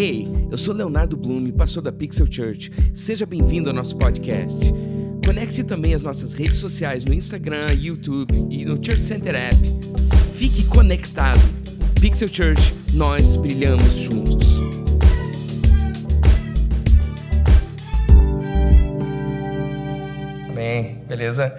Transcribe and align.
Ei, 0.00 0.28
eu 0.48 0.56
sou 0.56 0.72
Leonardo 0.72 1.16
Blume, 1.16 1.50
pastor 1.50 1.82
da 1.82 1.90
Pixel 1.90 2.24
Church. 2.30 2.70
Seja 2.94 3.26
bem-vindo 3.26 3.68
ao 3.68 3.74
nosso 3.74 3.98
podcast. 3.98 4.72
Conecte 5.26 5.64
também 5.64 5.92
as 5.92 6.00
nossas 6.00 6.32
redes 6.32 6.58
sociais 6.58 7.04
no 7.04 7.12
Instagram, 7.12 7.66
YouTube 7.76 8.46
e 8.48 8.64
no 8.64 8.76
Church 8.76 9.00
Center 9.00 9.34
App. 9.34 9.56
Fique 10.34 10.64
conectado. 10.68 11.40
Pixel 12.00 12.28
Church, 12.28 12.72
nós 12.94 13.34
brilhamos 13.38 13.92
juntos. 13.96 14.46
Bem, 20.54 21.02
beleza? 21.08 21.52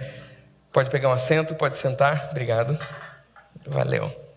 Pode 0.72 0.88
pegar 0.88 1.10
um 1.10 1.12
assento, 1.12 1.54
pode 1.56 1.76
sentar. 1.76 2.30
Obrigado. 2.30 2.78
Valeu. 3.66 4.29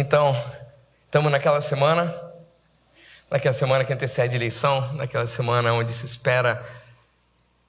Então, 0.00 0.40
estamos 1.06 1.28
naquela 1.32 1.60
semana, 1.60 2.14
naquela 3.28 3.52
semana 3.52 3.84
que 3.84 3.92
antecede 3.92 4.34
a 4.34 4.38
eleição, 4.38 4.92
naquela 4.92 5.26
semana 5.26 5.72
onde 5.72 5.92
se 5.92 6.06
espera 6.06 6.64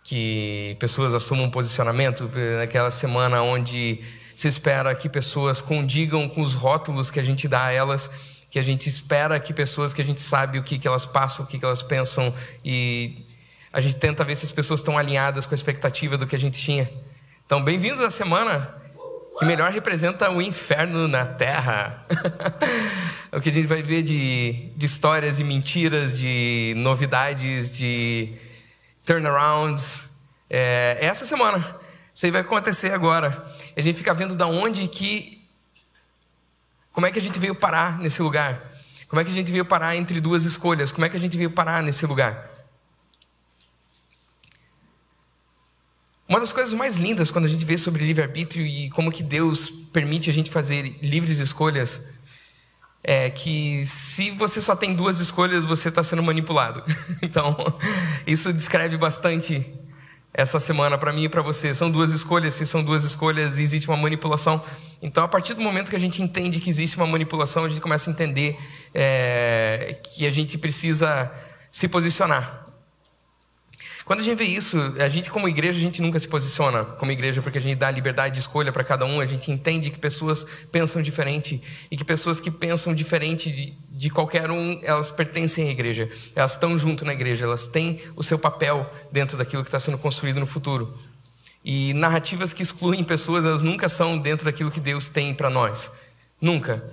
que 0.03 0.77
pessoas 0.79 1.15
assumam 1.15 1.45
um 1.45 1.49
posicionamento, 1.49 2.29
naquela 2.59 2.91
semana 2.91 3.41
onde 3.41 4.03
se 4.35 4.47
espera 4.47 4.93
que 4.93 5.09
pessoas 5.09 5.59
condigam 5.59 6.29
com 6.29 6.43
os 6.43 6.53
rótulos 6.53 7.09
que 7.09 7.19
a 7.19 7.23
gente 7.23 7.47
dá 7.47 7.65
a 7.65 7.71
elas, 7.71 8.11
que 8.47 8.59
a 8.59 8.63
gente 8.63 8.87
espera 8.87 9.39
que 9.39 9.51
pessoas 9.51 9.91
que 9.91 10.03
a 10.03 10.05
gente 10.05 10.21
sabe 10.21 10.59
o 10.59 10.63
que, 10.63 10.77
que 10.77 10.87
elas 10.87 11.07
passam, 11.07 11.43
o 11.43 11.47
que, 11.47 11.57
que 11.57 11.65
elas 11.65 11.81
pensam 11.81 12.31
e 12.63 13.25
a 13.73 13.81
gente 13.81 13.95
tenta 13.95 14.23
ver 14.23 14.35
se 14.35 14.45
as 14.45 14.51
pessoas 14.51 14.81
estão 14.81 14.99
alinhadas 14.99 15.47
com 15.47 15.55
a 15.55 15.57
expectativa 15.57 16.15
do 16.15 16.27
que 16.27 16.35
a 16.35 16.39
gente 16.39 16.61
tinha. 16.61 16.87
Então, 17.43 17.63
bem-vindos 17.63 18.01
à 18.01 18.11
semana 18.11 18.79
que 19.39 19.45
melhor 19.45 19.71
representa 19.71 20.29
o 20.29 20.41
inferno 20.41 21.07
na 21.07 21.25
terra. 21.25 22.05
o 23.31 23.39
que 23.39 23.47
a 23.47 23.51
gente 23.53 23.67
vai 23.67 23.81
ver 23.81 24.03
de, 24.03 24.69
de 24.75 24.85
histórias 24.85 25.39
e 25.39 25.45
mentiras, 25.45 26.19
de 26.19 26.73
novidades, 26.75 27.75
de 27.75 28.37
turnarounds. 29.05 30.03
É, 30.49 30.97
é 30.99 31.05
essa 31.05 31.23
semana. 31.23 31.77
Isso 32.13 32.25
aí 32.25 32.31
vai 32.33 32.41
acontecer 32.41 32.91
agora. 32.91 33.45
A 33.77 33.81
gente 33.81 33.95
fica 33.95 34.13
vendo 34.13 34.35
da 34.35 34.45
onde 34.45 34.85
que. 34.89 35.41
Como 36.91 37.07
é 37.07 37.11
que 37.11 37.17
a 37.17 37.21
gente 37.21 37.39
veio 37.39 37.55
parar 37.55 37.97
nesse 37.97 38.21
lugar? 38.21 38.61
Como 39.07 39.21
é 39.21 39.23
que 39.23 39.31
a 39.31 39.33
gente 39.33 39.53
veio 39.53 39.63
parar 39.63 39.95
entre 39.95 40.19
duas 40.19 40.43
escolhas? 40.43 40.91
Como 40.91 41.05
é 41.05 41.09
que 41.09 41.15
a 41.15 41.19
gente 41.19 41.37
veio 41.37 41.49
parar 41.49 41.81
nesse 41.81 42.05
lugar? 42.05 42.58
Uma 46.29 46.39
das 46.39 46.51
coisas 46.51 46.75
mais 46.75 46.97
lindas 46.97 47.31
quando 47.31 47.45
a 47.45 47.47
gente 47.47 47.65
vê 47.65 47.75
sobre 47.75 48.05
livre-arbítrio 48.05 48.63
e 48.63 48.91
como 48.91 49.11
que 49.11 49.23
Deus 49.23 49.71
permite 49.91 50.29
a 50.29 50.33
gente 50.33 50.51
fazer 50.51 50.95
livres 51.01 51.39
escolhas 51.39 52.05
é 53.03 53.31
que 53.31 53.83
se 53.83 54.29
você 54.31 54.61
só 54.61 54.75
tem 54.75 54.93
duas 54.93 55.19
escolhas, 55.19 55.65
você 55.65 55.89
está 55.89 56.03
sendo 56.03 56.21
manipulado. 56.21 56.83
Então, 57.23 57.57
isso 58.27 58.53
descreve 58.53 58.95
bastante 58.95 59.65
essa 60.31 60.59
semana 60.59 60.99
para 60.99 61.11
mim 61.11 61.23
e 61.23 61.29
para 61.29 61.41
você. 61.41 61.73
São 61.73 61.89
duas 61.89 62.11
escolhas, 62.11 62.53
se 62.53 62.63
são 62.63 62.83
duas 62.83 63.03
escolhas, 63.03 63.57
existe 63.57 63.87
uma 63.87 63.97
manipulação. 63.97 64.63
Então, 65.01 65.23
a 65.23 65.27
partir 65.27 65.55
do 65.55 65.61
momento 65.61 65.89
que 65.89 65.95
a 65.95 65.99
gente 65.99 66.21
entende 66.21 66.59
que 66.59 66.69
existe 66.69 66.95
uma 66.95 67.07
manipulação, 67.07 67.65
a 67.65 67.69
gente 67.69 67.81
começa 67.81 68.07
a 68.07 68.13
entender 68.13 68.55
é, 68.93 69.99
que 70.13 70.27
a 70.27 70.31
gente 70.31 70.59
precisa 70.59 71.31
se 71.71 71.87
posicionar. 71.87 72.68
Quando 74.09 74.21
a 74.21 74.23
gente 74.23 74.39
vê 74.39 74.45
isso, 74.45 74.75
a 74.99 75.07
gente 75.07 75.29
como 75.29 75.47
igreja, 75.47 75.77
a 75.77 75.81
gente 75.83 76.01
nunca 76.01 76.19
se 76.19 76.27
posiciona 76.27 76.83
como 76.83 77.11
igreja 77.11 77.43
porque 77.43 77.59
a 77.59 77.61
gente 77.61 77.75
dá 77.75 77.91
liberdade 77.91 78.33
de 78.33 78.39
escolha 78.39 78.71
para 78.71 78.83
cada 78.83 79.05
um, 79.05 79.21
a 79.21 79.25
gente 79.27 79.51
entende 79.51 79.91
que 79.91 79.99
pessoas 79.99 80.47
pensam 80.71 80.99
diferente 80.99 81.61
e 81.91 81.95
que 81.95 82.03
pessoas 82.03 82.39
que 82.39 82.49
pensam 82.49 82.91
diferente 82.95 83.51
de, 83.51 83.77
de 83.87 84.09
qualquer 84.09 84.49
um, 84.49 84.79
elas 84.81 85.11
pertencem 85.11 85.67
à 85.67 85.71
igreja, 85.71 86.09
elas 86.35 86.53
estão 86.53 86.75
junto 86.75 87.05
na 87.05 87.13
igreja, 87.13 87.45
elas 87.45 87.67
têm 87.67 88.01
o 88.15 88.23
seu 88.23 88.39
papel 88.39 88.91
dentro 89.11 89.37
daquilo 89.37 89.61
que 89.61 89.67
está 89.67 89.79
sendo 89.79 89.99
construído 89.99 90.39
no 90.39 90.47
futuro. 90.47 90.97
E 91.63 91.93
narrativas 91.93 92.51
que 92.51 92.63
excluem 92.63 93.03
pessoas, 93.03 93.45
elas 93.45 93.61
nunca 93.61 93.87
são 93.87 94.17
dentro 94.17 94.45
daquilo 94.45 94.71
que 94.71 94.79
Deus 94.79 95.07
tem 95.07 95.35
para 95.35 95.51
nós. 95.51 95.91
Nunca. 96.41 96.83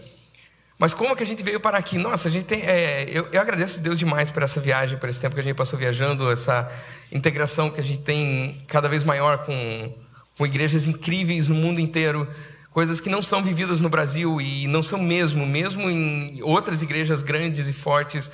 Mas 0.78 0.92
como 0.92 1.16
que 1.16 1.22
a 1.22 1.26
gente 1.26 1.42
veio 1.42 1.58
parar 1.58 1.78
aqui? 1.78 1.96
Nossa, 1.96 2.28
a 2.28 2.30
gente 2.30 2.44
tem. 2.44 2.60
É, 2.62 3.06
eu, 3.08 3.28
eu, 3.32 3.40
agradeço 3.40 3.80
a 3.80 3.82
Deus 3.82 3.98
demais 3.98 4.30
por 4.30 4.42
essa 4.42 4.60
viagem, 4.60 4.98
por 4.98 5.08
esse 5.08 5.20
tempo 5.20 5.34
que 5.34 5.40
a 5.40 5.44
gente 5.44 5.56
passou 5.56 5.78
viajando, 5.78 6.30
essa 6.30 6.70
integração 7.10 7.70
que 7.70 7.80
a 7.80 7.82
gente 7.82 8.00
tem 8.00 8.62
cada 8.66 8.88
vez 8.88 9.02
maior 9.02 9.38
com, 9.38 9.94
com 10.36 10.46
igrejas 10.46 10.86
incríveis 10.86 11.48
no 11.48 11.54
mundo 11.54 11.80
inteiro, 11.80 12.28
coisas 12.70 13.00
que 13.00 13.08
não 13.08 13.22
são 13.22 13.42
vividas 13.42 13.80
no 13.80 13.88
Brasil 13.88 14.38
e 14.38 14.66
não 14.66 14.82
são 14.82 14.98
mesmo, 14.98 15.46
mesmo 15.46 15.88
em 15.88 16.42
outras 16.42 16.82
igrejas 16.82 17.22
grandes 17.22 17.68
e 17.68 17.72
fortes. 17.72 18.30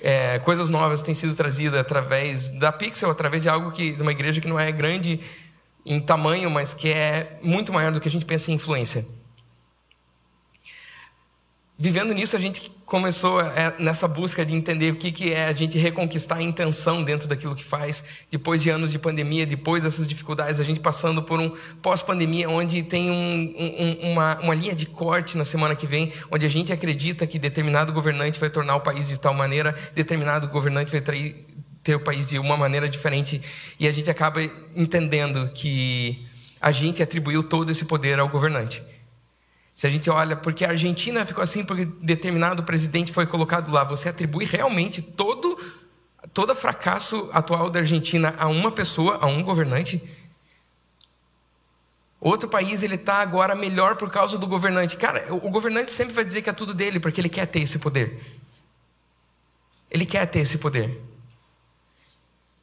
É, 0.00 0.38
coisas 0.38 0.70
novas 0.70 1.02
têm 1.02 1.14
sido 1.14 1.34
trazidas 1.34 1.78
através 1.78 2.48
da 2.48 2.72
Pixel, 2.72 3.10
através 3.10 3.42
de 3.42 3.50
algo 3.50 3.70
que 3.70 3.92
de 3.92 4.02
uma 4.02 4.12
igreja 4.12 4.40
que 4.40 4.48
não 4.48 4.58
é 4.58 4.72
grande 4.72 5.20
em 5.84 6.00
tamanho, 6.00 6.50
mas 6.50 6.72
que 6.72 6.88
é 6.88 7.38
muito 7.42 7.70
maior 7.70 7.92
do 7.92 8.00
que 8.00 8.08
a 8.08 8.10
gente 8.10 8.24
pensa 8.24 8.50
em 8.50 8.54
influência 8.54 9.06
vivendo 11.82 12.14
nisso, 12.14 12.36
a 12.36 12.38
gente 12.38 12.70
começou 12.86 13.40
é, 13.40 13.74
nessa 13.76 14.06
busca 14.06 14.46
de 14.46 14.54
entender 14.54 14.92
o 14.92 14.94
que, 14.94 15.32
é 15.32 15.46
a 15.46 15.52
gente 15.52 15.76
reconquistar 15.76 16.36
a 16.36 16.42
intenção 16.42 17.02
dentro 17.02 17.26
daquilo 17.26 17.56
que 17.56 17.64
faz, 17.64 18.04
depois 18.30 18.62
de 18.62 18.70
anos 18.70 18.92
de 18.92 19.00
pandemia, 19.00 19.44
depois 19.44 19.82
dessas 19.82 20.06
dificuldades, 20.06 20.60
a 20.60 20.64
gente 20.64 20.78
passando 20.78 21.24
por 21.24 21.40
um 21.40 21.50
pós-pandemia, 21.82 22.48
onde 22.48 22.84
tem 22.84 23.10
um, 23.10 23.52
um, 23.58 24.12
uma, 24.12 24.38
uma 24.38 24.54
linha 24.54 24.76
de 24.76 24.86
corte 24.86 25.36
na 25.36 25.44
semana 25.44 25.74
que 25.74 25.84
vem, 25.84 26.12
onde 26.30 26.46
a 26.46 26.48
gente 26.48 26.72
acredita 26.72 27.26
que 27.26 27.36
determinado 27.36 27.92
governante 27.92 28.38
vai 28.38 28.48
tornar 28.48 28.76
o 28.76 28.80
país 28.80 29.08
de 29.08 29.18
tal 29.18 29.34
maneira, 29.34 29.74
determinado 29.92 30.46
governante 30.46 30.92
vai 30.92 31.00
trair, 31.00 31.44
ter 31.82 31.96
o 31.96 32.00
país 32.00 32.28
de 32.28 32.38
uma 32.38 32.56
maneira 32.56 32.88
diferente, 32.88 33.42
e 33.80 33.88
a 33.88 33.92
gente 33.92 34.08
acaba 34.08 34.40
entendendo 34.76 35.50
que 35.52 36.24
a 36.60 36.70
gente 36.70 37.02
atribuiu 37.02 37.42
todo 37.42 37.72
esse 37.72 37.86
poder 37.86 38.20
ao 38.20 38.28
governante. 38.28 38.84
Se 39.74 39.86
a 39.86 39.90
gente 39.90 40.10
olha, 40.10 40.36
porque 40.36 40.64
a 40.64 40.70
Argentina 40.70 41.24
ficou 41.24 41.42
assim 41.42 41.64
porque 41.64 41.84
determinado 41.84 42.62
presidente 42.62 43.12
foi 43.12 43.26
colocado 43.26 43.70
lá, 43.70 43.84
você 43.84 44.08
atribui 44.08 44.44
realmente 44.44 45.00
todo 45.00 45.58
todo 46.32 46.54
fracasso 46.54 47.28
atual 47.32 47.68
da 47.68 47.80
Argentina 47.80 48.34
a 48.38 48.46
uma 48.46 48.70
pessoa, 48.70 49.18
a 49.20 49.26
um 49.26 49.42
governante? 49.42 50.02
Outro 52.20 52.48
país 52.48 52.84
ele 52.84 52.94
está 52.94 53.16
agora 53.16 53.54
melhor 53.54 53.96
por 53.96 54.08
causa 54.08 54.38
do 54.38 54.46
governante. 54.46 54.96
Cara, 54.96 55.26
o 55.34 55.50
governante 55.50 55.92
sempre 55.92 56.14
vai 56.14 56.24
dizer 56.24 56.42
que 56.42 56.48
é 56.48 56.52
tudo 56.52 56.72
dele 56.72 57.00
porque 57.00 57.20
ele 57.20 57.28
quer 57.28 57.46
ter 57.46 57.60
esse 57.60 57.80
poder. 57.80 58.40
Ele 59.90 60.06
quer 60.06 60.26
ter 60.26 60.38
esse 60.38 60.58
poder. 60.58 61.02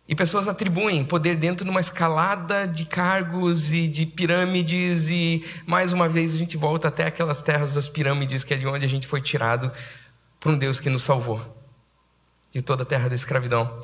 E 0.10 0.16
pessoas 0.16 0.48
atribuem 0.48 1.06
poder 1.06 1.36
dentro 1.36 1.64
de 1.64 1.70
uma 1.70 1.80
escalada 1.80 2.68
de 2.68 2.84
cargos 2.84 3.72
e 3.72 3.88
de 3.88 4.08
pirâmides, 4.08 5.12
e 5.12 5.46
mais 5.68 5.94
uma 5.94 6.10
vez 6.10 6.34
a 6.34 6.40
gente 6.40 6.58
volta 6.58 6.88
até 6.88 7.06
aquelas 7.06 7.44
terras 7.44 7.76
das 7.76 7.88
pirâmides, 7.88 8.44
que 8.44 8.56
é 8.56 8.58
de 8.58 8.66
onde 8.66 8.84
a 8.84 8.90
gente 8.90 9.06
foi 9.06 9.22
tirado 9.22 9.72
por 10.40 10.52
um 10.52 10.58
Deus 10.58 10.80
que 10.80 10.90
nos 10.90 11.04
salvou 11.04 11.40
de 12.52 12.60
toda 12.60 12.82
a 12.82 12.86
terra 12.88 13.08
da 13.08 13.14
escravidão. 13.14 13.82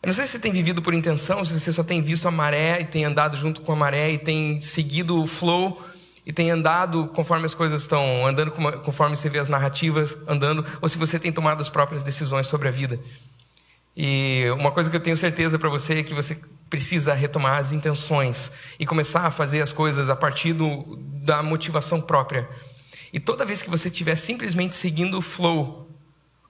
Eu 0.00 0.06
não 0.06 0.12
sei 0.12 0.26
se 0.26 0.32
você 0.32 0.38
tem 0.38 0.52
vivido 0.52 0.80
por 0.80 0.94
intenção, 0.94 1.44
se 1.44 1.58
você 1.58 1.72
só 1.72 1.82
tem 1.82 2.00
visto 2.00 2.28
a 2.28 2.30
maré 2.30 2.80
e 2.80 2.84
tem 2.84 3.04
andado 3.04 3.36
junto 3.36 3.62
com 3.62 3.72
a 3.72 3.76
maré 3.76 4.12
e 4.12 4.18
tem 4.18 4.60
seguido 4.60 5.20
o 5.20 5.26
flow 5.26 5.84
e 6.24 6.32
tem 6.32 6.52
andado 6.52 7.08
conforme 7.08 7.46
as 7.46 7.54
coisas 7.54 7.82
estão 7.82 8.24
andando, 8.24 8.52
conforme 8.84 9.16
você 9.16 9.28
vê 9.28 9.40
as 9.40 9.48
narrativas 9.48 10.16
andando, 10.28 10.64
ou 10.80 10.88
se 10.88 10.96
você 10.96 11.18
tem 11.18 11.32
tomado 11.32 11.60
as 11.60 11.68
próprias 11.68 12.04
decisões 12.04 12.46
sobre 12.46 12.68
a 12.68 12.70
vida. 12.70 13.00
E 13.96 14.46
uma 14.58 14.72
coisa 14.72 14.90
que 14.90 14.96
eu 14.96 15.00
tenho 15.00 15.16
certeza 15.16 15.58
para 15.58 15.68
você 15.68 16.00
é 16.00 16.02
que 16.02 16.14
você 16.14 16.40
precisa 16.68 17.14
retomar 17.14 17.58
as 17.58 17.70
intenções 17.70 18.50
e 18.78 18.84
começar 18.84 19.26
a 19.26 19.30
fazer 19.30 19.62
as 19.62 19.70
coisas 19.70 20.08
a 20.08 20.16
partir 20.16 20.52
do, 20.52 20.96
da 20.96 21.42
motivação 21.42 22.00
própria. 22.00 22.48
E 23.12 23.20
toda 23.20 23.44
vez 23.44 23.62
que 23.62 23.70
você 23.70 23.88
estiver 23.88 24.16
simplesmente 24.16 24.74
seguindo 24.74 25.18
o 25.18 25.22
flow, 25.22 25.88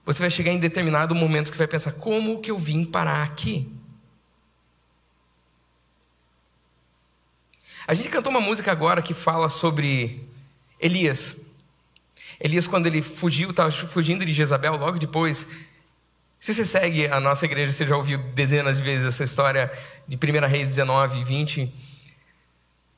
você 0.03 0.21
vai 0.23 0.31
chegar 0.31 0.51
em 0.51 0.59
determinado 0.59 1.13
momento 1.13 1.51
que 1.51 1.57
vai 1.57 1.67
pensar: 1.67 1.91
como 1.93 2.41
que 2.41 2.49
eu 2.49 2.57
vim 2.57 2.83
parar 2.83 3.23
aqui? 3.23 3.71
A 7.87 7.93
gente 7.93 8.09
cantou 8.09 8.31
uma 8.31 8.41
música 8.41 8.71
agora 8.71 9.01
que 9.01 9.13
fala 9.13 9.47
sobre 9.47 10.27
Elias. 10.79 11.39
Elias, 12.39 12.65
quando 12.65 12.87
ele 12.87 13.01
fugiu, 13.01 13.51
estava 13.51 13.69
fugindo 13.69 14.25
de 14.25 14.33
Jezabel, 14.33 14.75
logo 14.75 14.97
depois 14.97 15.47
se 16.45 16.53
você 16.53 16.63
segue 16.63 17.07
a 17.07 17.19
nossa 17.19 17.43
igreja, 17.43 17.73
você 17.73 17.87
já 17.87 17.97
ouviu 17.97 18.19
dezenas 18.19 18.77
de 18.77 18.83
vezes 18.83 19.07
essa 19.07 19.23
história 19.23 19.71
de 20.07 20.15
1 20.15 20.45
Reis 20.45 20.69
19 20.69 21.21
e 21.21 21.23
20. 21.23 21.73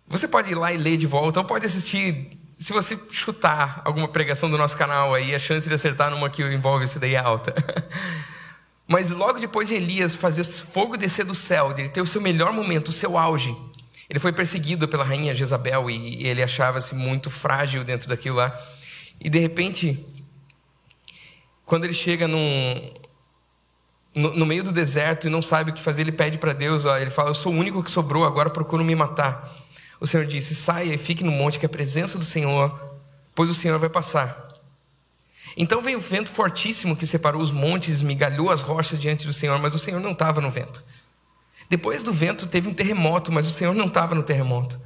Você 0.06 0.28
pode 0.28 0.52
ir 0.52 0.56
lá 0.56 0.74
e 0.74 0.78
ler 0.78 0.98
de 0.98 1.08
volta, 1.08 1.40
ou 1.40 1.46
pode 1.46 1.66
assistir. 1.66 2.38
Se 2.60 2.74
você 2.74 3.00
chutar 3.10 3.82
alguma 3.86 4.10
pregação 4.10 4.52
do 4.52 4.58
nosso 4.58 4.76
canal 4.76 5.14
aí, 5.14 5.34
a 5.34 5.40
chance 5.40 5.66
de 5.66 5.74
acertar 5.74 6.12
numa 6.12 6.30
que 6.30 6.44
envolve 6.44 6.84
isso 6.84 7.00
daí 7.00 7.16
é 7.16 7.20
alta. 7.20 7.56
Mas 8.86 9.12
logo 9.12 9.40
depois 9.40 9.70
de 9.70 9.76
Elias 9.76 10.14
fazer 10.14 10.44
fogo 10.44 10.98
descer 10.98 11.24
do 11.24 11.34
céu, 11.34 11.72
de 11.72 11.84
ele 11.84 11.90
ter 11.90 12.02
o 12.02 12.06
seu 12.06 12.20
melhor 12.20 12.52
momento, 12.52 12.90
o 12.90 12.94
seu 12.94 13.18
auge, 13.18 13.56
Ele 14.10 14.20
foi 14.20 14.34
perseguido 14.34 14.90
pela 14.90 15.06
rainha 15.06 15.34
Jezabel 15.34 15.90
e 15.90 16.28
ele 16.28 16.44
achava-se 16.44 16.94
muito 16.94 17.30
frágil 17.30 17.86
dentro 17.86 18.10
daquilo 18.10 18.36
lá. 18.36 18.62
E 19.22 19.30
de 19.30 19.40
repente, 19.40 20.06
quando 21.66 21.86
ele 21.86 21.94
chega 21.94 22.28
num, 22.28 22.94
no, 24.18 24.36
no, 24.36 24.46
meio 24.46 24.64
do 24.64 24.72
deserto 24.72 25.28
e 25.28 25.30
não 25.30 25.42
sabe 25.42 25.72
o 25.72 25.74
que 25.74 25.82
fazer, 25.82 26.02
ele 26.02 26.12
pede 26.12 26.38
para 26.38 26.54
Deus, 26.54 26.86
ó, 26.86 26.98
ele 26.98 27.12
fala: 27.12 27.30
Eu 27.30 27.36
sou 27.36 27.54
o 27.54 27.56
único 27.56 27.84
que 27.84 27.92
sobrou, 27.92 28.26
agora 28.26 28.50
procuro 28.50 28.84
me 28.84 28.96
matar. 28.96 29.56
O 30.00 30.08
Senhor 30.08 30.26
disse: 30.26 30.56
Saia 30.56 30.94
e 30.94 30.98
fique 30.98 31.24
no 31.24 31.32
monte, 31.32 31.60
que 31.60 31.66
é 31.66 31.68
a 31.68 31.70
presença 31.70 32.18
do 32.18 32.26
Senhor, 32.26 32.98
pois 33.36 33.50
o 33.50 33.54
Senhor 33.54 33.78
vai 33.78 33.90
passar. 33.90 34.48
Então 35.56 35.82
veio 35.82 36.00
o 36.00 36.02
vento 36.02 36.32
fortíssimo 36.32 36.96
que 36.96 37.08
separou 37.08 37.42
os 37.42 37.52
montes, 37.52 37.90
esmigalhou 37.90 38.50
as 38.50 38.62
rochas 38.62 39.00
diante 39.00 39.26
do 39.26 39.34
Senhor, 39.34 39.60
mas 39.60 39.74
o 39.74 39.80
Senhor 39.80 40.00
não 40.00 40.12
estava 40.12 40.42
no 40.42 40.52
vento. 40.52 40.84
Depois 41.70 42.04
do 42.04 42.14
vento 42.14 42.48
teve 42.48 42.70
um 42.70 42.74
terremoto, 42.74 43.32
mas 43.32 43.48
o 43.48 43.52
Senhor 43.52 43.74
não 43.74 43.86
estava 43.86 44.16
no 44.16 44.24
terremoto. 44.24 44.80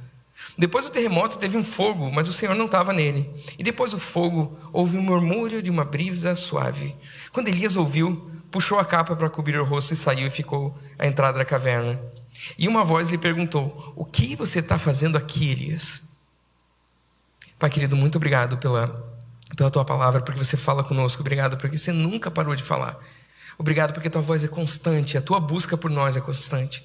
Depois 0.56 0.84
do 0.84 0.90
terremoto 0.90 1.38
teve 1.38 1.56
um 1.56 1.64
fogo, 1.64 2.10
mas 2.12 2.28
o 2.28 2.32
Senhor 2.32 2.54
não 2.54 2.66
estava 2.66 2.92
nele. 2.92 3.30
E 3.58 3.62
depois 3.62 3.92
do 3.92 3.98
fogo 3.98 4.58
houve 4.72 4.98
um 4.98 5.02
murmúrio 5.02 5.62
de 5.62 5.70
uma 5.70 5.84
brisa 5.84 6.34
suave. 6.34 6.94
Quando 7.32 7.48
Elias 7.48 7.76
ouviu, 7.76 8.30
puxou 8.50 8.78
a 8.78 8.84
capa 8.84 9.16
para 9.16 9.30
cobrir 9.30 9.58
o 9.58 9.64
rosto 9.64 9.94
e 9.94 9.96
saiu 9.96 10.26
e 10.26 10.30
ficou 10.30 10.76
à 10.98 11.06
entrada 11.06 11.38
da 11.38 11.44
caverna. 11.44 11.98
E 12.58 12.68
uma 12.68 12.84
voz 12.84 13.10
lhe 13.10 13.18
perguntou: 13.18 13.92
O 13.96 14.04
que 14.04 14.36
você 14.36 14.58
está 14.58 14.78
fazendo 14.78 15.16
aqui, 15.16 15.50
Elias? 15.50 16.02
Pai 17.58 17.70
querido, 17.70 17.96
muito 17.96 18.16
obrigado 18.16 18.58
pela, 18.58 19.08
pela 19.56 19.70
tua 19.70 19.84
palavra, 19.84 20.20
porque 20.20 20.42
você 20.42 20.56
fala 20.56 20.84
conosco. 20.84 21.22
Obrigado 21.22 21.56
porque 21.56 21.78
você 21.78 21.92
nunca 21.92 22.30
parou 22.30 22.54
de 22.54 22.62
falar. 22.62 22.98
Obrigado 23.56 23.92
porque 23.92 24.10
tua 24.10 24.20
voz 24.20 24.44
é 24.44 24.48
constante, 24.48 25.16
a 25.16 25.22
tua 25.22 25.38
busca 25.38 25.76
por 25.76 25.90
nós 25.90 26.16
é 26.16 26.20
constante. 26.20 26.84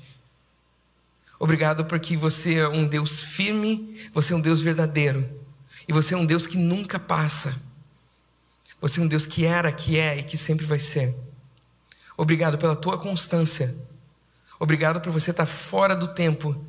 Obrigado 1.40 1.86
porque 1.86 2.18
você 2.18 2.56
é 2.56 2.68
um 2.68 2.88
Deus 2.88 3.22
firme, 3.22 4.10
você 4.14 4.34
é 4.34 4.36
um 4.36 4.42
Deus 4.42 4.62
verdadeiro. 4.62 5.30
E 5.88 5.94
você 5.94 6.14
é 6.14 6.18
um 6.18 6.26
Deus 6.26 6.48
que 6.48 6.58
nunca 6.58 7.00
passa. 7.00 7.56
Você 8.82 9.00
é 9.00 9.04
um 9.04 9.08
Deus 9.08 9.26
que 9.26 9.46
era, 9.46 9.72
que 9.72 9.98
é 9.98 10.18
e 10.18 10.24
que 10.24 10.38
sempre 10.38 10.66
vai 10.66 10.80
ser. 10.80 11.16
Obrigado 12.16 12.58
pela 12.58 12.76
tua 12.76 12.98
constância. 12.98 13.76
Obrigado 14.60 15.00
por 15.00 15.12
você 15.12 15.32
estar 15.32 15.46
fora 15.46 15.96
do 15.96 16.08
tempo. 16.08 16.60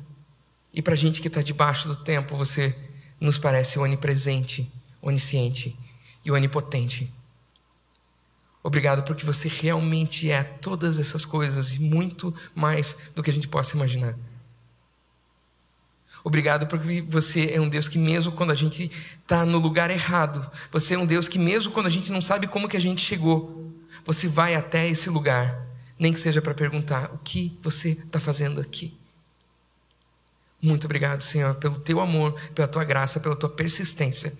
E 0.71 0.81
para 0.81 0.93
a 0.93 0.97
gente 0.97 1.21
que 1.21 1.27
está 1.27 1.41
debaixo 1.41 1.87
do 1.87 1.95
tempo, 1.95 2.37
você 2.37 2.75
nos 3.19 3.37
parece 3.37 3.79
onipresente, 3.79 4.71
onisciente 5.01 5.75
e 6.23 6.31
onipotente. 6.31 7.11
Obrigado 8.61 9.03
porque 9.03 9.25
você 9.25 9.47
realmente 9.47 10.29
é 10.29 10.43
todas 10.43 10.99
essas 10.99 11.25
coisas 11.25 11.73
e 11.73 11.79
muito 11.79 12.33
mais 12.53 12.97
do 13.15 13.23
que 13.23 13.29
a 13.29 13.33
gente 13.33 13.47
possa 13.47 13.75
imaginar. 13.75 14.15
Obrigado 16.23 16.67
porque 16.67 17.01
você 17.01 17.51
é 17.51 17.61
um 17.61 17.69
Deus 17.69 17.87
que, 17.87 17.97
mesmo 17.97 18.31
quando 18.31 18.51
a 18.51 18.55
gente 18.55 18.91
está 19.21 19.45
no 19.45 19.57
lugar 19.57 19.89
errado, 19.89 20.49
você 20.71 20.95
é 20.95 20.97
um 20.97 21.05
Deus 21.05 21.27
que, 21.27 21.39
mesmo 21.39 21.71
quando 21.71 21.85
a 21.87 21.91
gente 21.91 22.11
não 22.11 22.21
sabe 22.21 22.47
como 22.47 22.67
que 22.67 22.77
a 22.77 22.81
gente 22.81 23.01
chegou, 23.01 23.73
você 24.05 24.27
vai 24.27 24.55
até 24.55 24.87
esse 24.87 25.09
lugar, 25.09 25.65
nem 25.97 26.11
que 26.11 26.19
seja 26.19 26.41
para 26.41 26.53
perguntar: 26.53 27.11
o 27.13 27.17
que 27.19 27.57
você 27.61 27.91
está 27.91 28.19
fazendo 28.19 28.59
aqui? 28.59 28.97
Muito 30.61 30.85
obrigado, 30.85 31.21
Senhor, 31.23 31.55
pelo 31.55 31.79
teu 31.79 32.01
amor, 32.01 32.33
pela 32.53 32.67
tua 32.67 32.83
graça, 32.83 33.19
pela 33.19 33.35
tua 33.35 33.49
persistência. 33.49 34.37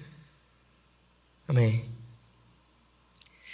Amém. 1.47 1.89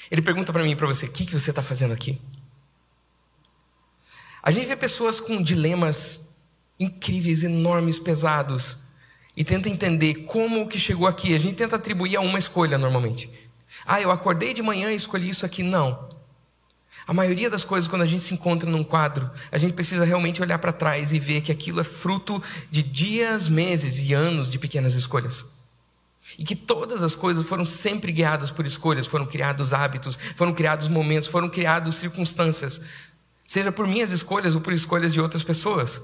Ele 0.09 0.21
pergunta 0.21 0.51
para 0.51 0.63
mim 0.63 0.71
e 0.71 0.75
para 0.75 0.87
você: 0.87 1.05
o 1.05 1.11
que, 1.11 1.25
que 1.25 1.33
você 1.33 1.51
está 1.51 1.61
fazendo 1.61 1.93
aqui? 1.93 2.19
A 4.41 4.51
gente 4.51 4.67
vê 4.67 4.75
pessoas 4.75 5.19
com 5.19 5.41
dilemas 5.41 6.27
incríveis, 6.79 7.43
enormes, 7.43 7.99
pesados, 7.99 8.77
e 9.35 9.43
tenta 9.43 9.69
entender 9.69 10.25
como 10.25 10.67
que 10.67 10.79
chegou 10.79 11.07
aqui. 11.07 11.35
A 11.35 11.39
gente 11.39 11.55
tenta 11.55 11.75
atribuir 11.75 12.15
a 12.15 12.21
uma 12.21 12.39
escolha 12.39 12.77
normalmente. 12.77 13.29
Ah, 13.85 14.01
eu 14.01 14.11
acordei 14.11 14.53
de 14.53 14.61
manhã 14.61 14.91
e 14.91 14.95
escolhi 14.95 15.29
isso 15.29 15.45
aqui. 15.45 15.61
Não. 15.61 16.15
A 17.07 17.13
maioria 17.13 17.49
das 17.49 17.63
coisas, 17.63 17.87
quando 17.87 18.01
a 18.01 18.07
gente 18.07 18.23
se 18.23 18.33
encontra 18.33 18.69
num 18.69 18.83
quadro, 18.83 19.29
a 19.51 19.57
gente 19.57 19.73
precisa 19.73 20.05
realmente 20.05 20.41
olhar 20.41 20.57
para 20.57 20.71
trás 20.71 21.11
e 21.11 21.19
ver 21.19 21.41
que 21.41 21.51
aquilo 21.51 21.79
é 21.79 21.83
fruto 21.83 22.41
de 22.71 22.81
dias, 22.81 23.47
meses 23.47 23.99
e 23.99 24.13
anos 24.13 24.49
de 24.49 24.57
pequenas 24.57 24.95
escolhas. 24.95 25.45
E 26.39 26.43
que 26.43 26.55
todas 26.55 27.03
as 27.03 27.13
coisas 27.13 27.45
foram 27.45 27.65
sempre 27.65 28.11
guiadas 28.11 28.49
por 28.49 28.65
escolhas, 28.65 29.05
foram 29.05 29.27
criados 29.27 29.71
hábitos, 29.71 30.17
foram 30.35 30.51
criados 30.51 30.89
momentos, 30.89 31.27
foram 31.27 31.47
criados 31.47 31.95
circunstâncias, 31.95 32.81
seja 33.45 33.71
por 33.71 33.85
minhas 33.85 34.11
escolhas 34.11 34.55
ou 34.55 34.61
por 34.61 34.73
escolhas 34.73 35.13
de 35.13 35.21
outras 35.21 35.43
pessoas. 35.43 36.01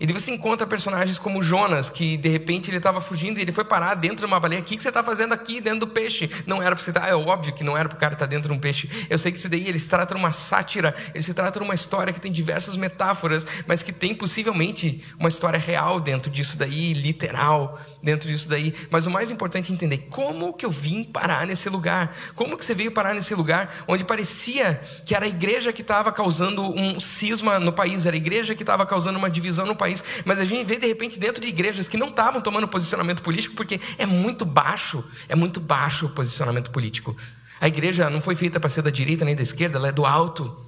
E 0.00 0.06
daí 0.06 0.12
você 0.12 0.30
encontra 0.30 0.66
personagens 0.66 1.18
como 1.18 1.42
Jonas, 1.42 1.88
que 1.88 2.16
de 2.16 2.28
repente 2.28 2.70
ele 2.70 2.78
estava 2.78 3.00
fugindo 3.00 3.38
e 3.38 3.42
ele 3.42 3.52
foi 3.52 3.64
parar 3.64 3.94
dentro 3.94 4.18
de 4.18 4.26
uma 4.26 4.40
baleia. 4.40 4.60
O 4.60 4.64
que 4.64 4.80
você 4.80 4.88
está 4.88 5.02
fazendo 5.02 5.32
aqui 5.32 5.60
dentro 5.60 5.80
do 5.80 5.88
peixe? 5.88 6.30
Não 6.46 6.62
era 6.62 6.74
para 6.74 6.82
você 6.82 6.90
estar. 6.90 7.02
Tá, 7.02 7.08
é 7.08 7.14
óbvio 7.14 7.52
que 7.52 7.64
não 7.64 7.76
era 7.76 7.88
para 7.88 7.96
o 7.96 8.00
cara 8.00 8.14
estar 8.14 8.26
tá 8.26 8.30
dentro 8.30 8.50
de 8.50 8.56
um 8.56 8.60
peixe. 8.60 8.88
Eu 9.08 9.18
sei 9.18 9.32
que 9.32 9.38
isso 9.38 9.48
daí 9.48 9.68
ele 9.68 9.78
se 9.78 9.88
trata 9.88 10.14
de 10.14 10.20
uma 10.20 10.32
sátira, 10.32 10.94
ele 11.14 11.22
se 11.22 11.34
trata 11.34 11.58
de 11.58 11.64
uma 11.64 11.74
história 11.74 12.12
que 12.12 12.20
tem 12.20 12.32
diversas 12.32 12.76
metáforas, 12.76 13.46
mas 13.66 13.82
que 13.82 13.92
tem 13.92 14.14
possivelmente 14.14 15.04
uma 15.18 15.28
história 15.28 15.58
real 15.58 16.00
dentro 16.00 16.30
disso 16.30 16.58
daí, 16.58 16.92
literal 16.92 17.80
dentro 18.04 18.28
disso 18.28 18.48
daí. 18.48 18.74
Mas 18.90 19.06
o 19.06 19.10
mais 19.10 19.30
importante 19.30 19.72
é 19.72 19.74
entender 19.74 20.06
como 20.10 20.52
que 20.52 20.64
eu 20.64 20.70
vim 20.70 21.02
parar 21.02 21.46
nesse 21.46 21.68
lugar. 21.68 22.14
Como 22.34 22.56
que 22.56 22.64
você 22.64 22.74
veio 22.74 22.92
parar 22.92 23.14
nesse 23.14 23.34
lugar 23.34 23.74
onde 23.88 24.04
parecia 24.04 24.80
que 25.04 25.14
era 25.14 25.24
a 25.24 25.28
igreja 25.28 25.72
que 25.72 25.80
estava 25.80 26.12
causando 26.12 26.62
um 26.62 27.00
cisma 27.00 27.58
no 27.58 27.72
país, 27.72 28.06
era 28.06 28.14
a 28.14 28.16
igreja 28.16 28.54
que 28.54 28.62
estava 28.62 28.84
causando 28.86 29.18
uma 29.18 29.30
divisão 29.30 29.66
no 29.66 29.74
país. 29.74 30.04
Mas 30.24 30.38
a 30.38 30.44
gente 30.44 30.64
vê 30.64 30.78
de 30.78 30.86
repente 30.86 31.18
dentro 31.18 31.40
de 31.40 31.48
igrejas 31.48 31.88
que 31.88 31.96
não 31.96 32.08
estavam 32.08 32.40
tomando 32.40 32.68
posicionamento 32.68 33.22
político 33.22 33.54
porque 33.56 33.80
é 33.98 34.06
muito 34.06 34.44
baixo, 34.44 35.02
é 35.28 35.34
muito 35.34 35.58
baixo 35.58 36.06
o 36.06 36.10
posicionamento 36.10 36.70
político. 36.70 37.16
A 37.60 37.68
igreja 37.68 38.10
não 38.10 38.20
foi 38.20 38.34
feita 38.34 38.60
para 38.60 38.68
ser 38.68 38.82
da 38.82 38.90
direita 38.90 39.24
nem 39.24 39.34
da 39.34 39.42
esquerda, 39.42 39.78
ela 39.78 39.88
é 39.88 39.92
do 39.92 40.04
alto. 40.04 40.64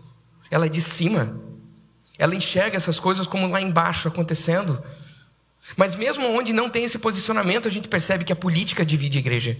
Ela 0.50 0.66
é 0.66 0.68
de 0.68 0.80
cima. 0.80 1.38
Ela 2.18 2.34
enxerga 2.34 2.76
essas 2.76 2.98
coisas 2.98 3.26
como 3.26 3.48
lá 3.48 3.60
embaixo 3.60 4.08
acontecendo. 4.08 4.82
Mas 5.74 5.94
mesmo 5.94 6.26
onde 6.26 6.52
não 6.52 6.68
tem 6.68 6.84
esse 6.84 6.98
posicionamento, 6.98 7.66
a 7.66 7.70
gente 7.70 7.88
percebe 7.88 8.24
que 8.24 8.32
a 8.32 8.36
política 8.36 8.84
divide 8.84 9.18
a 9.18 9.20
igreja. 9.20 9.58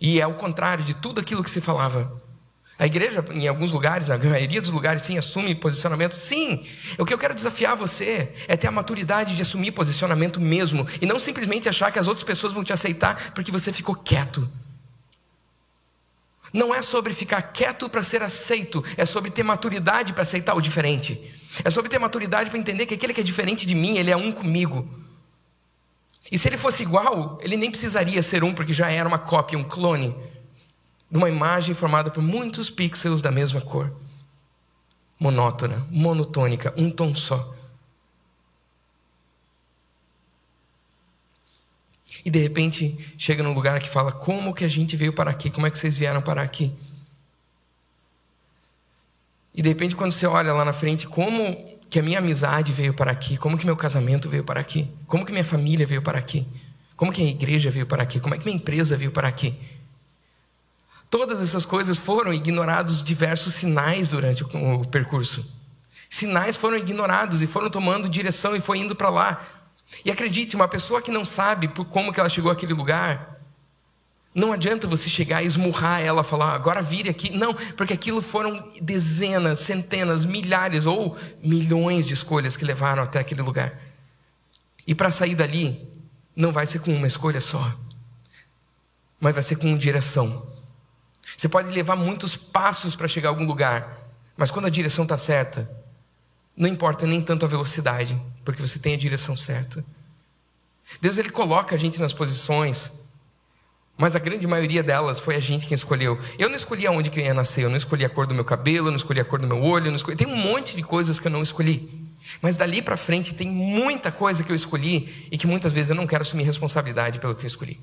E 0.00 0.20
é 0.20 0.26
o 0.26 0.34
contrário 0.34 0.84
de 0.84 0.94
tudo 0.94 1.20
aquilo 1.20 1.42
que 1.42 1.50
se 1.50 1.60
falava. 1.60 2.20
A 2.78 2.86
igreja, 2.86 3.24
em 3.32 3.48
alguns 3.48 3.72
lugares, 3.72 4.06
na 4.06 4.16
maioria 4.16 4.60
dos 4.60 4.70
lugares, 4.70 5.02
sim, 5.02 5.18
assume 5.18 5.52
posicionamento. 5.52 6.14
Sim, 6.14 6.64
o 6.96 7.04
que 7.04 7.12
eu 7.12 7.18
quero 7.18 7.34
desafiar 7.34 7.76
você 7.76 8.32
é 8.46 8.56
ter 8.56 8.68
a 8.68 8.70
maturidade 8.70 9.34
de 9.34 9.42
assumir 9.42 9.72
posicionamento 9.72 10.40
mesmo. 10.40 10.86
E 11.00 11.06
não 11.06 11.18
simplesmente 11.18 11.68
achar 11.68 11.90
que 11.90 11.98
as 11.98 12.06
outras 12.06 12.22
pessoas 12.22 12.52
vão 12.52 12.62
te 12.62 12.72
aceitar 12.72 13.32
porque 13.34 13.50
você 13.50 13.72
ficou 13.72 13.96
quieto. 13.96 14.48
Não 16.52 16.72
é 16.72 16.80
sobre 16.80 17.12
ficar 17.12 17.42
quieto 17.42 17.90
para 17.90 18.02
ser 18.02 18.22
aceito, 18.22 18.84
é 18.96 19.04
sobre 19.04 19.30
ter 19.30 19.42
maturidade 19.42 20.12
para 20.12 20.22
aceitar 20.22 20.54
o 20.54 20.60
diferente. 20.60 21.20
É 21.64 21.70
sobre 21.70 21.90
ter 21.90 21.98
maturidade 21.98 22.48
para 22.48 22.58
entender 22.60 22.86
que 22.86 22.94
aquele 22.94 23.12
que 23.12 23.20
é 23.20 23.24
diferente 23.24 23.66
de 23.66 23.74
mim, 23.74 23.98
ele 23.98 24.12
é 24.12 24.16
um 24.16 24.30
comigo. 24.30 24.88
E 26.30 26.36
se 26.36 26.48
ele 26.48 26.58
fosse 26.58 26.82
igual, 26.82 27.38
ele 27.40 27.56
nem 27.56 27.70
precisaria 27.70 28.22
ser 28.22 28.44
um, 28.44 28.52
porque 28.52 28.72
já 28.72 28.90
era 28.90 29.08
uma 29.08 29.18
cópia, 29.18 29.58
um 29.58 29.64
clone 29.64 30.14
de 31.10 31.16
uma 31.16 31.28
imagem 31.28 31.74
formada 31.74 32.10
por 32.10 32.22
muitos 32.22 32.70
pixels 32.70 33.22
da 33.22 33.30
mesma 33.30 33.60
cor. 33.60 33.92
Monótona, 35.18 35.86
monotônica, 35.90 36.72
um 36.76 36.90
tom 36.90 37.14
só. 37.14 37.54
E 42.24 42.30
de 42.30 42.38
repente 42.38 43.14
chega 43.16 43.42
num 43.42 43.54
lugar 43.54 43.80
que 43.80 43.88
fala: 43.88 44.12
Como 44.12 44.54
que 44.54 44.64
a 44.64 44.68
gente 44.68 44.96
veio 44.96 45.12
para 45.12 45.30
aqui? 45.30 45.50
Como 45.50 45.66
é 45.66 45.70
que 45.70 45.78
vocês 45.78 45.96
vieram 45.96 46.20
para 46.20 46.42
aqui? 46.42 46.72
E 49.54 49.62
de 49.62 49.68
repente, 49.68 49.96
quando 49.96 50.12
você 50.12 50.26
olha 50.26 50.52
lá 50.52 50.64
na 50.64 50.72
frente, 50.72 51.06
como 51.08 51.77
que 51.90 51.98
a 51.98 52.02
minha 52.02 52.18
amizade 52.18 52.72
veio 52.72 52.92
para 52.92 53.10
aqui, 53.10 53.36
como 53.36 53.56
que 53.56 53.64
meu 53.64 53.76
casamento 53.76 54.28
veio 54.28 54.44
para 54.44 54.60
aqui, 54.60 54.90
como 55.06 55.24
que 55.24 55.32
minha 55.32 55.44
família 55.44 55.86
veio 55.86 56.02
para 56.02 56.18
aqui, 56.18 56.46
como 56.96 57.12
que 57.12 57.22
a 57.22 57.26
igreja 57.26 57.70
veio 57.70 57.86
para 57.86 58.02
aqui, 58.02 58.20
como 58.20 58.34
é 58.34 58.38
que 58.38 58.44
minha 58.44 58.56
empresa 58.56 58.96
veio 58.96 59.10
para 59.10 59.28
aqui. 59.28 59.56
Todas 61.10 61.40
essas 61.40 61.64
coisas 61.64 61.96
foram 61.96 62.32
ignorados 62.34 63.02
diversos 63.02 63.54
sinais 63.54 64.08
durante 64.08 64.44
o, 64.44 64.84
percurso. 64.84 65.46
Sinais 66.10 66.56
foram 66.56 66.76
ignorados 66.76 67.40
e 67.40 67.46
foram 67.46 67.70
tomando 67.70 68.08
direção 68.08 68.54
e 68.54 68.60
foi 68.60 68.78
indo 68.78 68.94
para 68.94 69.08
lá. 69.08 69.40
E 70.04 70.10
acredite, 70.10 70.54
uma 70.54 70.68
pessoa 70.68 71.00
que 71.00 71.10
não 71.10 71.24
sabe 71.24 71.68
por 71.68 71.86
como 71.86 72.12
que 72.12 72.20
ela 72.20 72.28
chegou 72.28 72.50
àquele 72.50 72.74
lugar, 72.74 73.37
não 74.34 74.52
adianta 74.52 74.86
você 74.86 75.08
chegar 75.08 75.42
e 75.42 75.46
esmurrar 75.46 76.00
ela, 76.00 76.22
falar, 76.22 76.54
agora 76.54 76.82
vire 76.82 77.08
aqui. 77.08 77.30
Não, 77.30 77.54
porque 77.76 77.92
aquilo 77.92 78.22
foram 78.22 78.72
dezenas, 78.80 79.60
centenas, 79.60 80.24
milhares 80.24 80.86
ou 80.86 81.16
milhões 81.42 82.06
de 82.06 82.14
escolhas 82.14 82.56
que 82.56 82.64
levaram 82.64 83.02
até 83.02 83.18
aquele 83.18 83.42
lugar. 83.42 83.78
E 84.86 84.94
para 84.94 85.10
sair 85.10 85.34
dali, 85.34 85.90
não 86.36 86.52
vai 86.52 86.66
ser 86.66 86.78
com 86.78 86.94
uma 86.94 87.06
escolha 87.06 87.40
só, 87.40 87.74
mas 89.20 89.34
vai 89.34 89.42
ser 89.42 89.56
com 89.56 89.76
direção. 89.76 90.46
Você 91.36 91.48
pode 91.48 91.68
levar 91.70 91.96
muitos 91.96 92.36
passos 92.36 92.94
para 92.94 93.08
chegar 93.08 93.28
a 93.28 93.32
algum 93.32 93.44
lugar, 93.44 93.98
mas 94.36 94.50
quando 94.50 94.66
a 94.66 94.70
direção 94.70 95.04
está 95.04 95.16
certa, 95.16 95.70
não 96.56 96.68
importa 96.68 97.06
nem 97.06 97.20
tanto 97.20 97.44
a 97.44 97.48
velocidade, 97.48 98.20
porque 98.44 98.62
você 98.62 98.78
tem 98.78 98.94
a 98.94 98.98
direção 98.98 99.36
certa. 99.36 99.84
Deus 101.00 101.18
ele 101.18 101.30
coloca 101.30 101.74
a 101.74 101.78
gente 101.78 102.00
nas 102.00 102.12
posições, 102.12 102.92
mas 103.98 104.14
a 104.14 104.20
grande 104.20 104.46
maioria 104.46 104.80
delas 104.80 105.18
foi 105.18 105.34
a 105.34 105.40
gente 105.40 105.66
quem 105.66 105.74
escolheu. 105.74 106.18
Eu 106.38 106.48
não 106.48 106.54
escolhi 106.54 106.86
aonde 106.86 107.10
que 107.10 107.18
eu 107.18 107.24
ia 107.24 107.34
nascer, 107.34 107.64
eu 107.64 107.68
não 107.68 107.76
escolhi 107.76 108.04
a 108.04 108.08
cor 108.08 108.28
do 108.28 108.34
meu 108.34 108.44
cabelo, 108.44 108.86
eu 108.86 108.90
não 108.92 108.96
escolhi 108.96 109.18
a 109.18 109.24
cor 109.24 109.40
do 109.40 109.46
meu 109.48 109.60
olho, 109.60 109.92
escolhi... 109.92 110.16
tem 110.16 110.28
um 110.28 110.36
monte 110.36 110.76
de 110.76 110.84
coisas 110.84 111.18
que 111.18 111.26
eu 111.26 111.32
não 111.32 111.42
escolhi. 111.42 112.06
Mas 112.40 112.56
dali 112.56 112.80
para 112.80 112.96
frente 112.96 113.34
tem 113.34 113.48
muita 113.48 114.12
coisa 114.12 114.44
que 114.44 114.52
eu 114.52 114.56
escolhi 114.56 115.26
e 115.32 115.36
que 115.36 115.48
muitas 115.48 115.72
vezes 115.72 115.90
eu 115.90 115.96
não 115.96 116.06
quero 116.06 116.22
assumir 116.22 116.44
responsabilidade 116.44 117.18
pelo 117.18 117.34
que 117.34 117.44
eu 117.44 117.48
escolhi. 117.48 117.80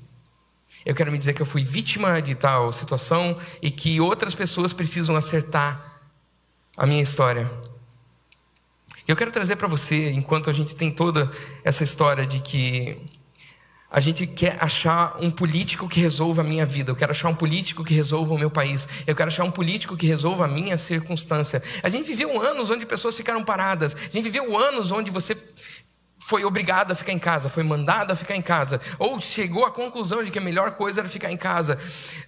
Eu 0.86 0.94
quero 0.94 1.12
me 1.12 1.18
dizer 1.18 1.34
que 1.34 1.42
eu 1.42 1.46
fui 1.46 1.62
vítima 1.62 2.22
de 2.22 2.34
tal 2.34 2.72
situação 2.72 3.36
e 3.60 3.70
que 3.70 4.00
outras 4.00 4.34
pessoas 4.34 4.72
precisam 4.72 5.16
acertar 5.16 6.00
a 6.76 6.86
minha 6.86 7.02
história. 7.02 7.50
Eu 9.06 9.14
quero 9.14 9.30
trazer 9.30 9.56
para 9.56 9.68
você, 9.68 10.10
enquanto 10.10 10.48
a 10.48 10.52
gente 10.52 10.74
tem 10.74 10.90
toda 10.90 11.30
essa 11.62 11.84
história 11.84 12.26
de 12.26 12.40
que 12.40 13.02
a 13.96 14.00
gente 14.00 14.26
quer 14.26 14.58
achar 14.60 15.16
um 15.22 15.30
político 15.30 15.88
que 15.88 15.98
resolva 15.98 16.42
a 16.42 16.44
minha 16.44 16.66
vida. 16.66 16.90
Eu 16.90 16.94
quero 16.94 17.12
achar 17.12 17.30
um 17.30 17.34
político 17.34 17.82
que 17.82 17.94
resolva 17.94 18.34
o 18.34 18.38
meu 18.38 18.50
país. 18.50 18.86
Eu 19.06 19.16
quero 19.16 19.28
achar 19.28 19.42
um 19.42 19.50
político 19.50 19.96
que 19.96 20.06
resolva 20.06 20.44
a 20.44 20.48
minha 20.48 20.76
circunstância. 20.76 21.62
A 21.82 21.88
gente 21.88 22.06
viveu 22.06 22.38
anos 22.38 22.68
onde 22.68 22.84
pessoas 22.84 23.16
ficaram 23.16 23.42
paradas. 23.42 23.96
A 23.96 24.10
gente 24.10 24.24
viveu 24.24 24.54
anos 24.54 24.90
onde 24.90 25.10
você 25.10 25.34
foi 26.18 26.44
obrigado 26.44 26.92
a 26.92 26.94
ficar 26.94 27.12
em 27.12 27.18
casa, 27.18 27.48
foi 27.48 27.62
mandado 27.62 28.12
a 28.12 28.16
ficar 28.16 28.36
em 28.36 28.42
casa, 28.42 28.82
ou 28.98 29.18
chegou 29.18 29.64
à 29.64 29.70
conclusão 29.70 30.22
de 30.22 30.30
que 30.30 30.38
a 30.38 30.42
melhor 30.42 30.72
coisa 30.72 31.00
era 31.00 31.08
ficar 31.08 31.32
em 31.32 31.36
casa. 31.36 31.78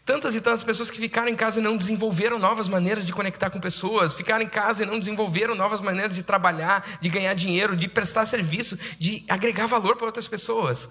Tantas 0.06 0.34
e 0.34 0.40
tantas 0.40 0.64
pessoas 0.64 0.90
que 0.90 0.98
ficaram 0.98 1.28
em 1.28 1.37
casa 1.37 1.60
e 1.60 1.62
não 1.62 1.76
desenvolveram 1.76 2.38
novas 2.38 2.66
maneiras 2.66 3.04
de 3.04 3.12
conectar 3.12 3.50
com 3.50 3.60
pessoas, 3.60 4.14
ficaram 4.14 4.42
em 4.42 4.48
casa 4.48 4.84
e 4.84 4.87
não 4.87 4.98
desenvolveram 4.98 5.54
novas 5.54 5.82
maneiras 5.82 6.16
de 6.16 6.22
trabalhar, 6.22 6.98
de 6.98 7.10
ganhar 7.10 7.34
dinheiro, 7.34 7.76
de 7.76 7.88
prestar 7.88 8.25
serviço, 8.25 8.78
de 8.98 9.22
agregar 9.28 9.66
valor 9.66 9.96
para 9.96 10.06
outras 10.06 10.26
pessoas. 10.26 10.88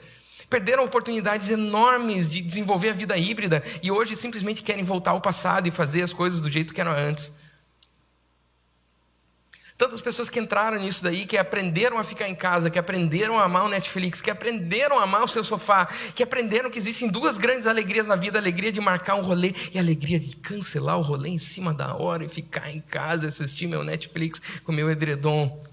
Perderam 0.50 0.86
oportunidades 0.86 1.50
enormes 1.50 2.30
de 2.30 2.42
desenvolver 2.42 2.90
a 2.90 2.94
vida 2.94 3.18
híbrida 3.18 3.62
e 3.84 3.92
hoje 3.92 4.16
simplesmente 4.16 4.64
querem 4.64 4.84
voltar 4.84 5.12
ao 5.12 5.22
passado 5.22 5.68
e 5.68 5.72
fazer 5.72 6.04
as 6.04 6.14
coisas 6.14 6.40
do 6.40 6.50
jeito 6.50 6.74
que 6.74 6.80
eram 6.80 6.94
antes. 6.94 7.36
Tantas 9.78 10.02
pessoas 10.02 10.28
que 10.28 10.40
entraram 10.40 10.80
nisso 10.80 11.04
daí, 11.04 11.24
que 11.26 11.38
aprenderam 11.38 12.00
a 12.00 12.04
ficar 12.04 12.28
em 12.28 12.34
casa, 12.34 12.68
que 12.68 12.80
aprenderam 12.80 13.38
a 13.38 13.44
amar 13.44 13.66
o 13.66 13.70
Netflix, 13.70 14.22
que 14.22 14.32
aprenderam 14.32 14.98
a 14.98 15.04
amar 15.04 15.24
o 15.24 15.28
seu 15.28 15.44
sofá, 15.44 15.86
que 16.16 16.24
aprenderam 16.24 16.72
que 16.72 16.80
existem 16.80 17.08
duas 17.08 17.38
grandes 17.38 17.68
alegrias 17.68 18.08
na 18.08 18.16
vida: 18.16 18.40
a 18.40 18.42
alegria 18.42 18.72
de 18.72 18.82
marcar 18.82 19.16
um 19.16 19.22
rolê 19.22 19.54
e 19.72 19.78
a 19.78 19.82
alegria 19.82 20.20
de 20.20 20.36
cancelar 20.38 20.98
o 20.98 21.04
rolê 21.04 21.30
em 21.30 21.38
cima 21.38 21.76
da 21.76 21.96
hora 21.96 22.26
e 22.26 22.30
ficar 22.30 22.72
em 22.72 22.82
casa, 22.82 23.28
assistir 23.28 23.68
meu 23.68 23.84
Netflix 23.84 24.42
com 24.64 24.72
meu 24.72 24.90
edredom. 24.90 25.64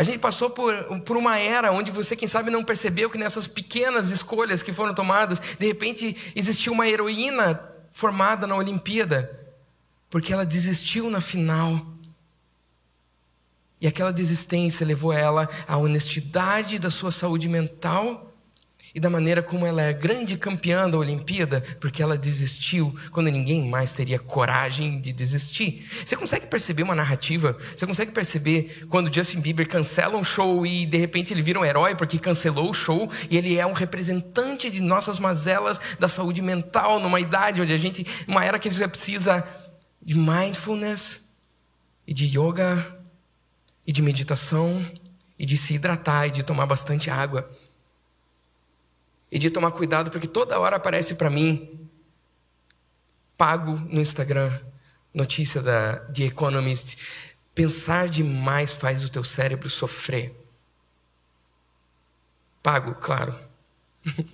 A 0.00 0.02
gente 0.02 0.18
passou 0.18 0.48
por, 0.48 0.74
por 1.00 1.14
uma 1.14 1.38
era 1.38 1.70
onde 1.70 1.90
você, 1.90 2.16
quem 2.16 2.26
sabe, 2.26 2.50
não 2.50 2.64
percebeu 2.64 3.10
que 3.10 3.18
nessas 3.18 3.46
pequenas 3.46 4.10
escolhas 4.10 4.62
que 4.62 4.72
foram 4.72 4.94
tomadas, 4.94 5.38
de 5.58 5.66
repente 5.66 6.16
existiu 6.34 6.72
uma 6.72 6.88
heroína 6.88 7.60
formada 7.92 8.46
na 8.46 8.56
Olimpíada, 8.56 9.30
porque 10.08 10.32
ela 10.32 10.46
desistiu 10.46 11.10
na 11.10 11.20
final. 11.20 11.86
E 13.78 13.86
aquela 13.86 14.10
desistência 14.10 14.86
levou 14.86 15.12
ela 15.12 15.46
à 15.68 15.76
honestidade 15.76 16.78
da 16.78 16.88
sua 16.88 17.12
saúde 17.12 17.46
mental 17.46 18.29
e 18.94 19.00
da 19.00 19.08
maneira 19.08 19.42
como 19.42 19.66
ela 19.66 19.82
é 19.82 19.92
grande 19.92 20.36
campeã 20.36 20.88
da 20.90 20.98
Olimpíada, 20.98 21.62
porque 21.80 22.02
ela 22.02 22.18
desistiu 22.18 22.94
quando 23.12 23.30
ninguém 23.30 23.68
mais 23.68 23.92
teria 23.92 24.18
coragem 24.18 25.00
de 25.00 25.12
desistir. 25.12 25.88
Você 26.04 26.16
consegue 26.16 26.46
perceber 26.46 26.82
uma 26.82 26.94
narrativa? 26.94 27.56
Você 27.76 27.86
consegue 27.86 28.10
perceber 28.10 28.86
quando 28.88 29.12
Justin 29.14 29.40
Bieber 29.40 29.68
cancela 29.68 30.16
um 30.16 30.24
show 30.24 30.66
e 30.66 30.86
de 30.86 30.96
repente 30.96 31.32
ele 31.32 31.42
vira 31.42 31.60
um 31.60 31.64
herói 31.64 31.94
porque 31.94 32.18
cancelou 32.18 32.70
o 32.70 32.74
show 32.74 33.10
e 33.30 33.36
ele 33.36 33.56
é 33.56 33.66
um 33.66 33.72
representante 33.72 34.68
de 34.68 34.80
nossas 34.80 35.20
mazelas 35.20 35.80
da 35.98 36.08
saúde 36.08 36.42
mental 36.42 36.98
numa 36.98 37.20
idade 37.20 37.62
onde 37.62 37.72
a 37.72 37.78
gente, 37.78 38.04
uma 38.26 38.44
era 38.44 38.58
que 38.58 38.68
a 38.68 38.70
gente 38.70 38.88
precisa 38.88 39.46
de 40.02 40.16
mindfulness 40.16 41.28
e 42.06 42.12
de 42.12 42.26
yoga 42.26 42.98
e 43.86 43.92
de 43.92 44.02
meditação 44.02 44.84
e 45.38 45.46
de 45.46 45.56
se 45.56 45.74
hidratar 45.74 46.26
e 46.26 46.30
de 46.30 46.42
tomar 46.42 46.66
bastante 46.66 47.08
água 47.08 47.48
e 49.30 49.38
de 49.38 49.50
tomar 49.50 49.70
cuidado, 49.72 50.10
porque 50.10 50.26
toda 50.26 50.58
hora 50.58 50.76
aparece 50.76 51.14
para 51.14 51.30
mim, 51.30 51.88
pago 53.36 53.72
no 53.72 54.00
Instagram, 54.00 54.58
notícia 55.14 55.62
da 55.62 55.96
The 55.96 56.24
Economist, 56.24 56.98
pensar 57.54 58.08
demais 58.08 58.72
faz 58.72 59.04
o 59.04 59.10
teu 59.10 59.22
cérebro 59.24 59.68
sofrer. 59.70 60.34
Pago, 62.62 62.94
claro. 62.94 63.38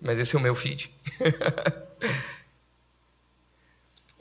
Mas 0.00 0.18
esse 0.18 0.34
é 0.34 0.38
o 0.38 0.42
meu 0.42 0.54
feed. 0.54 0.92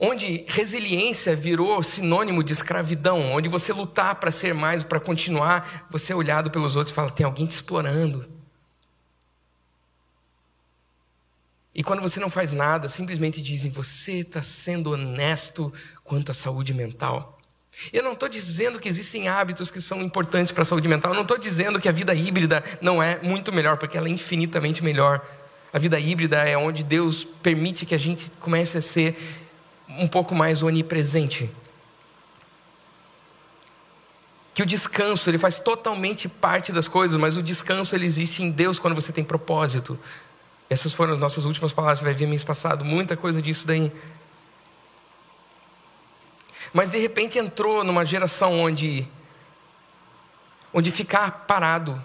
onde 0.01 0.43
resiliência 0.47 1.35
virou 1.35 1.83
sinônimo 1.83 2.43
de 2.43 2.51
escravidão, 2.51 3.31
onde 3.33 3.47
você 3.47 3.71
lutar 3.71 4.15
para 4.15 4.31
ser 4.31 4.51
mais, 4.51 4.83
para 4.83 4.99
continuar, 4.99 5.87
você 5.91 6.11
é 6.11 6.15
olhado 6.15 6.49
pelos 6.49 6.75
outros 6.75 6.91
e 6.91 6.95
fala: 6.95 7.11
tem 7.11 7.23
alguém 7.23 7.45
te 7.45 7.51
explorando. 7.51 8.27
E 11.73 11.83
quando 11.83 12.01
você 12.01 12.19
não 12.19 12.29
faz 12.29 12.53
nada, 12.53 12.89
simplesmente 12.89 13.41
dizem: 13.41 13.71
você 13.71 14.19
está 14.19 14.43
sendo 14.43 14.91
honesto 14.91 15.73
quanto 16.03 16.31
à 16.31 16.33
saúde 16.33 16.73
mental. 16.73 17.39
Eu 17.91 18.03
não 18.03 18.13
estou 18.13 18.27
dizendo 18.27 18.79
que 18.79 18.89
existem 18.89 19.27
hábitos 19.27 19.71
que 19.71 19.79
são 19.79 20.01
importantes 20.01 20.51
para 20.51 20.63
a 20.63 20.65
saúde 20.65 20.87
mental. 20.87 21.11
Eu 21.11 21.15
não 21.15 21.21
estou 21.23 21.37
dizendo 21.37 21.79
que 21.79 21.87
a 21.87 21.91
vida 21.91 22.13
híbrida 22.13 22.63
não 22.81 23.01
é 23.01 23.19
muito 23.23 23.51
melhor, 23.51 23.77
porque 23.77 23.97
ela 23.97 24.07
é 24.07 24.11
infinitamente 24.11 24.83
melhor. 24.83 25.25
A 25.71 25.79
vida 25.79 25.97
híbrida 25.97 26.37
é 26.37 26.57
onde 26.57 26.83
Deus 26.83 27.23
permite 27.23 27.85
que 27.85 27.95
a 27.95 27.97
gente 27.97 28.29
comece 28.39 28.77
a 28.77 28.81
ser 28.81 29.17
um 29.87 30.07
pouco 30.07 30.35
mais 30.35 30.61
onipresente. 30.61 31.49
Que 34.53 34.61
o 34.61 34.65
descanso 34.65 35.29
ele 35.29 35.37
faz 35.37 35.57
totalmente 35.59 36.27
parte 36.27 36.73
das 36.73 36.89
coisas, 36.89 37.17
mas 37.17 37.37
o 37.37 37.41
descanso 37.41 37.95
ele 37.95 38.05
existe 38.05 38.43
em 38.43 38.51
Deus 38.51 38.77
quando 38.77 38.95
você 38.95 39.13
tem 39.13 39.23
propósito. 39.23 39.97
Essas 40.71 40.93
foram 40.93 41.11
as 41.11 41.19
nossas 41.19 41.43
últimas 41.43 41.73
palavras, 41.73 41.99
você 41.99 42.05
vai 42.05 42.13
ver 42.13 42.27
mês 42.27 42.45
passado, 42.45 42.85
muita 42.85 43.17
coisa 43.17 43.41
disso 43.41 43.67
daí. 43.67 43.91
Mas 46.71 46.89
de 46.89 46.97
repente 46.97 47.37
entrou 47.37 47.83
numa 47.83 48.05
geração 48.05 48.57
onde 48.57 49.05
onde 50.73 50.89
ficar 50.89 51.45
parado 51.45 52.01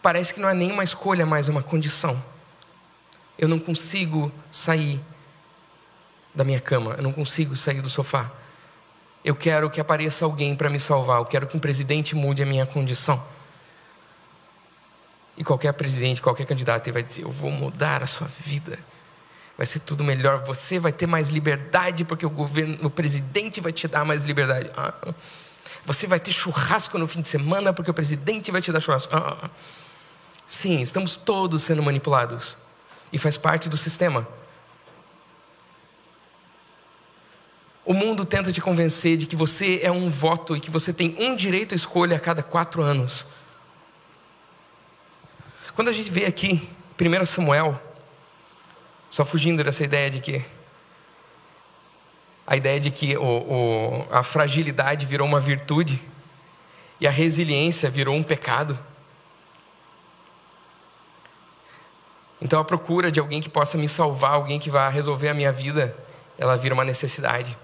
parece 0.00 0.32
que 0.32 0.40
não 0.40 0.48
é 0.48 0.54
nem 0.54 0.72
uma 0.72 0.82
escolha, 0.82 1.26
mas 1.26 1.48
uma 1.48 1.62
condição. 1.62 2.24
Eu 3.38 3.46
não 3.46 3.58
consigo 3.58 4.32
sair 4.50 4.98
da 6.34 6.44
minha 6.44 6.60
cama, 6.60 6.94
eu 6.94 7.02
não 7.02 7.12
consigo 7.12 7.54
sair 7.54 7.82
do 7.82 7.90
sofá. 7.90 8.32
Eu 9.22 9.36
quero 9.36 9.68
que 9.68 9.82
apareça 9.82 10.24
alguém 10.24 10.56
para 10.56 10.70
me 10.70 10.80
salvar, 10.80 11.18
eu 11.18 11.26
quero 11.26 11.46
que 11.46 11.58
um 11.58 11.60
presidente 11.60 12.14
mude 12.14 12.42
a 12.42 12.46
minha 12.46 12.64
condição. 12.64 13.22
E 15.36 15.44
qualquer 15.44 15.72
presidente, 15.72 16.20
qualquer 16.20 16.46
candidato 16.46 16.92
vai 16.92 17.02
dizer: 17.02 17.22
Eu 17.22 17.30
vou 17.30 17.50
mudar 17.50 18.02
a 18.02 18.06
sua 18.06 18.26
vida. 18.26 18.78
Vai 19.56 19.66
ser 19.66 19.80
tudo 19.80 20.02
melhor. 20.02 20.44
Você 20.44 20.78
vai 20.78 20.92
ter 20.92 21.06
mais 21.06 21.28
liberdade 21.28 22.04
porque 22.04 22.26
o 22.26 22.30
governo, 22.30 22.86
o 22.86 22.90
presidente 22.90 23.60
vai 23.60 23.72
te 23.72 23.86
dar 23.86 24.04
mais 24.04 24.24
liberdade. 24.24 24.70
Ah, 24.76 25.14
você 25.84 26.06
vai 26.06 26.20
ter 26.20 26.32
churrasco 26.32 26.98
no 26.98 27.08
fim 27.08 27.20
de 27.20 27.28
semana 27.28 27.72
porque 27.72 27.90
o 27.90 27.94
presidente 27.94 28.50
vai 28.50 28.60
te 28.60 28.72
dar 28.72 28.80
churrasco. 28.80 29.14
Ah, 29.14 29.50
sim, 30.46 30.80
estamos 30.80 31.16
todos 31.16 31.62
sendo 31.62 31.82
manipulados 31.82 32.56
e 33.12 33.18
faz 33.18 33.36
parte 33.36 33.68
do 33.68 33.76
sistema. 33.76 34.26
O 37.84 37.92
mundo 37.92 38.24
tenta 38.24 38.52
te 38.52 38.60
convencer 38.60 39.16
de 39.16 39.26
que 39.26 39.34
você 39.34 39.80
é 39.82 39.90
um 39.90 40.08
voto 40.08 40.56
e 40.56 40.60
que 40.60 40.70
você 40.70 40.92
tem 40.92 41.16
um 41.18 41.34
direito 41.34 41.74
à 41.74 41.76
escolha 41.76 42.16
a 42.16 42.20
cada 42.20 42.42
quatro 42.42 42.80
anos. 42.80 43.26
Quando 45.74 45.88
a 45.88 45.92
gente 45.92 46.10
vê 46.10 46.26
aqui, 46.26 46.68
1 47.00 47.24
Samuel, 47.24 47.80
só 49.08 49.24
fugindo 49.24 49.64
dessa 49.64 49.82
ideia 49.82 50.10
de 50.10 50.20
que 50.20 50.44
a 52.46 52.56
ideia 52.56 52.78
de 52.78 52.90
que 52.90 53.16
o, 53.16 53.22
o, 53.22 54.06
a 54.10 54.22
fragilidade 54.22 55.06
virou 55.06 55.26
uma 55.26 55.40
virtude 55.40 56.02
e 57.00 57.06
a 57.06 57.10
resiliência 57.10 57.88
virou 57.88 58.14
um 58.14 58.22
pecado. 58.22 58.78
Então 62.40 62.60
a 62.60 62.64
procura 62.64 63.10
de 63.10 63.18
alguém 63.18 63.40
que 63.40 63.48
possa 63.48 63.78
me 63.78 63.88
salvar, 63.88 64.32
alguém 64.32 64.58
que 64.58 64.68
vá 64.68 64.88
resolver 64.90 65.30
a 65.30 65.34
minha 65.34 65.52
vida, 65.52 65.96
ela 66.36 66.56
vira 66.56 66.74
uma 66.74 66.84
necessidade. 66.84 67.56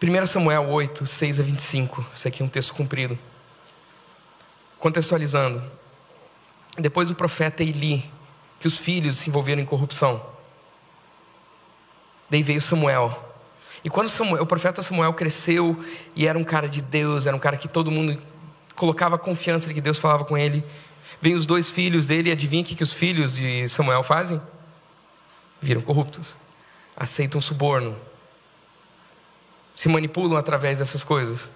1 0.00 0.26
Samuel 0.26 0.68
8, 0.68 1.06
6 1.06 1.40
a 1.40 1.42
25. 1.42 2.06
Isso 2.14 2.28
aqui 2.28 2.42
é 2.42 2.44
um 2.44 2.48
texto 2.48 2.74
comprido. 2.74 3.18
Contextualizando. 4.78 5.83
Depois 6.78 7.10
o 7.10 7.14
profeta 7.14 7.62
Eli, 7.62 8.10
que 8.58 8.66
os 8.66 8.78
filhos 8.78 9.16
se 9.16 9.30
envolveram 9.30 9.62
em 9.62 9.64
corrupção. 9.64 10.24
Daí 12.28 12.42
veio 12.42 12.60
Samuel. 12.60 13.32
E 13.84 13.90
quando 13.90 14.08
Samuel, 14.08 14.42
o 14.42 14.46
profeta 14.46 14.82
Samuel 14.82 15.12
cresceu 15.12 15.78
e 16.16 16.26
era 16.26 16.38
um 16.38 16.44
cara 16.44 16.68
de 16.68 16.80
Deus, 16.80 17.26
era 17.26 17.36
um 17.36 17.38
cara 17.38 17.56
que 17.56 17.68
todo 17.68 17.90
mundo 17.90 18.18
colocava 18.74 19.18
confiança 19.18 19.68
de 19.68 19.74
que 19.74 19.80
Deus 19.80 19.98
falava 19.98 20.24
com 20.24 20.36
ele, 20.36 20.64
vem 21.20 21.34
os 21.34 21.46
dois 21.46 21.70
filhos 21.70 22.06
dele 22.06 22.30
e 22.30 22.32
adivinha 22.32 22.62
o 22.62 22.66
que, 22.66 22.74
que 22.74 22.82
os 22.82 22.92
filhos 22.92 23.32
de 23.32 23.68
Samuel 23.68 24.02
fazem? 24.02 24.40
Viram 25.60 25.80
corruptos, 25.80 26.36
aceitam 26.96 27.40
suborno, 27.40 27.96
se 29.72 29.88
manipulam 29.88 30.36
através 30.36 30.78
dessas 30.78 31.04
coisas. 31.04 31.50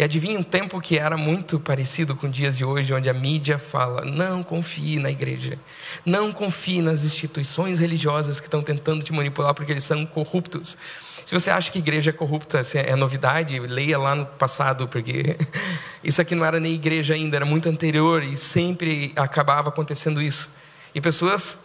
E 0.00 0.02
adivinha 0.02 0.38
um 0.38 0.42
tempo 0.42 0.80
que 0.80 0.96
era 0.96 1.14
muito 1.14 1.60
parecido 1.60 2.16
com 2.16 2.26
dias 2.26 2.56
de 2.56 2.64
hoje, 2.64 2.90
onde 2.94 3.10
a 3.10 3.12
mídia 3.12 3.58
fala: 3.58 4.02
não 4.02 4.42
confie 4.42 4.98
na 4.98 5.10
igreja, 5.10 5.58
não 6.06 6.32
confie 6.32 6.80
nas 6.80 7.04
instituições 7.04 7.78
religiosas 7.78 8.40
que 8.40 8.46
estão 8.46 8.62
tentando 8.62 9.04
te 9.04 9.12
manipular 9.12 9.52
porque 9.52 9.70
eles 9.70 9.84
são 9.84 10.06
corruptos. 10.06 10.78
Se 11.26 11.34
você 11.34 11.50
acha 11.50 11.70
que 11.70 11.78
igreja 11.78 12.08
é 12.08 12.12
corrupta 12.14 12.62
é 12.76 12.96
novidade, 12.96 13.58
leia 13.58 13.98
lá 13.98 14.14
no 14.14 14.24
passado, 14.24 14.88
porque 14.88 15.36
isso 16.02 16.22
aqui 16.22 16.34
não 16.34 16.46
era 16.46 16.58
nem 16.58 16.72
igreja 16.72 17.12
ainda, 17.12 17.36
era 17.36 17.44
muito 17.44 17.68
anterior 17.68 18.22
e 18.22 18.38
sempre 18.38 19.12
acabava 19.14 19.68
acontecendo 19.68 20.22
isso. 20.22 20.50
E 20.94 21.00
pessoas, 21.02 21.58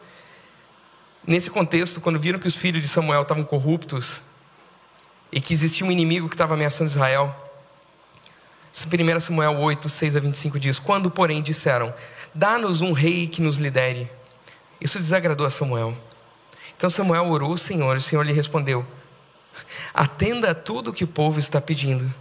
nesse 1.26 1.50
contexto, 1.50 2.02
quando 2.02 2.20
viram 2.20 2.38
que 2.38 2.50
os 2.50 2.58
filhos 2.58 2.82
de 2.82 2.90
Samuel 2.90 3.22
estavam 3.22 3.46
corruptos 3.46 4.22
e 5.32 5.40
que 5.40 5.54
existia 5.54 5.88
um 5.88 5.92
inimigo 5.92 6.28
que 6.28 6.36
estava 6.36 6.54
ameaçando 6.54 6.90
Israel, 6.90 7.45
1 8.76 9.20
Samuel 9.22 9.58
8, 9.58 9.88
6 9.88 10.18
a 10.18 10.20
25 10.20 10.60
diz: 10.60 10.80
Quando, 10.80 11.10
porém, 11.10 11.42
disseram: 11.42 11.94
Dá-nos 12.34 12.82
um 12.82 12.92
rei 12.92 13.26
que 13.26 13.42
nos 13.42 13.58
lidere. 13.58 14.12
Isso 14.82 15.00
desagradou 15.00 15.48
a 15.48 15.50
Samuel. 15.50 15.98
Então 16.76 16.90
Samuel 16.90 17.28
orou 17.28 17.52
ao 17.52 17.58
Senhor, 17.58 17.96
e 17.96 18.00
o 18.00 18.02
Senhor 18.02 18.24
lhe 18.24 18.34
respondeu: 18.34 18.86
Atenda 19.94 20.52
a 20.52 20.56
tudo 20.56 20.92
que 20.92 21.06
o 21.06 21.08
povo 21.08 21.40
está 21.40 21.62
pedindo. 21.62 22.14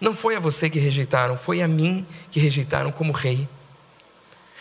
Não 0.00 0.14
foi 0.14 0.36
a 0.36 0.40
você 0.40 0.70
que 0.70 0.78
rejeitaram, 0.78 1.36
foi 1.36 1.60
a 1.60 1.66
mim 1.66 2.06
que 2.30 2.38
rejeitaram 2.38 2.92
como 2.92 3.12
rei. 3.12 3.48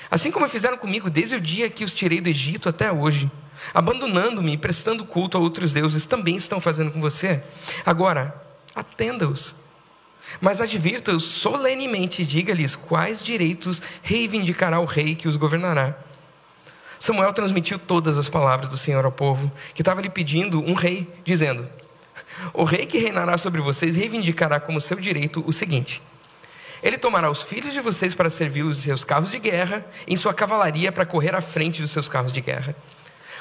Assim 0.10 0.32
como 0.32 0.50
fizeram 0.50 0.78
comigo 0.78 1.12
desde 1.12 1.36
o 1.36 1.42
dia 1.42 1.70
que 1.70 1.84
os 1.84 1.94
tirei 1.94 2.22
do 2.22 2.30
Egito 2.30 2.70
até 2.70 2.92
hoje, 2.92 3.30
abandonando-me 3.72 4.54
e 4.54 4.58
prestando 4.58 5.06
culto 5.06 5.38
a 5.38 5.42
outros 5.42 5.74
deuses, 5.74 6.08
também 6.08 6.38
estão 6.38 6.60
fazendo 6.60 6.90
com 6.92 7.02
você. 7.02 7.44
Agora, 7.86 8.34
atenda-os. 8.74 9.65
Mas 10.42 10.62
advirta-os 10.62 11.24
solenemente 11.24 12.22
e 12.22 12.26
diga-lhes 12.26 12.76
quais 12.76 13.24
direitos 13.24 13.82
reivindicará 14.02 14.80
o 14.80 14.86
rei 14.86 15.16
que 15.16 15.28
os 15.28 15.36
governará. 15.36 15.96
Samuel 17.00 17.34
transmitiu 17.34 17.78
todas 17.78 18.18
as 18.18 18.30
palavras 18.30 18.70
do 18.70 18.78
Senhor 18.78 19.06
ao 19.06 19.12
povo, 19.12 19.52
que 19.74 19.82
estava 19.82 20.02
lhe 20.02 20.10
pedindo 20.10 20.60
um 20.62 20.74
rei, 20.74 21.08
dizendo: 21.24 21.68
o 22.54 22.64
rei 22.64 22.86
que 22.86 22.98
reinará 22.98 23.38
sobre 23.38 23.62
vocês 23.62 23.96
reivindicará 23.96 24.60
como 24.60 24.82
seu 24.82 24.98
direito 24.98 25.44
o 25.46 25.54
seguinte: 25.54 26.02
ele 26.82 26.98
tomará 26.98 27.30
os 27.30 27.44
filhos 27.44 27.74
de 27.74 27.82
vocês 27.82 28.14
para 28.14 28.30
servi-los 28.30 28.78
em 28.78 28.82
seus 28.82 29.04
carros 29.04 29.32
de 29.32 29.40
guerra, 29.40 29.86
em 30.08 30.16
sua 30.16 30.34
cavalaria 30.34 30.92
para 30.92 31.06
correr 31.06 31.36
à 31.36 31.42
frente 31.42 31.82
dos 31.82 31.92
seus 31.92 32.08
carros 32.08 32.32
de 32.32 32.42
guerra. 32.42 32.76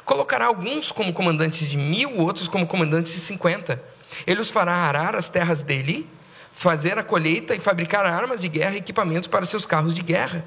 Colocará 0.05 0.47
alguns 0.47 0.93
como 0.93 1.13
comandantes 1.13 1.69
de 1.69 1.77
mil, 1.77 2.19
outros 2.19 2.49
como 2.49 2.67
comandantes 2.67 3.13
de 3.13 3.21
cinquenta. 3.21 3.83
Ele 4.27 4.41
os 4.41 4.51
fará 4.51 4.75
arar 4.75 5.17
as 5.17 5.31
terras 5.31 5.63
dele, 5.63 6.09
fazer 6.55 6.97
a 6.97 7.03
colheita 7.03 7.55
e 7.55 7.59
fabricar 7.59 8.07
armas 8.07 8.41
de 8.41 8.49
guerra 8.49 8.77
e 8.77 8.79
equipamentos 8.79 9.27
para 9.27 9.45
seus 9.45 9.67
carros 9.67 9.93
de 9.93 10.01
guerra. 10.01 10.45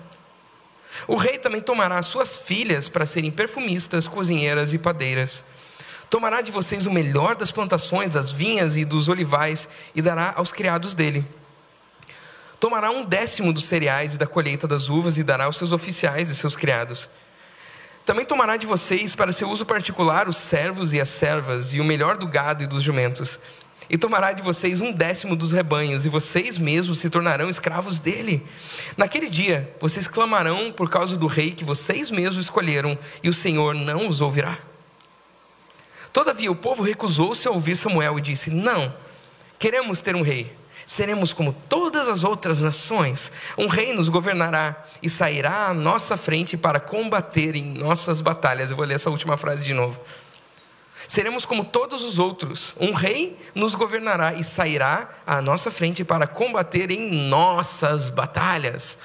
O 1.06 1.16
rei 1.16 1.38
também 1.38 1.62
tomará 1.62 2.02
suas 2.02 2.38
filhas 2.38 2.88
para 2.88 3.06
serem 3.06 3.30
perfumistas, 3.30 4.08
cozinheiras 4.08 4.74
e 4.74 4.80
padeiras. 4.80 5.44
Tomará 6.10 6.42
de 6.42 6.52
vocês 6.52 6.88
o 6.88 6.92
melhor 6.92 7.36
das 7.36 7.52
plantações, 7.52 8.14
das 8.14 8.32
vinhas 8.32 8.78
e 8.78 8.86
dos 8.86 9.10
olivais, 9.10 9.70
e 9.94 10.02
dará 10.02 10.34
aos 10.38 10.54
criados 10.54 10.96
dele. 10.96 11.28
Tomará 12.58 12.90
um 12.90 13.04
décimo 13.04 13.52
dos 13.52 13.66
cereais 13.66 14.16
e 14.16 14.18
da 14.18 14.26
colheita 14.26 14.66
das 14.66 14.88
uvas, 14.88 15.18
e 15.18 15.24
dará 15.24 15.44
aos 15.44 15.58
seus 15.58 15.74
oficiais 15.74 16.32
e 16.32 16.36
seus 16.36 16.56
criados. 16.56 17.10
Também 18.06 18.26
tomará 18.26 18.56
de 18.56 18.66
vocês 18.66 19.14
para 19.14 19.34
seu 19.34 19.50
uso 19.50 19.66
particular 19.66 20.30
os 20.30 20.38
servos 20.38 20.94
e 20.94 21.02
as 21.02 21.10
servas, 21.10 21.74
e 21.74 21.82
o 21.82 21.84
melhor 21.84 22.18
do 22.18 22.26
gado 22.26 22.64
e 22.64 22.68
dos 22.68 22.82
jumentos. 22.82 23.38
E 23.90 23.98
tomará 23.98 24.34
de 24.34 24.42
vocês 24.42 24.82
um 24.82 24.92
décimo 24.92 25.36
dos 25.36 25.52
rebanhos, 25.52 26.06
e 26.06 26.10
vocês 26.10 26.58
mesmos 26.58 27.00
se 27.00 27.10
tornarão 27.10 27.50
escravos 27.50 28.00
dele. 28.00 28.46
Naquele 28.98 29.30
dia, 29.30 29.74
vocês 29.80 30.08
clamarão 30.08 30.72
por 30.72 30.90
causa 30.90 31.18
do 31.18 31.28
rei 31.28 31.52
que 31.52 31.64
vocês 31.64 32.12
mesmos 32.12 32.46
escolheram, 32.46 32.98
e 33.24 33.30
o 33.30 33.34
Senhor 33.34 33.74
não 33.74 34.10
os 34.10 34.20
ouvirá. 34.20 34.60
Todavia 36.12 36.52
o 36.52 36.56
povo 36.56 36.84
recusou-se 36.84 37.48
a 37.48 37.52
ouvir 37.52 37.76
Samuel 37.76 38.18
e 38.18 38.22
disse: 38.22 38.50
Não, 38.50 38.94
queremos 39.60 40.02
ter 40.02 40.16
um 40.16 40.22
rei. 40.22 40.56
Seremos 40.86 41.34
como 41.34 41.52
todas 41.68 42.08
as 42.08 42.24
outras 42.24 42.60
nações. 42.60 43.32
Um 43.58 43.68
rei 43.68 43.94
nos 43.94 44.08
governará 44.08 44.86
e 45.04 45.10
sairá 45.10 45.68
à 45.68 45.74
nossa 45.74 46.16
frente 46.16 46.56
para 46.56 46.80
combater 46.80 47.56
em 47.58 47.66
nossas 47.66 48.22
batalhas. 48.22 48.72
Eu 48.72 48.78
vou 48.78 48.86
ler 48.86 48.96
essa 48.96 49.10
última 49.10 49.38
frase 49.38 49.66
de 49.66 49.74
novo. 49.74 50.00
Seremos 51.08 51.46
como 51.46 51.64
todos 51.64 52.04
os 52.04 52.20
outros. 52.20 52.76
Um 52.80 52.92
rei 52.92 53.40
nos 53.56 53.74
governará 53.76 54.34
e 54.34 54.44
sairá 54.44 55.10
à 55.26 55.42
nossa 55.42 55.72
frente 55.72 56.04
para 56.04 56.28
combater 56.28 56.92
em 56.92 57.10
nossas 57.30 58.10
batalhas. 58.10 59.00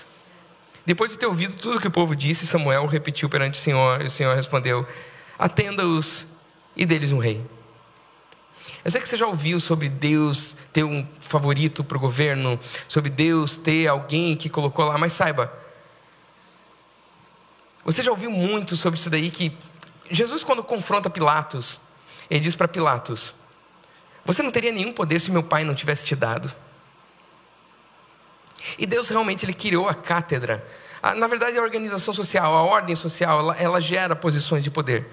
Depois 0.84 1.10
de 1.10 1.18
ter 1.18 1.26
ouvido 1.26 1.56
tudo 1.56 1.80
que 1.80 1.86
o 1.86 1.92
povo 1.92 2.16
disse, 2.16 2.46
Samuel 2.46 2.86
repetiu 2.86 3.28
perante 3.28 3.58
o 3.58 3.62
Senhor, 3.62 4.02
e 4.02 4.06
o 4.06 4.10
Senhor 4.10 4.34
respondeu: 4.34 4.86
Atenda-os 5.38 6.26
e 6.76 6.84
deles 6.84 7.12
um 7.12 7.18
rei. 7.18 7.44
Eu 8.84 8.90
sei 8.90 9.00
que 9.00 9.08
você 9.08 9.16
já 9.16 9.26
ouviu 9.26 9.60
sobre 9.60 9.88
Deus 9.88 10.56
ter 10.72 10.82
um 10.82 11.06
favorito 11.20 11.84
para 11.84 11.96
o 11.96 12.00
governo, 12.00 12.58
sobre 12.88 13.10
Deus 13.10 13.56
ter 13.56 13.86
alguém 13.86 14.34
que 14.34 14.48
colocou 14.48 14.86
lá, 14.86 14.98
mas 14.98 15.12
saiba, 15.12 15.52
você 17.84 18.02
já 18.02 18.10
ouviu 18.10 18.30
muito 18.30 18.76
sobre 18.76 18.98
isso 18.98 19.08
daí 19.08 19.30
que 19.30 19.56
Jesus, 20.10 20.42
quando 20.42 20.62
confronta 20.62 21.08
Pilatos, 21.08 21.80
ele 22.32 22.40
diz 22.40 22.56
para 22.56 22.66
Pilatos: 22.66 23.34
Você 24.24 24.42
não 24.42 24.50
teria 24.50 24.72
nenhum 24.72 24.92
poder 24.92 25.20
se 25.20 25.30
meu 25.30 25.42
pai 25.42 25.64
não 25.64 25.74
tivesse 25.74 26.04
te 26.04 26.16
dado. 26.16 26.52
E 28.78 28.86
Deus 28.86 29.08
realmente 29.08 29.44
ele 29.44 29.54
criou 29.54 29.88
a 29.88 29.94
cátedra. 29.94 30.66
Na 31.16 31.26
verdade, 31.26 31.58
a 31.58 31.62
organização 31.62 32.14
social, 32.14 32.56
a 32.56 32.62
ordem 32.62 32.94
social, 32.94 33.40
ela, 33.40 33.56
ela 33.56 33.80
gera 33.80 34.14
posições 34.14 34.62
de 34.62 34.70
poder 34.70 35.10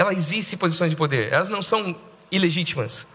ela 0.00 0.14
existe 0.14 0.56
posições 0.56 0.90
de 0.90 0.96
poder, 0.96 1.30
elas 1.30 1.50
não 1.50 1.60
são 1.60 1.94
ilegítimas. 2.30 3.06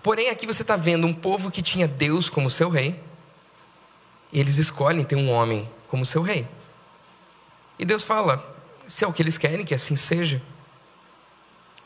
Porém, 0.00 0.30
aqui 0.30 0.46
você 0.46 0.62
está 0.62 0.76
vendo 0.76 1.08
um 1.08 1.12
povo 1.12 1.50
que 1.50 1.60
tinha 1.60 1.88
Deus 1.88 2.30
como 2.30 2.48
seu 2.48 2.68
rei, 2.68 3.02
e 4.32 4.38
eles 4.38 4.58
escolhem 4.58 5.04
ter 5.04 5.16
um 5.16 5.28
homem 5.28 5.68
como 5.88 6.06
seu 6.06 6.22
rei. 6.22 6.46
E 7.80 7.84
Deus 7.84 8.04
fala: 8.04 8.51
se 8.92 9.04
é 9.06 9.08
o 9.08 9.12
que 9.12 9.22
eles 9.22 9.38
querem, 9.38 9.64
que 9.64 9.74
assim 9.74 9.96
seja. 9.96 10.42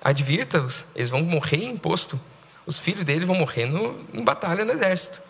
Advirta-os, 0.03 0.87
eles 0.93 1.09
vão 1.09 1.23
morrer 1.23 1.59
em 1.59 1.71
imposto. 1.71 2.21
Os 2.67 2.81
filhos 2.81 3.05
deles 3.05 3.25
vão 3.25 3.37
morrer 3.37 3.65
no, 3.65 4.05
em 4.13 4.25
batalha 4.25 4.65
no 4.65 4.73
exército. 4.73 5.23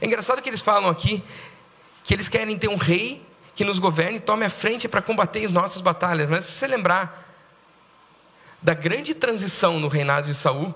É 0.00 0.06
engraçado 0.06 0.40
que 0.40 0.48
eles 0.48 0.62
falam 0.62 0.88
aqui 0.88 1.22
que 2.02 2.14
eles 2.14 2.30
querem 2.30 2.56
ter 2.56 2.68
um 2.68 2.78
rei 2.78 3.22
que 3.54 3.62
nos 3.62 3.78
governe 3.78 4.16
e 4.16 4.20
tome 4.20 4.46
a 4.46 4.48
frente 4.48 4.88
para 4.88 5.02
combater 5.02 5.44
as 5.44 5.50
nossas 5.50 5.82
batalhas. 5.82 6.30
Mas 6.30 6.46
se 6.46 6.52
você 6.52 6.66
lembrar 6.66 7.28
da 8.62 8.72
grande 8.72 9.14
transição 9.14 9.78
no 9.78 9.86
reinado 9.86 10.28
de 10.28 10.34
Saul, 10.34 10.74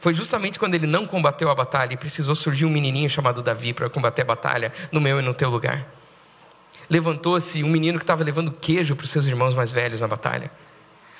foi 0.00 0.14
justamente 0.14 0.58
quando 0.58 0.76
ele 0.76 0.86
não 0.86 1.06
combateu 1.06 1.50
a 1.50 1.54
batalha 1.54 1.92
e 1.92 1.98
precisou 1.98 2.34
surgir 2.34 2.64
um 2.64 2.70
menininho 2.70 3.10
chamado 3.10 3.42
Davi 3.42 3.74
para 3.74 3.90
combater 3.90 4.22
a 4.22 4.24
batalha 4.24 4.72
no 4.90 4.98
meu 4.98 5.20
e 5.20 5.22
no 5.22 5.34
teu 5.34 5.50
lugar. 5.50 6.01
Levantou-se 6.88 7.62
um 7.62 7.68
menino 7.68 7.98
que 7.98 8.04
estava 8.04 8.22
levando 8.22 8.52
queijo 8.52 8.94
para 8.96 9.04
os 9.04 9.10
seus 9.10 9.26
irmãos 9.26 9.54
mais 9.54 9.72
velhos 9.72 10.00
na 10.00 10.08
batalha. 10.08 10.50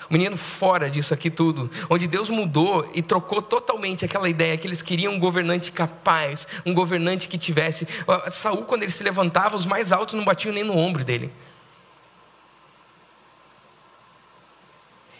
O 0.09 0.13
menino 0.13 0.37
fora 0.37 0.91
disso 0.91 1.15
aqui 1.15 1.31
tudo, 1.31 1.71
onde 1.89 2.07
Deus 2.07 2.29
mudou 2.29 2.91
e 2.95 3.01
trocou 3.01 3.41
totalmente 3.41 4.05
aquela 4.05 4.29
ideia 4.29 4.59
que 4.59 4.67
eles 4.67 4.83
queriam 4.83 5.15
um 5.15 5.19
governante 5.19 5.73
capaz, 5.73 6.47
um 6.67 6.75
governante 6.75 7.29
que 7.29 7.39
tivesse. 7.39 7.89
Saul, 8.31 8.65
quando 8.65 8.83
ele 8.83 8.93
se 8.93 9.03
levantava, 9.03 9.57
os 9.57 9.65
mais 9.65 9.91
altos 9.91 10.15
não 10.15 10.25
batiam 10.25 10.53
nem 10.53 10.65
no 10.65 10.77
ombro 10.77 11.05
dele. 11.05 11.33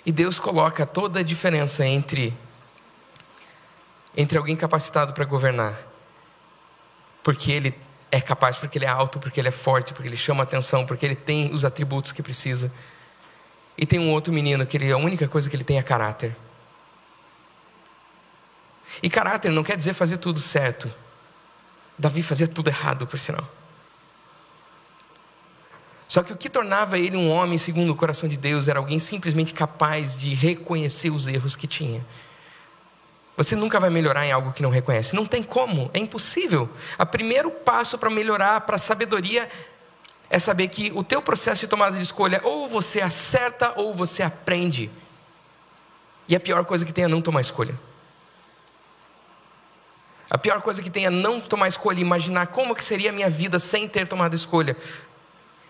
E 0.05 0.13
Deus 0.13 0.39
coloca 0.39 0.85
toda 0.85 1.21
a 1.21 1.23
diferença 1.23 1.87
entre 1.87 2.37
entre 4.15 4.37
alguém 4.37 4.55
capacitado 4.55 5.15
para 5.15 5.25
governar, 5.25 5.75
porque 7.23 7.51
ele 7.51 7.75
é 8.13 8.21
capaz, 8.21 8.59
porque 8.59 8.77
ele 8.77 8.85
é 8.85 8.89
alto, 8.89 9.19
porque 9.19 9.41
ele 9.41 9.49
é 9.49 9.51
forte, 9.51 9.95
porque 9.95 10.07
ele 10.07 10.19
chama 10.19 10.43
atenção, 10.43 10.85
porque 10.85 11.07
ele 11.07 11.17
tem 11.17 11.51
os 11.51 11.65
atributos 11.65 12.13
que 12.13 12.23
precisa. 12.23 12.71
E 13.77 13.87
tem 13.87 13.99
um 13.99 14.11
outro 14.11 14.31
menino 14.31 14.67
que 14.67 14.77
ele, 14.77 14.93
a 14.93 14.99
única 14.99 15.27
coisa 15.27 15.49
que 15.49 15.57
ele 15.57 15.65
tem 15.65 15.79
é 15.79 15.83
caráter. 15.83 16.37
E 19.03 19.09
caráter 19.09 19.51
não 19.51 19.65
quer 19.65 19.79
dizer 19.79 19.95
fazer 19.95 20.19
tudo 20.19 20.41
certo. 20.41 20.93
Davi 21.99 22.21
fazia 22.21 22.47
tudo 22.47 22.69
errado, 22.69 23.07
por 23.07 23.19
sinal. 23.19 23.49
Só 26.07 26.23
que 26.23 26.35
o 26.35 26.37
que 26.37 26.51
tornava 26.51 26.99
ele 26.99 27.17
um 27.17 27.31
homem 27.31 27.57
segundo 27.57 27.91
o 27.93 27.97
coração 27.97 28.29
de 28.29 28.37
Deus 28.37 28.69
era 28.69 28.79
alguém 28.79 28.99
simplesmente 28.99 29.55
capaz 29.55 30.19
de 30.19 30.35
reconhecer 30.35 31.09
os 31.09 31.27
erros 31.27 31.57
que 31.57 31.67
tinha. 31.67 32.05
Você 33.37 33.57
nunca 33.57 33.81
vai 33.81 33.91
melhorar 33.91 34.27
em 34.27 34.33
algo 34.33 34.53
que 34.53 34.63
não 34.63 34.71
reconhece. 34.71 35.17
Não 35.17 35.25
tem 35.25 35.43
como, 35.43 35.91
é 35.95 35.99
impossível. 35.99 36.69
O 36.99 37.07
primeiro 37.07 37.51
passo 37.51 37.97
para 37.97 38.11
melhorar, 38.11 38.61
para 38.63 38.77
sabedoria, 38.77 39.49
é 40.29 40.39
saber 40.39 40.69
que 40.69 40.93
o 40.95 41.03
teu 41.03 41.23
processo 41.23 41.61
de 41.63 41.67
tomada 41.67 41.97
de 41.97 42.03
escolha, 42.03 42.41
ou 42.45 42.69
você 42.69 43.01
acerta 43.01 43.73
ou 43.77 43.93
você 43.93 44.23
aprende. 44.23 44.91
E 46.29 46.37
a 46.37 46.41
pior 46.41 46.65
coisa 46.65 46.85
que 46.85 46.93
tem 46.93 47.05
é 47.05 47.09
não 47.09 47.21
tomar 47.21 47.41
escolha. 47.41 47.79
A 50.31 50.39
pior 50.39 50.63
coisa 50.63 50.83
que 50.83 50.89
tem 50.89 51.05
é 51.05 51.11
não 51.11 51.41
tomar 51.41 51.69
escolha, 51.69 52.01
imaginar 52.01 52.47
como 52.47 52.75
que 52.75 52.85
seria 52.85 53.11
a 53.11 53.13
minha 53.13 53.29
vida 53.29 53.59
sem 53.59 53.87
ter 53.87 54.09
tomado 54.09 54.35
escolha. 54.35 54.77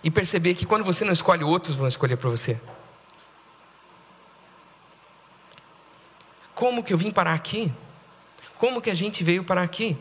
E 0.04 0.10
perceber 0.10 0.54
que 0.54 0.64
quando 0.64 0.84
você 0.84 1.04
não 1.04 1.12
escolhe, 1.12 1.42
outros 1.42 1.74
vão 1.74 1.88
escolher 1.88 2.16
para 2.16 2.30
você. 2.30 2.60
Como 6.62 6.84
que 6.84 6.92
eu 6.92 6.96
vim 6.96 7.10
parar 7.10 7.34
aqui? 7.34 7.72
Como 8.56 8.80
que 8.80 8.88
a 8.88 8.94
gente 8.94 9.24
veio 9.24 9.42
parar 9.42 9.62
aqui? 9.62 9.98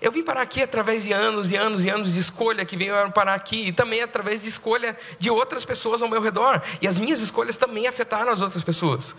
Eu 0.00 0.10
vim 0.10 0.22
parar 0.22 0.40
aqui 0.40 0.62
através 0.62 1.04
de 1.04 1.12
anos 1.12 1.50
e 1.50 1.56
anos 1.56 1.84
e 1.84 1.90
anos 1.90 2.14
de 2.14 2.18
escolha 2.18 2.64
que 2.64 2.78
veio 2.78 2.94
parar 3.12 3.34
aqui, 3.34 3.66
e 3.66 3.70
também 3.70 4.00
através 4.00 4.40
de 4.40 4.48
escolha 4.48 4.96
de 5.18 5.28
outras 5.28 5.62
pessoas 5.62 6.00
ao 6.00 6.08
meu 6.08 6.22
redor. 6.22 6.62
E 6.80 6.88
as 6.88 6.96
minhas 6.96 7.20
escolhas 7.20 7.58
também 7.58 7.86
afetaram 7.86 8.32
as 8.32 8.40
outras 8.40 8.64
pessoas. 8.64 9.14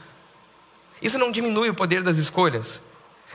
Isso 0.99 1.19
não 1.19 1.29
diminui 1.29 1.69
o 1.69 1.75
poder 1.75 2.01
das 2.01 2.17
escolhas, 2.17 2.81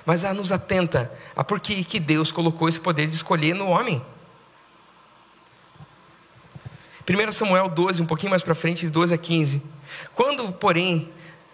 mas 0.04 0.24
ela 0.24 0.34
nos 0.34 0.50
atenta 0.50 1.16
a 1.36 1.44
por 1.44 1.60
que 1.60 2.00
Deus 2.00 2.32
colocou 2.32 2.68
esse 2.68 2.80
poder 2.80 3.06
de 3.06 3.14
escolher 3.14 3.54
no 3.54 3.68
homem. 3.68 4.04
1 7.08 7.30
Samuel 7.30 7.68
12, 7.68 8.02
um 8.02 8.06
pouquinho 8.06 8.30
mais 8.30 8.42
para 8.42 8.56
frente, 8.56 8.80
de 8.86 8.90
12 8.90 9.14
a 9.14 9.18
15. 9.18 9.62
Quando, 10.12 10.50
porém, 10.50 11.08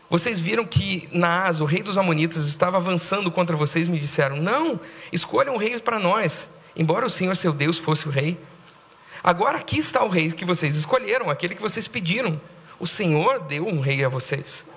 vocês 0.09 0.40
viram 0.40 0.64
que 0.64 1.09
Naas, 1.12 1.61
o 1.61 1.64
rei 1.64 1.83
dos 1.83 1.99
Amonitas, 1.99 2.47
estava 2.47 2.77
avançando 2.77 3.31
contra 3.31 3.57
vocês, 3.57 3.88
me 3.88 3.99
disseram: 3.99 4.37
Não, 4.37 4.79
escolham 5.12 5.55
um 5.55 5.59
rei 5.59 5.79
para 5.81 5.99
nós, 5.99 6.51
embora 6.77 7.07
o 7.07 7.11
Senhor 7.11 7.35
seu 7.35 7.53
Deus 7.53 7.79
fosse 7.79 8.07
o 8.07 8.11
rei. 8.11 8.38
Agora 9.23 9.59
aqui 9.59 9.79
está 9.79 10.05
o 10.05 10.09
rei 10.09 10.31
que 10.31 10.45
vocês 10.45 10.77
escolheram, 10.77 11.29
aquele 11.29 11.55
que 11.55 11.62
vocês 11.62 11.88
pediram. 11.88 12.40
O 12.79 12.87
Senhor 12.87 13.40
deu 13.40 13.66
um 13.66 13.81
rei 13.81 14.05
a 14.05 14.09
vocês. 14.09 14.69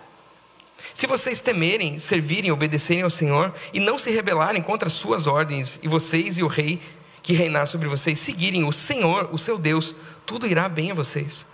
Se 0.94 1.06
vocês 1.06 1.40
temerem, 1.40 2.00
servirem, 2.00 2.52
obedecerem 2.52 3.04
ao 3.04 3.10
Senhor 3.10 3.54
e 3.74 3.80
não 3.80 4.00
se 4.00 4.10
rebelarem 4.12 4.62
contra 4.62 4.88
as 4.88 4.94
suas 4.94 5.28
ordens, 5.28 5.80
e 5.84 5.88
vocês 5.88 6.38
e 6.38 6.44
o 6.44 6.48
rei 6.48 6.82
que 7.22 7.34
reinar 7.34 7.68
sobre 7.68 7.88
vocês 7.88 8.18
seguirem 8.18 8.64
o 8.64 8.72
Senhor, 8.72 9.30
o 9.32 9.38
seu 9.38 9.58
Deus, 9.58 9.96
tudo 10.26 10.48
irá 10.48 10.68
bem 10.68 10.92
a 10.92 10.96
vocês. 10.96 11.46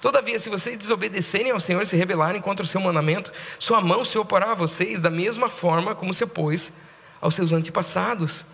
Todavia, 0.00 0.38
se 0.38 0.48
vocês 0.48 0.78
desobedecerem 0.78 1.50
ao 1.50 1.60
Senhor 1.60 1.82
e 1.82 1.86
se 1.86 1.96
rebelarem 1.96 2.40
contra 2.40 2.64
o 2.64 2.68
seu 2.68 2.80
mandamento, 2.80 3.30
sua 3.58 3.80
mão 3.82 4.04
se 4.04 4.18
oporá 4.18 4.52
a 4.52 4.54
vocês 4.54 5.00
da 5.00 5.10
mesma 5.10 5.48
forma 5.50 5.94
como 5.94 6.14
se 6.14 6.24
opôs 6.24 6.72
aos 7.20 7.34
seus 7.34 7.52
antepassados. 7.52 8.46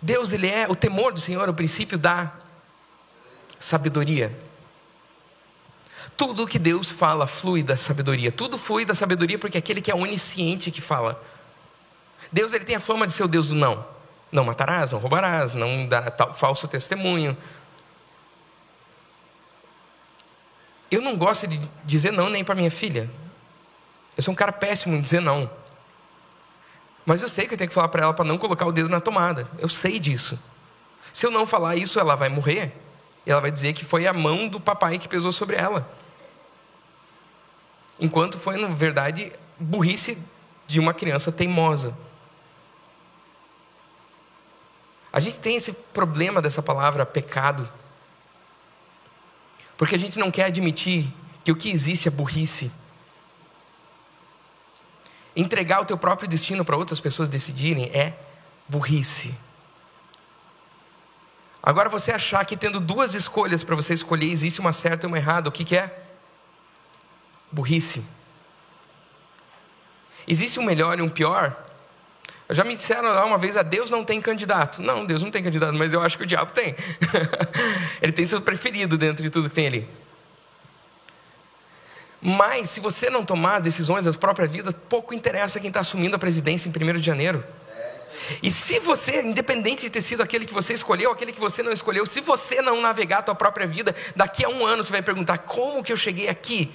Deus, 0.00 0.32
ele 0.32 0.46
é 0.46 0.68
o 0.68 0.76
temor 0.76 1.12
do 1.12 1.18
Senhor, 1.18 1.48
o 1.48 1.54
princípio 1.54 1.98
da 1.98 2.32
sabedoria. 3.58 4.38
Tudo 6.16 6.44
o 6.44 6.46
que 6.46 6.58
Deus 6.58 6.90
fala 6.90 7.26
flui 7.26 7.64
da 7.64 7.76
sabedoria. 7.76 8.30
Tudo 8.30 8.56
flui 8.56 8.84
da 8.84 8.94
sabedoria 8.94 9.38
porque 9.38 9.58
é 9.58 9.60
aquele 9.60 9.80
que 9.80 9.90
é 9.90 9.94
onisciente 9.94 10.70
que 10.70 10.80
fala. 10.80 11.22
Deus 12.30 12.52
ele 12.52 12.64
tem 12.64 12.76
a 12.76 12.80
fama 12.80 13.06
de 13.06 13.14
ser 13.14 13.24
o 13.24 13.28
Deus 13.28 13.48
do 13.48 13.56
não. 13.56 13.84
Não 14.30 14.44
matarás, 14.44 14.92
não 14.92 14.98
roubarás, 14.98 15.52
não 15.54 15.86
dará 15.86 16.10
falso 16.34 16.68
testemunho, 16.68 17.36
Eu 20.90 21.00
não 21.00 21.16
gosto 21.16 21.46
de 21.46 21.60
dizer 21.84 22.12
não 22.12 22.30
nem 22.30 22.44
para 22.44 22.54
minha 22.54 22.70
filha. 22.70 23.10
Eu 24.16 24.22
sou 24.22 24.32
um 24.32 24.36
cara 24.36 24.52
péssimo 24.52 24.94
em 24.96 25.00
dizer 25.00 25.20
não. 25.20 25.50
Mas 27.04 27.22
eu 27.22 27.28
sei 27.28 27.46
que 27.46 27.54
eu 27.54 27.58
tenho 27.58 27.68
que 27.68 27.74
falar 27.74 27.88
para 27.88 28.02
ela 28.02 28.14
para 28.14 28.24
não 28.24 28.38
colocar 28.38 28.66
o 28.66 28.72
dedo 28.72 28.88
na 28.88 29.00
tomada. 29.00 29.48
Eu 29.58 29.68
sei 29.68 29.98
disso. 29.98 30.38
Se 31.12 31.26
eu 31.26 31.30
não 31.30 31.46
falar 31.46 31.76
isso, 31.76 32.00
ela 32.00 32.14
vai 32.14 32.28
morrer. 32.28 32.72
Ela 33.24 33.40
vai 33.40 33.50
dizer 33.50 33.72
que 33.72 33.84
foi 33.84 34.06
a 34.06 34.12
mão 34.12 34.48
do 34.48 34.60
papai 34.60 34.98
que 34.98 35.08
pesou 35.08 35.32
sobre 35.32 35.56
ela. 35.56 35.88
Enquanto 37.98 38.38
foi, 38.38 38.56
na 38.56 38.68
verdade, 38.68 39.32
burrice 39.58 40.18
de 40.66 40.78
uma 40.78 40.92
criança 40.92 41.32
teimosa. 41.32 41.96
A 45.12 45.20
gente 45.20 45.40
tem 45.40 45.56
esse 45.56 45.72
problema 45.72 46.42
dessa 46.42 46.62
palavra 46.62 47.06
pecado 47.06 47.70
porque 49.76 49.94
a 49.94 49.98
gente 49.98 50.18
não 50.18 50.30
quer 50.30 50.44
admitir 50.44 51.12
que 51.44 51.52
o 51.52 51.56
que 51.56 51.70
existe 51.70 52.08
é 52.08 52.10
burrice. 52.10 52.72
Entregar 55.34 55.80
o 55.80 55.84
teu 55.84 55.98
próprio 55.98 56.28
destino 56.28 56.64
para 56.64 56.76
outras 56.76 56.98
pessoas 56.98 57.28
decidirem 57.28 57.84
é 57.92 58.14
burrice. 58.68 59.34
Agora 61.62 61.88
você 61.88 62.12
achar 62.12 62.44
que 62.46 62.56
tendo 62.56 62.78
duas 62.80 63.14
escolhas 63.14 63.64
para 63.64 63.74
você 63.74 63.92
escolher, 63.92 64.30
existe 64.30 64.60
uma 64.60 64.72
certa 64.72 65.04
e 65.04 65.08
uma 65.08 65.18
errada, 65.18 65.48
o 65.48 65.52
que, 65.52 65.64
que 65.64 65.76
é? 65.76 66.04
Burrice. 67.50 68.04
Existe 70.28 70.58
um 70.58 70.62
melhor 70.62 70.98
e 70.98 71.02
um 71.02 71.08
pior? 71.08 71.65
Já 72.50 72.62
me 72.62 72.76
disseram 72.76 73.08
lá 73.08 73.24
uma 73.24 73.38
vez, 73.38 73.56
a 73.56 73.62
Deus 73.62 73.90
não 73.90 74.04
tem 74.04 74.20
candidato. 74.20 74.80
Não, 74.80 75.04
Deus 75.04 75.22
não 75.22 75.30
tem 75.30 75.42
candidato, 75.42 75.74
mas 75.74 75.92
eu 75.92 76.00
acho 76.00 76.16
que 76.16 76.22
o 76.22 76.26
diabo 76.26 76.52
tem. 76.52 76.76
Ele 78.00 78.12
tem 78.12 78.24
seu 78.24 78.40
preferido 78.40 78.96
dentro 78.96 79.22
de 79.22 79.30
tudo 79.30 79.48
que 79.48 79.54
tem 79.54 79.66
ali. 79.66 79.88
Mas, 82.22 82.70
se 82.70 82.80
você 82.80 83.10
não 83.10 83.24
tomar 83.24 83.60
decisões 83.60 84.04
da 84.04 84.12
própria 84.12 84.46
vida, 84.46 84.72
pouco 84.72 85.12
interessa 85.12 85.60
quem 85.60 85.68
está 85.68 85.80
assumindo 85.80 86.16
a 86.16 86.18
presidência 86.18 86.68
em 86.68 86.72
1 86.72 86.98
de 86.98 87.02
janeiro. 87.02 87.44
E 88.42 88.50
se 88.50 88.78
você, 88.78 89.22
independente 89.22 89.82
de 89.82 89.90
ter 89.90 90.02
sido 90.02 90.22
aquele 90.22 90.46
que 90.46 90.54
você 90.54 90.72
escolheu, 90.72 91.10
aquele 91.10 91.32
que 91.32 91.40
você 91.40 91.62
não 91.62 91.72
escolheu, 91.72 92.06
se 92.06 92.20
você 92.20 92.62
não 92.62 92.80
navegar 92.80 93.18
a 93.18 93.22
tua 93.22 93.34
própria 93.34 93.66
vida, 93.66 93.94
daqui 94.14 94.44
a 94.44 94.48
um 94.48 94.64
ano 94.64 94.82
você 94.82 94.92
vai 94.92 95.02
perguntar: 95.02 95.38
como 95.38 95.82
que 95.82 95.92
eu 95.92 95.96
cheguei 95.96 96.28
aqui? 96.28 96.74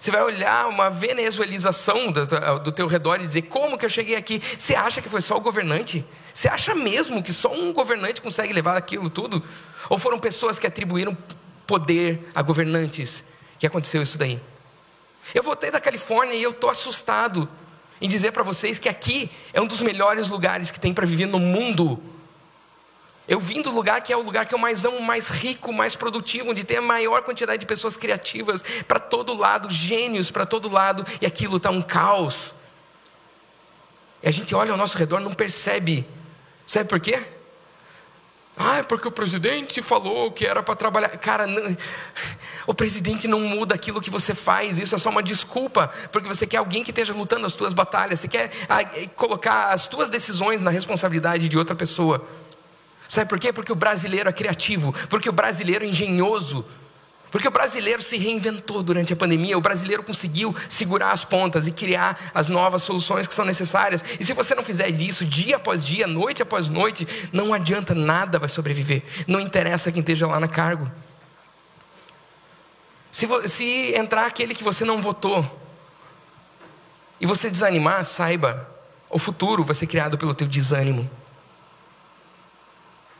Você 0.00 0.10
vai 0.10 0.22
olhar 0.22 0.68
uma 0.68 0.90
venezuelização 0.90 2.10
do, 2.10 2.26
do 2.60 2.72
teu 2.72 2.86
redor 2.86 3.20
e 3.20 3.26
dizer: 3.26 3.42
como 3.42 3.78
que 3.78 3.84
eu 3.84 3.88
cheguei 3.90 4.16
aqui? 4.16 4.40
Você 4.58 4.74
acha 4.74 5.00
que 5.00 5.08
foi 5.08 5.20
só 5.20 5.36
o 5.36 5.40
governante? 5.40 6.04
Você 6.34 6.48
acha 6.48 6.74
mesmo 6.74 7.22
que 7.22 7.32
só 7.32 7.52
um 7.52 7.72
governante 7.72 8.20
consegue 8.20 8.52
levar 8.52 8.76
aquilo 8.76 9.10
tudo? 9.10 9.42
Ou 9.88 9.98
foram 9.98 10.18
pessoas 10.18 10.58
que 10.58 10.66
atribuíram 10.66 11.16
poder 11.66 12.30
a 12.34 12.42
governantes 12.42 13.26
que 13.58 13.66
aconteceu 13.66 14.02
isso 14.02 14.18
daí? 14.18 14.40
Eu 15.34 15.42
voltei 15.42 15.70
da 15.70 15.80
Califórnia 15.80 16.34
e 16.34 16.42
eu 16.42 16.50
estou 16.50 16.68
assustado 16.70 17.48
em 18.00 18.08
dizer 18.08 18.32
para 18.32 18.42
vocês 18.42 18.78
que 18.78 18.88
aqui 18.88 19.30
é 19.52 19.60
um 19.60 19.66
dos 19.66 19.80
melhores 19.80 20.28
lugares 20.28 20.70
que 20.70 20.80
tem 20.80 20.92
para 20.92 21.06
viver 21.06 21.26
no 21.26 21.38
mundo. 21.38 22.02
Eu 23.28 23.38
vim 23.38 23.62
do 23.62 23.70
lugar 23.70 24.02
que 24.02 24.12
é 24.12 24.16
o 24.16 24.22
lugar 24.22 24.46
que 24.46 24.54
eu 24.54 24.58
mais 24.58 24.84
amo, 24.84 25.00
mais 25.00 25.28
rico, 25.28 25.72
mais 25.72 25.94
produtivo, 25.94 26.50
onde 26.50 26.64
tem 26.64 26.78
a 26.78 26.82
maior 26.82 27.22
quantidade 27.22 27.60
de 27.60 27.66
pessoas 27.66 27.96
criativas 27.96 28.64
para 28.86 28.98
todo 28.98 29.32
lado, 29.32 29.70
gênios 29.70 30.30
para 30.30 30.44
todo 30.44 30.70
lado, 30.70 31.04
e 31.20 31.26
aquilo 31.26 31.56
está 31.56 31.70
um 31.70 31.80
caos. 31.80 32.54
E 34.22 34.28
a 34.28 34.30
gente 34.30 34.54
olha 34.54 34.72
ao 34.72 34.76
nosso 34.76 34.98
redor 34.98 35.20
não 35.20 35.34
percebe. 35.34 36.06
Sabe 36.66 36.88
por 36.88 37.00
quê? 37.00 37.22
Ah, 38.56 38.78
é 38.78 38.82
porque 38.82 39.08
o 39.08 39.10
presidente 39.10 39.80
falou 39.80 40.30
que 40.30 40.46
era 40.46 40.62
para 40.62 40.76
trabalhar. 40.76 41.08
Cara, 41.18 41.46
não... 41.46 41.76
o 42.66 42.74
presidente 42.74 43.26
não 43.26 43.40
muda 43.40 43.74
aquilo 43.74 44.00
que 44.00 44.10
você 44.10 44.34
faz. 44.34 44.78
Isso 44.78 44.94
é 44.94 44.98
só 44.98 45.10
uma 45.10 45.22
desculpa, 45.22 45.88
porque 46.10 46.28
você 46.28 46.46
quer 46.46 46.58
alguém 46.58 46.82
que 46.84 46.90
esteja 46.90 47.14
lutando 47.14 47.46
as 47.46 47.54
tuas 47.54 47.72
batalhas. 47.72 48.20
Você 48.20 48.28
quer 48.28 48.50
ah, 48.68 48.84
colocar 49.16 49.68
as 49.68 49.86
tuas 49.86 50.10
decisões 50.10 50.62
na 50.62 50.70
responsabilidade 50.70 51.48
de 51.48 51.56
outra 51.56 51.74
pessoa. 51.74 52.26
Sabe 53.12 53.28
por 53.28 53.38
quê? 53.38 53.52
Porque 53.52 53.70
o 53.70 53.74
brasileiro 53.74 54.30
é 54.30 54.32
criativo, 54.32 54.90
porque 55.10 55.28
o 55.28 55.32
brasileiro 55.34 55.84
é 55.84 55.86
engenhoso, 55.86 56.64
porque 57.30 57.46
o 57.46 57.50
brasileiro 57.50 58.00
se 58.00 58.16
reinventou 58.16 58.82
durante 58.82 59.12
a 59.12 59.16
pandemia, 59.16 59.58
o 59.58 59.60
brasileiro 59.60 60.02
conseguiu 60.02 60.56
segurar 60.66 61.12
as 61.12 61.22
pontas 61.22 61.66
e 61.66 61.72
criar 61.72 62.18
as 62.32 62.48
novas 62.48 62.84
soluções 62.84 63.26
que 63.26 63.34
são 63.34 63.44
necessárias. 63.44 64.02
E 64.18 64.24
se 64.24 64.32
você 64.32 64.54
não 64.54 64.62
fizer 64.62 64.88
isso 64.88 65.26
dia 65.26 65.56
após 65.56 65.84
dia, 65.84 66.06
noite 66.06 66.40
após 66.40 66.68
noite, 66.68 67.06
não 67.34 67.52
adianta 67.52 67.94
nada 67.94 68.38
vai 68.38 68.48
sobreviver. 68.48 69.02
Não 69.26 69.40
interessa 69.40 69.92
quem 69.92 70.00
esteja 70.00 70.26
lá 70.26 70.40
na 70.40 70.48
cargo. 70.48 70.90
Se, 73.10 73.28
se 73.46 73.94
entrar 73.94 74.24
aquele 74.24 74.54
que 74.54 74.64
você 74.64 74.86
não 74.86 75.02
votou 75.02 75.44
e 77.20 77.26
você 77.26 77.50
desanimar, 77.50 78.06
saiba, 78.06 78.74
o 79.10 79.18
futuro 79.18 79.62
vai 79.62 79.74
ser 79.74 79.86
criado 79.86 80.16
pelo 80.16 80.34
teu 80.34 80.48
desânimo. 80.48 81.10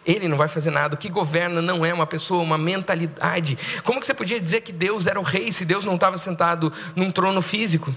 Ele 0.04 0.26
não 0.26 0.36
vai 0.36 0.48
fazer 0.48 0.70
nada. 0.70 0.94
O 0.94 0.98
que 0.98 1.08
governa 1.08 1.62
não 1.62 1.84
é 1.84 1.94
uma 1.94 2.06
pessoa, 2.06 2.42
uma 2.42 2.58
mentalidade. 2.58 3.56
Como 3.84 4.00
que 4.00 4.06
você 4.06 4.14
podia 4.14 4.40
dizer 4.40 4.62
que 4.62 4.72
Deus 4.72 5.06
era 5.06 5.18
o 5.18 5.22
rei 5.22 5.52
se 5.52 5.64
Deus 5.64 5.84
não 5.84 5.94
estava 5.94 6.18
sentado 6.18 6.72
num 6.96 7.10
trono 7.10 7.40
físico? 7.40 7.94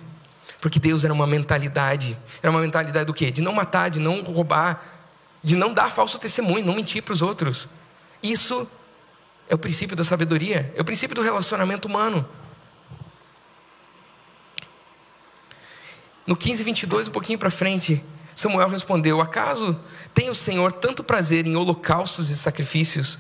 Porque 0.62 0.80
Deus 0.80 1.04
era 1.04 1.13
uma 1.13 1.26
mentalidade. 1.26 2.18
Era 2.41 2.52
uma 2.52 2.62
mentalidade 2.62 3.06
do 3.06 3.13
quê? 3.13 3.32
De 3.32 3.41
não 3.41 3.54
matar, 3.54 3.89
de 3.89 4.00
não 4.00 4.22
roubar, 4.22 4.84
de 5.44 5.56
não 5.56 5.74
dar 5.74 5.91
falso 5.91 6.20
testemunho, 6.20 6.65
não 6.65 6.76
mentir 6.76 7.02
para 7.02 7.13
os 7.13 7.22
outros. 7.22 7.68
Isso 8.22 8.68
é 9.48 9.56
o 9.56 9.58
princípio 9.58 9.96
da 9.96 10.04
sabedoria, 10.04 10.74
é 10.76 10.82
o 10.82 10.86
princípio 10.86 11.15
do 11.15 11.22
relacionamento 11.22 11.88
humano. 11.88 12.28
No 16.26 16.36
15, 16.36 16.63
22, 16.63 17.08
um 17.08 17.12
pouquinho 17.12 17.38
para 17.38 17.52
frente, 17.52 18.04
Samuel 18.36 18.67
respondeu: 18.67 19.21
Acaso 19.21 19.80
tem 20.13 20.30
o 20.30 20.36
Senhor 20.36 20.74
tanto 20.74 21.04
prazer 21.04 21.48
em 21.48 21.56
holocaustos 21.56 22.30
e 22.30 22.36
sacrifícios, 22.36 23.17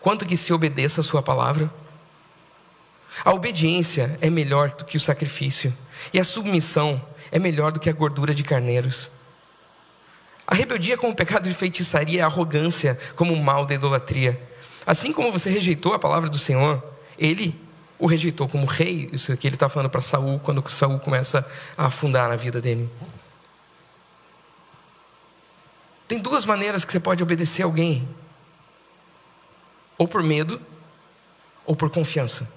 quanto 0.00 0.26
que 0.26 0.36
se 0.36 0.52
obedeça 0.52 1.00
a 1.00 1.04
Sua 1.04 1.22
palavra? 1.22 1.72
A 3.24 3.32
obediência 3.32 4.18
é 4.20 4.28
melhor 4.30 4.68
do 4.68 4.84
que 4.84 4.96
o 4.96 5.00
sacrifício, 5.00 5.76
e 6.12 6.20
a 6.20 6.24
submissão 6.24 7.02
é 7.32 7.38
melhor 7.38 7.72
do 7.72 7.80
que 7.80 7.88
a 7.88 7.92
gordura 7.92 8.34
de 8.34 8.42
carneiros. 8.42 9.10
A 10.46 10.54
rebeldia 10.54 10.98
como 10.98 11.14
pecado 11.14 11.48
de 11.48 11.54
feitiçaria 11.54 12.20
é 12.20 12.22
a 12.22 12.26
arrogância 12.26 12.98
como 13.16 13.32
o 13.32 13.42
mal 13.42 13.64
da 13.64 13.74
idolatria. 13.74 14.40
Assim 14.84 15.12
como 15.12 15.30
você 15.30 15.48
rejeitou 15.48 15.94
a 15.94 15.98
palavra 15.98 16.28
do 16.28 16.38
Senhor, 16.38 16.82
ele 17.16 17.58
o 17.98 18.06
rejeitou 18.06 18.48
como 18.48 18.66
rei. 18.66 19.08
Isso 19.12 19.36
que 19.36 19.46
ele 19.46 19.54
está 19.54 19.68
falando 19.68 19.90
para 19.90 20.00
Saul 20.00 20.40
quando 20.40 20.68
Saul 20.68 20.98
começa 20.98 21.46
a 21.78 21.86
afundar 21.86 22.28
na 22.28 22.34
vida 22.34 22.60
dele. 22.60 22.90
Tem 26.10 26.18
duas 26.18 26.44
maneiras 26.44 26.84
que 26.84 26.90
você 26.90 26.98
pode 26.98 27.22
obedecer 27.22 27.62
alguém: 27.62 28.08
ou 29.96 30.08
por 30.08 30.24
medo, 30.24 30.60
ou 31.64 31.76
por 31.76 31.88
confiança. 31.88 32.52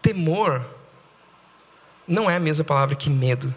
Temor 0.00 0.64
não 2.06 2.30
é 2.30 2.36
a 2.36 2.38
mesma 2.38 2.64
palavra 2.64 2.94
que 2.94 3.10
medo. 3.10 3.52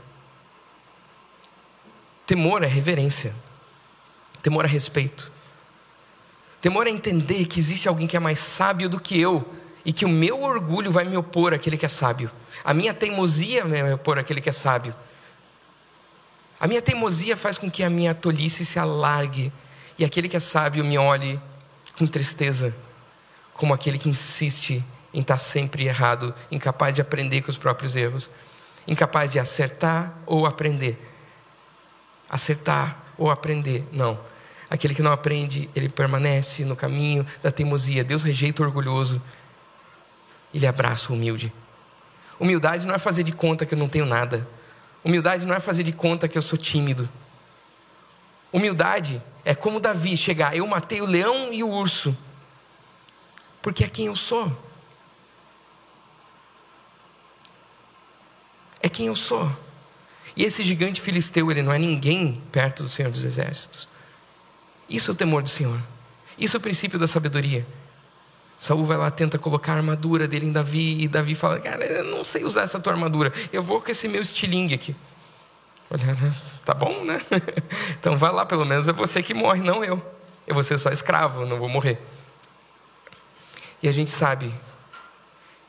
Temor 2.25 2.63
é 2.63 2.67
reverência. 2.67 3.35
Temor 4.41 4.65
é 4.65 4.67
respeito. 4.67 5.31
Temor 6.59 6.87
é 6.87 6.89
entender 6.89 7.45
que 7.45 7.59
existe 7.59 7.87
alguém 7.87 8.07
que 8.07 8.17
é 8.17 8.19
mais 8.19 8.39
sábio 8.39 8.89
do 8.89 8.99
que 8.99 9.21
eu 9.21 9.47
e 9.85 9.93
que 9.93 10.05
o 10.05 10.09
meu 10.09 10.41
orgulho 10.41 10.91
vai 10.91 11.03
me 11.03 11.15
opor 11.15 11.53
àquele 11.53 11.77
que 11.77 11.85
é 11.85 11.89
sábio. 11.89 12.31
A 12.63 12.73
minha 12.73 12.95
teimosia 12.95 13.63
vai 13.63 13.83
me 13.83 13.93
opor 13.93 14.17
àquele 14.17 14.41
que 14.41 14.49
é 14.49 14.53
sábio. 14.53 14.95
A 16.59 16.67
minha 16.67 16.81
teimosia 16.81 17.37
faz 17.37 17.57
com 17.57 17.71
que 17.71 17.83
a 17.83 17.89
minha 17.89 18.13
tolice 18.13 18.65
se 18.65 18.77
alargue 18.77 19.51
e 19.97 20.03
aquele 20.03 20.27
que 20.27 20.35
é 20.35 20.39
sábio 20.39 20.83
me 20.83 20.97
olhe 20.97 21.39
com 21.97 22.05
tristeza, 22.05 22.75
como 23.53 23.73
aquele 23.73 23.97
que 23.97 24.09
insiste 24.09 24.83
em 25.13 25.21
estar 25.21 25.37
sempre 25.37 25.85
errado, 25.85 26.33
incapaz 26.51 26.93
de 26.93 27.01
aprender 27.01 27.41
com 27.41 27.49
os 27.49 27.57
próprios 27.57 27.95
erros, 27.95 28.29
incapaz 28.87 29.31
de 29.31 29.39
acertar 29.39 30.17
ou 30.25 30.45
aprender. 30.45 30.97
Acertar 32.29 33.03
ou 33.17 33.31
aprender, 33.31 33.87
não. 33.91 34.19
Aquele 34.69 34.93
que 34.93 35.01
não 35.01 35.11
aprende, 35.11 35.69
ele 35.75 35.89
permanece 35.89 36.63
no 36.63 36.75
caminho 36.75 37.25
da 37.41 37.51
teimosia. 37.51 38.03
Deus 38.03 38.21
rejeita 38.23 38.61
o 38.61 38.65
orgulhoso, 38.65 39.21
ele 40.53 40.67
abraça 40.67 41.11
o 41.11 41.15
humilde. 41.15 41.51
Humildade 42.39 42.85
não 42.85 42.93
é 42.93 42.99
fazer 42.99 43.23
de 43.23 43.31
conta 43.31 43.65
que 43.65 43.73
eu 43.73 43.77
não 43.77 43.89
tenho 43.89 44.05
nada. 44.05 44.47
Humildade 45.03 45.45
não 45.45 45.53
é 45.53 45.59
fazer 45.59 45.83
de 45.83 45.93
conta 45.93 46.27
que 46.27 46.37
eu 46.37 46.41
sou 46.41 46.57
tímido. 46.57 47.09
Humildade 48.51 49.21
é 49.45 49.55
como 49.55 49.79
Davi 49.79 50.17
chegar, 50.17 50.55
eu 50.55 50.65
matei 50.67 51.01
o 51.01 51.05
leão 51.05 51.53
e 51.53 51.63
o 51.63 51.69
urso, 51.69 52.17
porque 53.61 53.83
é 53.83 53.89
quem 53.89 54.07
eu 54.07 54.15
sou. 54.15 54.51
É 58.81 58.89
quem 58.89 59.07
eu 59.07 59.15
sou. 59.15 59.51
E 60.35 60.43
esse 60.43 60.63
gigante 60.63 61.01
filisteu, 61.01 61.51
ele 61.51 61.61
não 61.61 61.71
é 61.71 61.77
ninguém 61.77 62.41
perto 62.51 62.83
do 62.83 62.89
Senhor 62.89 63.11
dos 63.11 63.25
Exércitos. 63.25 63.87
Isso 64.89 65.11
é 65.11 65.13
o 65.13 65.17
temor 65.17 65.43
do 65.43 65.49
Senhor. 65.49 65.81
Isso 66.37 66.55
é 66.55 66.59
o 66.59 66.61
princípio 66.61 66.97
da 66.97 67.07
sabedoria. 67.07 67.67
Saul 68.59 68.83
vai 68.83 68.97
lá, 68.97 69.09
tenta 69.09 69.39
colocar 69.39 69.71
a 69.71 69.75
armadura 69.77 70.27
dele 70.27 70.45
em 70.45 70.51
Davi, 70.51 71.01
e 71.01 71.07
Davi 71.07 71.33
fala: 71.33 71.61
Cara, 71.61 71.85
eu 71.85 72.03
não 72.03 72.25
sei 72.25 72.43
usar 72.43 72.63
essa 72.63 72.77
tua 72.77 72.91
armadura, 72.91 73.31
eu 73.53 73.63
vou 73.63 73.79
com 73.81 73.89
esse 73.89 74.05
meu 74.09 74.21
estilingue 74.21 74.73
aqui. 74.73 74.93
Olha, 75.89 76.13
né? 76.13 76.35
tá 76.65 76.73
bom, 76.73 77.03
né? 77.05 77.21
Então 77.97 78.17
vai 78.17 78.31
lá, 78.31 78.45
pelo 78.45 78.65
menos 78.65 78.87
é 78.87 78.93
você 78.93 79.23
que 79.23 79.33
morre, 79.33 79.61
não 79.61 79.83
eu. 79.83 80.01
Eu 80.45 80.53
vou 80.53 80.63
ser 80.63 80.77
só 80.77 80.91
escravo, 80.91 81.45
não 81.45 81.57
vou 81.57 81.69
morrer. 81.69 81.99
E 83.81 83.87
a 83.87 83.91
gente 83.93 84.11
sabe 84.11 84.53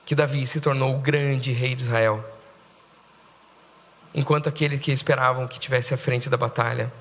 que 0.04 0.14
Davi 0.14 0.44
se 0.46 0.60
tornou 0.60 0.94
o 0.94 0.98
grande 0.98 1.52
rei 1.52 1.76
de 1.76 1.82
Israel. 1.82 2.24
Enquanto 4.12 4.48
aquele 4.48 4.78
que 4.78 4.90
esperavam 4.90 5.46
que 5.46 5.60
tivesse 5.60 5.94
à 5.94 5.96
frente 5.96 6.28
da 6.28 6.36
batalha, 6.36 6.92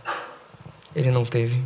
ele 0.95 1.09
não 1.09 1.25
teve. 1.25 1.63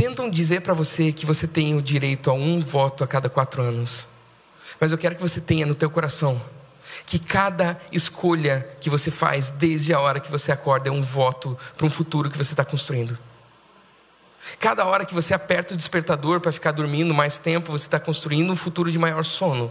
Tentam 0.00 0.30
dizer 0.30 0.62
para 0.62 0.72
você 0.72 1.12
que 1.12 1.26
você 1.26 1.46
tem 1.46 1.76
o 1.76 1.82
direito 1.82 2.30
a 2.30 2.32
um 2.32 2.58
voto 2.58 3.04
a 3.04 3.06
cada 3.06 3.28
quatro 3.28 3.62
anos. 3.62 4.06
Mas 4.80 4.92
eu 4.92 4.96
quero 4.96 5.14
que 5.14 5.20
você 5.20 5.42
tenha 5.42 5.66
no 5.66 5.74
teu 5.74 5.90
coração 5.90 6.40
que 7.04 7.18
cada 7.18 7.78
escolha 7.92 8.66
que 8.80 8.88
você 8.88 9.10
faz 9.10 9.50
desde 9.50 9.92
a 9.92 10.00
hora 10.00 10.18
que 10.18 10.30
você 10.30 10.50
acorda 10.50 10.88
é 10.88 10.92
um 10.92 11.02
voto 11.02 11.54
para 11.76 11.86
um 11.86 11.90
futuro 11.90 12.30
que 12.30 12.38
você 12.38 12.54
está 12.54 12.64
construindo. 12.64 13.18
Cada 14.58 14.86
hora 14.86 15.04
que 15.04 15.12
você 15.12 15.34
aperta 15.34 15.74
o 15.74 15.76
despertador 15.76 16.40
para 16.40 16.50
ficar 16.50 16.72
dormindo 16.72 17.12
mais 17.12 17.36
tempo, 17.36 17.70
você 17.70 17.84
está 17.84 18.00
construindo 18.00 18.50
um 18.50 18.56
futuro 18.56 18.90
de 18.90 18.98
maior 18.98 19.22
sono. 19.22 19.70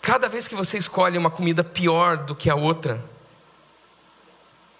Cada 0.00 0.26
vez 0.26 0.48
que 0.48 0.54
você 0.54 0.78
escolhe 0.78 1.18
uma 1.18 1.30
comida 1.30 1.62
pior 1.62 2.16
do 2.16 2.34
que 2.34 2.48
a 2.48 2.54
outra, 2.54 3.04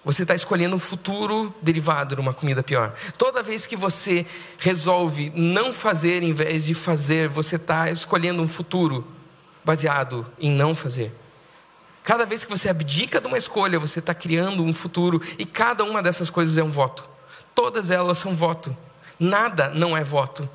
você 0.04 0.22
está 0.22 0.34
escolhendo 0.34 0.76
um 0.76 0.78
futuro 0.78 1.54
derivado 1.62 2.14
de 2.14 2.20
uma 2.20 2.34
comida 2.34 2.62
pior. 2.62 2.94
Toda 3.16 3.42
vez 3.42 3.66
que 3.66 3.74
você 3.76 4.26
resolve 4.58 5.32
não 5.34 5.72
fazer 5.72 6.22
em 6.22 6.34
vez 6.34 6.64
de 6.64 6.74
fazer, 6.74 7.28
você 7.28 7.56
está 7.56 7.90
escolhendo 7.90 8.42
um 8.42 8.48
futuro 8.48 9.06
baseado 9.64 10.30
em 10.38 10.50
não 10.50 10.74
fazer. 10.74 11.12
Cada 12.02 12.26
vez 12.26 12.44
que 12.44 12.50
você 12.50 12.68
abdica 12.68 13.18
de 13.18 13.26
uma 13.26 13.38
escolha, 13.38 13.78
você 13.78 13.98
está 13.98 14.14
criando 14.14 14.62
um 14.62 14.74
futuro 14.74 15.22
e 15.38 15.46
cada 15.46 15.84
uma 15.84 16.02
dessas 16.02 16.28
coisas 16.28 16.58
é 16.58 16.62
um 16.62 16.68
voto. 16.68 17.08
Todas 17.54 17.90
elas 17.90 18.18
são 18.18 18.36
voto. 18.36 18.76
Nada 19.18 19.70
não 19.70 19.96
é 19.96 20.04
voto. 20.04 20.46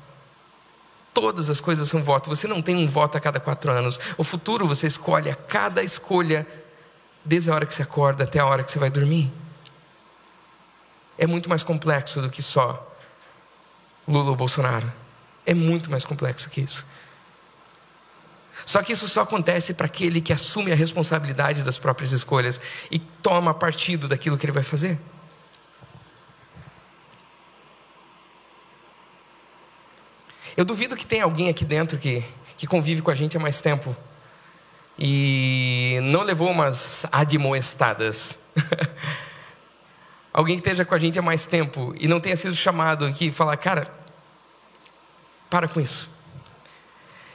Todas 1.12 1.50
as 1.50 1.60
coisas 1.60 1.88
são 1.88 2.04
voto. 2.04 2.30
Você 2.30 2.46
não 2.46 2.62
tem 2.62 2.76
um 2.76 2.86
voto 2.86 3.18
a 3.18 3.20
cada 3.20 3.40
quatro 3.40 3.72
anos. 3.72 3.98
O 4.16 4.22
futuro 4.22 4.64
você 4.64 4.86
escolhe 4.86 5.28
a 5.28 5.34
cada 5.34 5.82
escolha 5.82 6.46
desde 7.24 7.50
a 7.50 7.54
hora 7.54 7.66
que 7.66 7.74
você 7.74 7.82
acorda 7.82 8.22
até 8.22 8.38
a 8.38 8.46
hora 8.46 8.62
que 8.62 8.70
você 8.70 8.78
vai 8.78 8.90
dormir. 8.90 9.32
É 11.20 11.26
muito 11.26 11.50
mais 11.50 11.62
complexo 11.62 12.22
do 12.22 12.30
que 12.30 12.42
só 12.42 12.96
Lula 14.08 14.30
ou 14.30 14.36
Bolsonaro. 14.36 14.90
É 15.44 15.52
muito 15.52 15.90
mais 15.90 16.02
complexo 16.02 16.48
que 16.48 16.62
isso. 16.62 16.86
Só 18.64 18.82
que 18.82 18.94
isso 18.94 19.06
só 19.06 19.20
acontece 19.20 19.74
para 19.74 19.84
aquele 19.84 20.22
que 20.22 20.32
assume 20.32 20.72
a 20.72 20.74
responsabilidade 20.74 21.62
das 21.62 21.76
próprias 21.76 22.12
escolhas 22.12 22.58
e 22.90 22.98
toma 22.98 23.52
partido 23.52 24.08
daquilo 24.08 24.38
que 24.38 24.46
ele 24.46 24.52
vai 24.52 24.62
fazer. 24.62 24.98
Eu 30.56 30.64
duvido 30.64 30.96
que 30.96 31.04
tenha 31.04 31.24
alguém 31.24 31.50
aqui 31.50 31.66
dentro 31.66 31.98
que, 31.98 32.24
que 32.56 32.66
convive 32.66 33.02
com 33.02 33.10
a 33.10 33.14
gente 33.14 33.36
há 33.36 33.40
mais 33.40 33.60
tempo 33.60 33.94
e 34.98 35.98
não 36.02 36.22
levou 36.22 36.50
umas 36.50 37.04
admoestadas. 37.12 38.42
Alguém 40.40 40.56
que 40.56 40.62
esteja 40.62 40.86
com 40.86 40.94
a 40.94 40.98
gente 40.98 41.18
há 41.18 41.22
mais 41.22 41.44
tempo 41.44 41.94
e 42.00 42.08
não 42.08 42.18
tenha 42.18 42.34
sido 42.34 42.54
chamado 42.54 43.04
aqui 43.04 43.26
e 43.26 43.32
falar, 43.32 43.58
cara, 43.58 43.92
para 45.50 45.68
com 45.68 45.78
isso. 45.78 46.08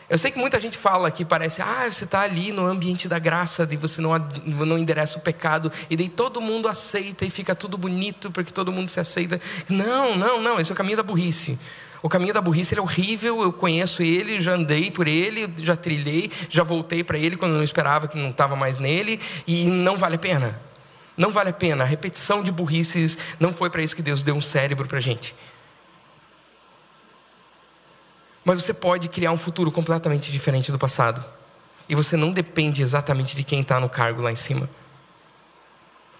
Eu 0.09 0.17
sei 0.17 0.31
que 0.31 0.39
muita 0.39 0.59
gente 0.59 0.75
fala 0.75 1.11
que 1.11 1.23
parece, 1.23 1.61
ah, 1.61 1.85
você 1.87 2.05
está 2.05 2.21
ali 2.21 2.51
no 2.51 2.65
ambiente 2.65 3.07
da 3.07 3.19
graça, 3.19 3.69
e 3.69 3.77
você 3.77 4.01
não, 4.01 4.09
não 4.43 4.75
endereça 4.75 5.19
o 5.19 5.21
pecado, 5.21 5.71
e 5.87 5.95
daí 5.95 6.09
todo 6.09 6.41
mundo 6.41 6.67
aceita 6.67 7.23
e 7.23 7.29
fica 7.29 7.53
tudo 7.53 7.77
bonito 7.77 8.31
porque 8.31 8.51
todo 8.51 8.71
mundo 8.71 8.89
se 8.89 8.99
aceita. 8.99 9.39
Não, 9.69 10.17
não, 10.17 10.41
não, 10.41 10.59
esse 10.59 10.71
é 10.71 10.73
o 10.73 10.75
caminho 10.75 10.97
da 10.97 11.03
burrice. 11.03 11.59
O 12.01 12.09
caminho 12.09 12.33
da 12.33 12.41
burrice 12.41 12.75
é 12.75 12.81
horrível, 12.81 13.39
eu 13.39 13.53
conheço 13.53 14.01
ele, 14.01 14.41
já 14.41 14.53
andei 14.53 14.89
por 14.89 15.07
ele, 15.07 15.53
já 15.59 15.75
trilhei, 15.75 16.31
já 16.49 16.63
voltei 16.63 17.03
para 17.03 17.19
ele 17.19 17.37
quando 17.37 17.51
não 17.51 17.61
esperava 17.61 18.07
que 18.07 18.17
não 18.17 18.31
estava 18.31 18.55
mais 18.55 18.79
nele, 18.79 19.19
e 19.45 19.67
não 19.67 19.95
vale 19.95 20.15
a 20.15 20.19
pena. 20.19 20.64
Não 21.17 21.31
vale 21.31 21.49
a 21.49 21.53
pena. 21.53 21.83
A 21.83 21.87
repetição 21.87 22.43
de 22.43 22.51
burrices 22.51 23.17
não 23.39 23.53
foi 23.53 23.69
para 23.69 23.81
isso 23.81 23.95
que 23.95 24.01
Deus 24.01 24.23
deu 24.23 24.35
um 24.35 24.41
cérebro 24.41 24.87
para 24.87 24.97
a 24.97 25.01
gente. 25.01 25.35
Mas 28.43 28.61
você 28.61 28.73
pode 28.73 29.07
criar 29.09 29.31
um 29.31 29.37
futuro 29.37 29.71
completamente 29.71 30.31
diferente 30.31 30.71
do 30.71 30.77
passado. 30.77 31.25
E 31.87 31.95
você 31.95 32.17
não 32.17 32.31
depende 32.31 32.81
exatamente 32.81 33.35
de 33.35 33.43
quem 33.43 33.61
está 33.61 33.79
no 33.79 33.89
cargo 33.89 34.21
lá 34.21 34.31
em 34.31 34.35
cima. 34.35 34.69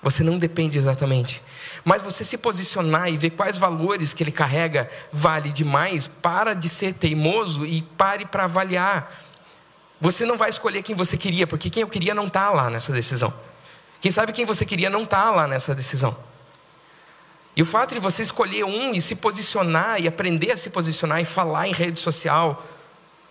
Você 0.01 0.23
não 0.23 0.37
depende 0.37 0.77
exatamente. 0.77 1.41
Mas 1.83 2.01
você 2.01 2.23
se 2.23 2.37
posicionar 2.37 3.09
e 3.09 3.17
ver 3.17 3.31
quais 3.31 3.57
valores 3.57 4.13
que 4.13 4.23
ele 4.23 4.31
carrega 4.31 4.89
vale 5.11 5.51
demais, 5.51 6.05
para 6.05 6.53
de 6.53 6.69
ser 6.69 6.93
teimoso 6.93 7.65
e 7.65 7.81
pare 7.81 8.25
para 8.25 8.43
avaliar. 8.43 9.11
Você 9.99 10.25
não 10.25 10.37
vai 10.37 10.49
escolher 10.49 10.83
quem 10.83 10.95
você 10.95 11.17
queria, 11.17 11.47
porque 11.47 11.69
quem 11.69 11.81
eu 11.81 11.87
queria 11.87 12.13
não 12.13 12.25
está 12.25 12.51
lá 12.51 12.69
nessa 12.69 12.93
decisão. 12.93 13.33
Quem 14.05 14.11
sabe 14.11 14.31
quem 14.33 14.45
você 14.45 14.67
queria 14.67 14.87
não 14.87 15.01
está 15.01 15.31
lá 15.31 15.47
nessa 15.47 15.73
decisão. 15.73 16.15
E 17.55 17.63
o 17.63 17.65
fato 17.65 17.95
de 17.95 17.99
você 17.99 18.21
escolher 18.21 18.63
um 18.63 18.93
e 18.93 19.01
se 19.01 19.15
posicionar 19.15 19.99
e 19.99 20.07
aprender 20.07 20.51
a 20.51 20.57
se 20.57 20.69
posicionar 20.69 21.19
e 21.21 21.25
falar 21.25 21.67
em 21.67 21.71
rede 21.71 21.99
social 21.99 22.63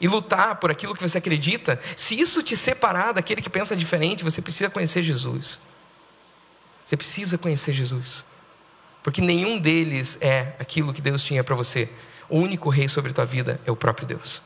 e 0.00 0.08
lutar 0.08 0.56
por 0.56 0.72
aquilo 0.72 0.92
que 0.92 1.00
você 1.00 1.18
acredita, 1.18 1.80
se 1.96 2.18
isso 2.18 2.42
te 2.42 2.56
separar 2.56 3.12
daquele 3.12 3.40
que 3.40 3.48
pensa 3.48 3.76
diferente, 3.76 4.24
você 4.24 4.42
precisa 4.42 4.68
conhecer 4.68 5.04
Jesus. 5.04 5.60
Você 6.84 6.96
precisa 6.96 7.38
conhecer 7.38 7.72
Jesus. 7.72 8.24
Porque 9.00 9.20
nenhum 9.20 9.60
deles 9.60 10.18
é 10.20 10.56
aquilo 10.58 10.92
que 10.92 11.00
Deus 11.00 11.22
tinha 11.22 11.44
para 11.44 11.54
você. 11.54 11.88
O 12.28 12.36
único 12.40 12.68
rei 12.68 12.88
sobre 12.88 13.12
a 13.12 13.14
tua 13.14 13.26
vida 13.26 13.60
é 13.64 13.70
o 13.70 13.76
próprio 13.76 14.08
Deus. 14.08 14.42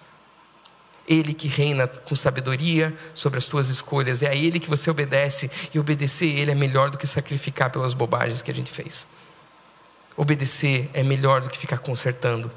Ele 1.08 1.32
que 1.32 1.48
reina 1.48 1.88
com 1.88 2.14
sabedoria 2.14 2.94
sobre 3.14 3.38
as 3.38 3.46
tuas 3.46 3.70
escolhas, 3.70 4.22
é 4.22 4.28
a 4.28 4.34
Ele 4.34 4.60
que 4.60 4.68
você 4.68 4.90
obedece, 4.90 5.50
e 5.72 5.78
obedecer 5.78 6.36
a 6.36 6.40
Ele 6.40 6.50
é 6.50 6.54
melhor 6.54 6.90
do 6.90 6.98
que 6.98 7.06
sacrificar 7.06 7.70
pelas 7.70 7.94
bobagens 7.94 8.42
que 8.42 8.50
a 8.50 8.54
gente 8.54 8.70
fez. 8.70 9.08
Obedecer 10.14 10.90
é 10.92 11.02
melhor 11.02 11.40
do 11.40 11.48
que 11.48 11.56
ficar 11.56 11.78
consertando. 11.78 12.50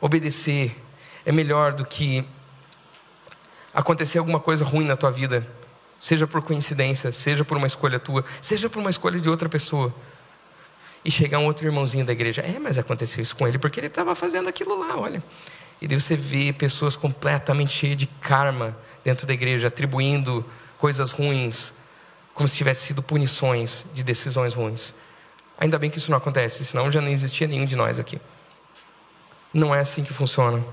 Obedecer 0.00 0.76
é 1.24 1.32
melhor 1.32 1.72
do 1.72 1.86
que 1.86 2.26
acontecer 3.72 4.18
alguma 4.18 4.40
coisa 4.40 4.64
ruim 4.64 4.84
na 4.84 4.96
tua 4.96 5.10
vida, 5.10 5.46
seja 5.98 6.26
por 6.26 6.42
coincidência, 6.42 7.10
seja 7.10 7.44
por 7.44 7.56
uma 7.56 7.66
escolha 7.66 7.98
tua, 7.98 8.24
seja 8.40 8.68
por 8.68 8.80
uma 8.80 8.90
escolha 8.90 9.18
de 9.18 9.30
outra 9.30 9.48
pessoa. 9.48 9.94
E 11.04 11.10
chegar 11.10 11.38
um 11.38 11.46
outro 11.46 11.66
irmãozinho 11.66 12.04
da 12.04 12.12
igreja, 12.12 12.42
é, 12.42 12.58
mas 12.58 12.78
aconteceu 12.78 13.22
isso 13.22 13.36
com 13.36 13.46
ele 13.46 13.58
porque 13.58 13.78
ele 13.80 13.86
estava 13.86 14.14
fazendo 14.14 14.48
aquilo 14.48 14.78
lá, 14.78 14.98
olha. 14.98 15.22
E 15.80 15.86
daí 15.86 16.00
você 16.00 16.16
vê 16.16 16.52
pessoas 16.52 16.96
completamente 16.96 17.72
cheias 17.72 17.96
de 17.96 18.06
karma 18.06 18.76
dentro 19.04 19.26
da 19.26 19.34
igreja, 19.34 19.68
atribuindo 19.68 20.44
coisas 20.78 21.12
ruins, 21.12 21.74
como 22.34 22.48
se 22.48 22.56
tivesse 22.56 22.86
sido 22.86 23.02
punições 23.02 23.84
de 23.94 24.02
decisões 24.02 24.54
ruins. 24.54 24.94
Ainda 25.58 25.78
bem 25.78 25.88
que 25.88 25.98
isso 25.98 26.10
não 26.10 26.18
acontece, 26.18 26.64
senão 26.64 26.90
já 26.90 27.00
não 27.00 27.08
existia 27.08 27.46
nenhum 27.46 27.64
de 27.64 27.76
nós 27.76 27.98
aqui. 27.98 28.20
Não 29.52 29.74
é 29.74 29.80
assim 29.80 30.04
que 30.04 30.12
funciona. 30.12 30.64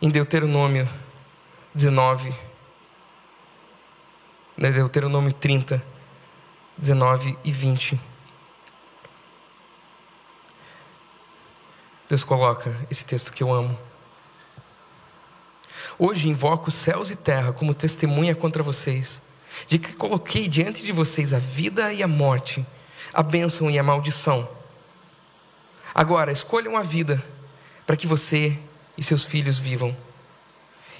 Em 0.00 0.08
Deuteronômio 0.08 0.88
19, 1.74 2.34
né, 4.56 4.70
Deuteronômio 4.70 5.32
30, 5.32 5.82
19 6.76 7.38
e 7.44 7.52
20. 7.52 8.00
Deus 12.08 12.24
coloca 12.24 12.74
esse 12.90 13.04
texto 13.04 13.32
que 13.32 13.42
eu 13.42 13.52
amo. 13.52 13.78
Hoje 15.98 16.28
invoco 16.28 16.70
céus 16.70 17.10
e 17.10 17.16
terra 17.16 17.52
como 17.52 17.74
testemunha 17.74 18.34
contra 18.34 18.62
vocês 18.62 19.22
de 19.66 19.78
que 19.78 19.92
coloquei 19.94 20.46
diante 20.46 20.82
de 20.84 20.92
vocês 20.92 21.32
a 21.32 21.38
vida 21.38 21.92
e 21.92 22.02
a 22.02 22.08
morte, 22.08 22.64
a 23.12 23.22
bênção 23.22 23.70
e 23.70 23.78
a 23.78 23.82
maldição. 23.82 24.48
Agora, 25.94 26.30
escolham 26.30 26.76
a 26.76 26.82
vida 26.82 27.22
para 27.86 27.96
que 27.96 28.06
você 28.06 28.58
e 28.96 29.02
seus 29.02 29.24
filhos 29.24 29.58
vivam. 29.58 29.96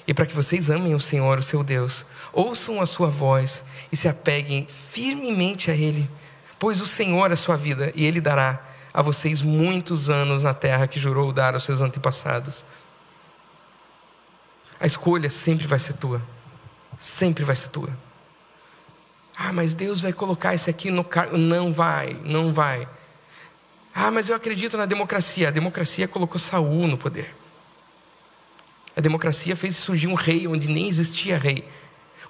E 0.07 0.13
para 0.13 0.25
que 0.25 0.35
vocês 0.35 0.69
amem 0.69 0.95
o 0.95 0.99
Senhor, 0.99 1.37
o 1.37 1.43
seu 1.43 1.63
Deus, 1.63 2.05
ouçam 2.33 2.81
a 2.81 2.85
sua 2.85 3.09
voz 3.09 3.63
e 3.91 3.95
se 3.95 4.07
apeguem 4.07 4.67
firmemente 4.67 5.69
a 5.69 5.75
Ele, 5.75 6.09
pois 6.57 6.81
o 6.81 6.87
Senhor 6.87 7.29
é 7.29 7.33
a 7.33 7.37
sua 7.37 7.55
vida 7.55 7.91
e 7.93 8.05
Ele 8.05 8.19
dará 8.19 8.68
a 8.93 9.01
vocês 9.01 9.41
muitos 9.41 10.09
anos 10.09 10.43
na 10.43 10.53
terra 10.53 10.87
que 10.87 10.99
jurou 10.99 11.31
dar 11.31 11.53
aos 11.53 11.63
seus 11.63 11.81
antepassados. 11.81 12.65
A 14.79 14.85
escolha 14.85 15.29
sempre 15.29 15.67
vai 15.67 15.79
ser 15.79 15.93
tua, 15.93 16.21
sempre 16.97 17.43
vai 17.43 17.55
ser 17.55 17.69
tua. 17.69 17.89
Ah, 19.41 19.53
mas 19.53 19.73
Deus 19.73 20.01
vai 20.01 20.11
colocar 20.11 20.53
isso 20.53 20.69
aqui 20.69 20.91
no 20.91 21.01
cargo. 21.01 21.37
Não 21.37 21.71
vai, 21.71 22.19
não 22.25 22.51
vai. 22.53 22.85
Ah, 23.95 24.11
mas 24.11 24.27
eu 24.27 24.35
acredito 24.35 24.77
na 24.77 24.85
democracia. 24.85 25.47
A 25.47 25.51
democracia 25.51 26.09
colocou 26.09 26.37
Saul 26.37 26.87
no 26.87 26.97
poder. 26.97 27.33
A 28.97 28.99
democracia 28.99 29.55
fez 29.55 29.77
surgir 29.77 30.07
um 30.07 30.13
rei 30.13 30.45
onde 30.45 30.67
nem 30.67 30.89
existia 30.89 31.37
rei. 31.37 31.65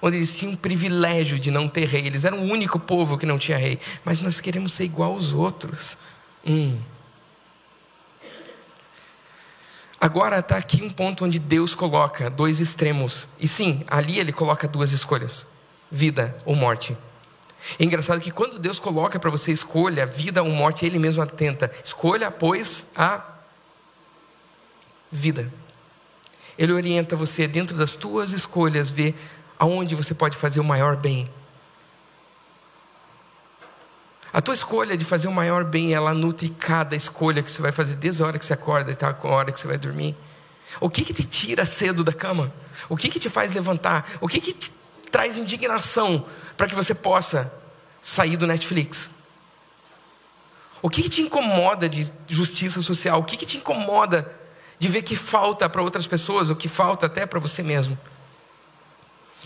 Onde 0.00 0.18
eles 0.18 0.38
tinham 0.38 0.54
o 0.54 0.56
privilégio 0.56 1.36
de 1.36 1.50
não 1.50 1.68
ter 1.68 1.88
rei. 1.88 2.06
Eles 2.06 2.24
eram 2.24 2.38
o 2.38 2.44
único 2.44 2.78
povo 2.78 3.18
que 3.18 3.26
não 3.26 3.38
tinha 3.38 3.58
rei. 3.58 3.80
Mas 4.04 4.22
nós 4.22 4.40
queremos 4.40 4.72
ser 4.72 4.84
igual 4.84 5.14
aos 5.14 5.32
outros. 5.32 5.98
Hum. 6.46 6.80
Agora 10.00 10.38
está 10.38 10.56
aqui 10.56 10.82
um 10.82 10.90
ponto 10.90 11.24
onde 11.24 11.38
Deus 11.38 11.74
coloca 11.74 12.30
dois 12.30 12.60
extremos. 12.60 13.28
E 13.38 13.46
sim, 13.46 13.84
ali 13.86 14.18
ele 14.18 14.32
coloca 14.32 14.66
duas 14.66 14.92
escolhas 14.92 15.46
vida 15.90 16.38
ou 16.44 16.54
morte. 16.54 16.96
É 17.78 17.84
engraçado 17.84 18.20
que 18.20 18.30
quando 18.30 18.58
Deus 18.58 18.78
coloca 18.78 19.18
para 19.18 19.30
você 19.30 19.52
escolha 19.52 20.06
vida 20.06 20.42
ou 20.42 20.50
morte, 20.50 20.86
Ele 20.86 20.98
mesmo 20.98 21.22
atenta. 21.22 21.70
Escolha, 21.84 22.30
pois, 22.30 22.90
a 22.94 23.22
vida. 25.10 25.52
Ele 26.56 26.72
orienta 26.72 27.16
você 27.16 27.48
dentro 27.48 27.76
das 27.76 27.96
tuas 27.96 28.32
escolhas, 28.32 28.90
ver 28.90 29.14
aonde 29.58 29.94
você 29.94 30.14
pode 30.14 30.36
fazer 30.36 30.60
o 30.60 30.64
maior 30.64 30.96
bem. 30.96 31.28
A 34.32 34.40
tua 34.40 34.54
escolha 34.54 34.96
de 34.96 35.04
fazer 35.04 35.26
o 35.28 35.32
maior 35.32 35.64
bem, 35.64 35.92
ela 35.92 36.14
nutre 36.14 36.50
cada 36.50 36.94
escolha 36.94 37.42
que 37.42 37.50
você 37.50 37.60
vai 37.60 37.72
fazer 37.72 37.96
desde 37.96 38.22
a 38.22 38.26
hora 38.26 38.38
que 38.38 38.46
você 38.46 38.52
acorda 38.52 38.92
até 38.92 39.04
a 39.04 39.16
hora 39.22 39.50
que 39.50 39.60
você 39.60 39.66
vai 39.66 39.76
dormir. 39.76 40.16
O 40.80 40.88
que 40.88 41.04
que 41.04 41.12
te 41.12 41.24
tira 41.24 41.64
cedo 41.64 42.04
da 42.04 42.12
cama? 42.12 42.52
O 42.88 42.96
que 42.96 43.08
que 43.08 43.18
te 43.18 43.28
faz 43.28 43.52
levantar? 43.52 44.08
O 44.20 44.28
que 44.28 44.40
que 44.40 44.52
te 44.52 44.72
traz 45.10 45.36
indignação 45.36 46.24
para 46.56 46.68
que 46.68 46.74
você 46.74 46.94
possa 46.94 47.52
sair 48.00 48.36
do 48.36 48.46
Netflix? 48.46 49.10
O 50.82 50.88
que, 50.88 51.02
que 51.02 51.10
te 51.10 51.22
incomoda 51.22 51.88
de 51.88 52.10
justiça 52.28 52.80
social? 52.80 53.20
O 53.20 53.24
que, 53.24 53.36
que 53.36 53.44
te 53.44 53.58
incomoda 53.58 54.30
de 54.78 54.88
ver 54.88 55.02
que 55.02 55.14
falta 55.14 55.68
para 55.68 55.82
outras 55.82 56.06
pessoas, 56.06 56.48
ou 56.48 56.56
que 56.56 56.68
falta 56.68 57.06
até 57.06 57.26
para 57.26 57.38
você 57.38 57.62
mesmo? 57.62 57.98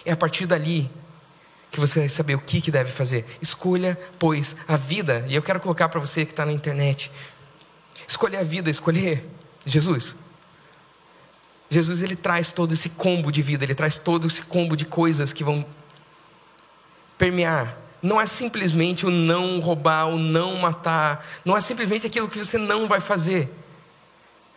É 0.05 0.13
a 0.13 0.17
partir 0.17 0.47
dali 0.47 0.91
que 1.75 1.81
você 1.81 1.99
vai 1.99 2.09
saber 2.09 2.37
o 2.37 2.41
que, 2.41 2.61
que 2.61 2.71
deve 2.71 2.93
fazer. 2.93 3.27
Escolha, 3.43 3.99
pois, 4.17 4.55
a 4.69 4.77
vida. 4.77 5.25
E 5.29 5.35
eu 5.35 5.43
quero 5.43 5.59
colocar 5.59 5.89
para 5.89 5.99
você 5.99 6.25
que 6.25 6.31
está 6.31 6.47
na 6.47 6.53
internet: 6.53 7.11
escolher 8.07 8.37
a 8.37 8.45
vida, 8.45 8.71
escolher 8.71 9.29
Jesus. 9.67 10.17
Jesus 11.69 12.01
ele 12.01 12.15
traz 12.15 12.53
todo 12.53 12.73
esse 12.73 12.91
combo 12.91 13.33
de 13.33 13.43
vida, 13.43 13.65
ele 13.65 13.75
traz 13.75 13.99
todo 13.99 14.29
esse 14.29 14.43
combo 14.43 14.77
de 14.77 14.85
coisas 14.85 15.33
que 15.33 15.43
vão 15.43 15.67
permear. 17.19 17.77
Não 18.01 18.21
é 18.21 18.27
simplesmente 18.27 19.05
o 19.05 19.11
não 19.11 19.59
roubar, 19.59 20.07
o 20.07 20.17
não 20.17 20.57
matar, 20.57 21.27
não 21.45 21.57
é 21.57 21.61
simplesmente 21.61 22.07
aquilo 22.07 22.29
que 22.29 22.39
você 22.39 22.57
não 22.57 22.87
vai 22.87 23.01
fazer. 23.01 23.53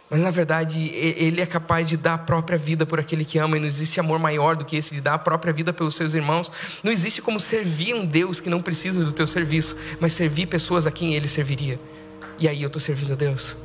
Mas 0.10 0.22
na 0.22 0.32
verdade, 0.32 0.90
ele 0.94 1.42
é 1.42 1.46
capaz 1.46 1.88
de 1.90 1.98
dar 1.98 2.14
a 2.14 2.18
própria 2.18 2.58
vida 2.58 2.86
por 2.86 3.00
aquele 3.00 3.26
que 3.26 3.38
ama, 3.38 3.58
e 3.58 3.60
não 3.60 3.68
existe 3.68 4.00
amor 4.00 4.20
maior 4.20 4.56
do 4.56 4.64
que 4.64 4.78
esse 4.78 4.94
de 4.94 5.02
dar 5.02 5.16
a 5.16 5.20
própria 5.20 5.52
vida 5.52 5.74
pelos 5.74 5.96
seus 5.96 6.14
irmãos. 6.14 6.50
Não 6.82 6.92
existe 6.92 7.22
como 7.22 7.40
servir 7.40 7.94
um 7.94 8.06
Deus 8.06 8.40
que 8.40 8.50
não 8.50 8.62
precisa 8.62 9.04
do 9.04 9.12
teu 9.12 9.28
serviço, 9.28 9.76
mas 10.00 10.14
servir 10.14 10.46
pessoas 10.46 10.88
a 10.88 10.92
quem 10.92 11.14
ele 11.14 11.28
serviria. 11.28 11.78
E 12.40 12.48
aí 12.48 12.62
eu 12.62 12.68
estou 12.68 12.80
servindo 12.80 13.14
a 13.14 13.16
Deus. 13.16 13.58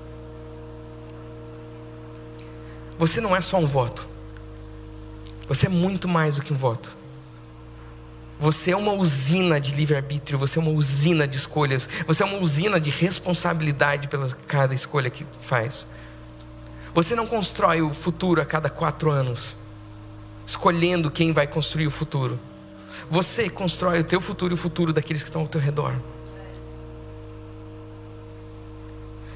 Você 2.98 3.20
não 3.20 3.36
é 3.36 3.40
só 3.40 3.58
um 3.58 3.66
voto. 3.66 4.08
Você 5.46 5.66
é 5.66 5.68
muito 5.68 6.08
mais 6.08 6.36
do 6.36 6.42
que 6.42 6.52
um 6.52 6.56
voto. 6.56 6.96
Você 8.40 8.72
é 8.72 8.76
uma 8.76 8.92
usina 8.92 9.60
de 9.60 9.72
livre-arbítrio, 9.72 10.36
você 10.36 10.58
é 10.58 10.62
uma 10.62 10.72
usina 10.72 11.28
de 11.28 11.36
escolhas, 11.36 11.88
você 12.04 12.24
é 12.24 12.26
uma 12.26 12.38
usina 12.38 12.80
de 12.80 12.90
responsabilidade 12.90 14.08
pela 14.08 14.28
cada 14.48 14.74
escolha 14.74 15.08
que 15.08 15.24
faz. 15.40 15.86
Você 16.94 17.16
não 17.16 17.26
constrói 17.26 17.80
o 17.80 17.94
futuro 17.94 18.40
a 18.40 18.44
cada 18.44 18.68
quatro 18.68 19.10
anos, 19.10 19.56
escolhendo 20.46 21.10
quem 21.10 21.32
vai 21.32 21.46
construir 21.46 21.86
o 21.86 21.90
futuro. 21.90 22.38
Você 23.10 23.48
constrói 23.48 24.00
o 24.00 24.04
teu 24.04 24.20
futuro 24.20 24.52
e 24.52 24.56
o 24.56 24.58
futuro 24.58 24.92
daqueles 24.92 25.22
que 25.22 25.28
estão 25.28 25.42
ao 25.42 25.48
teu 25.48 25.60
redor. 25.60 25.98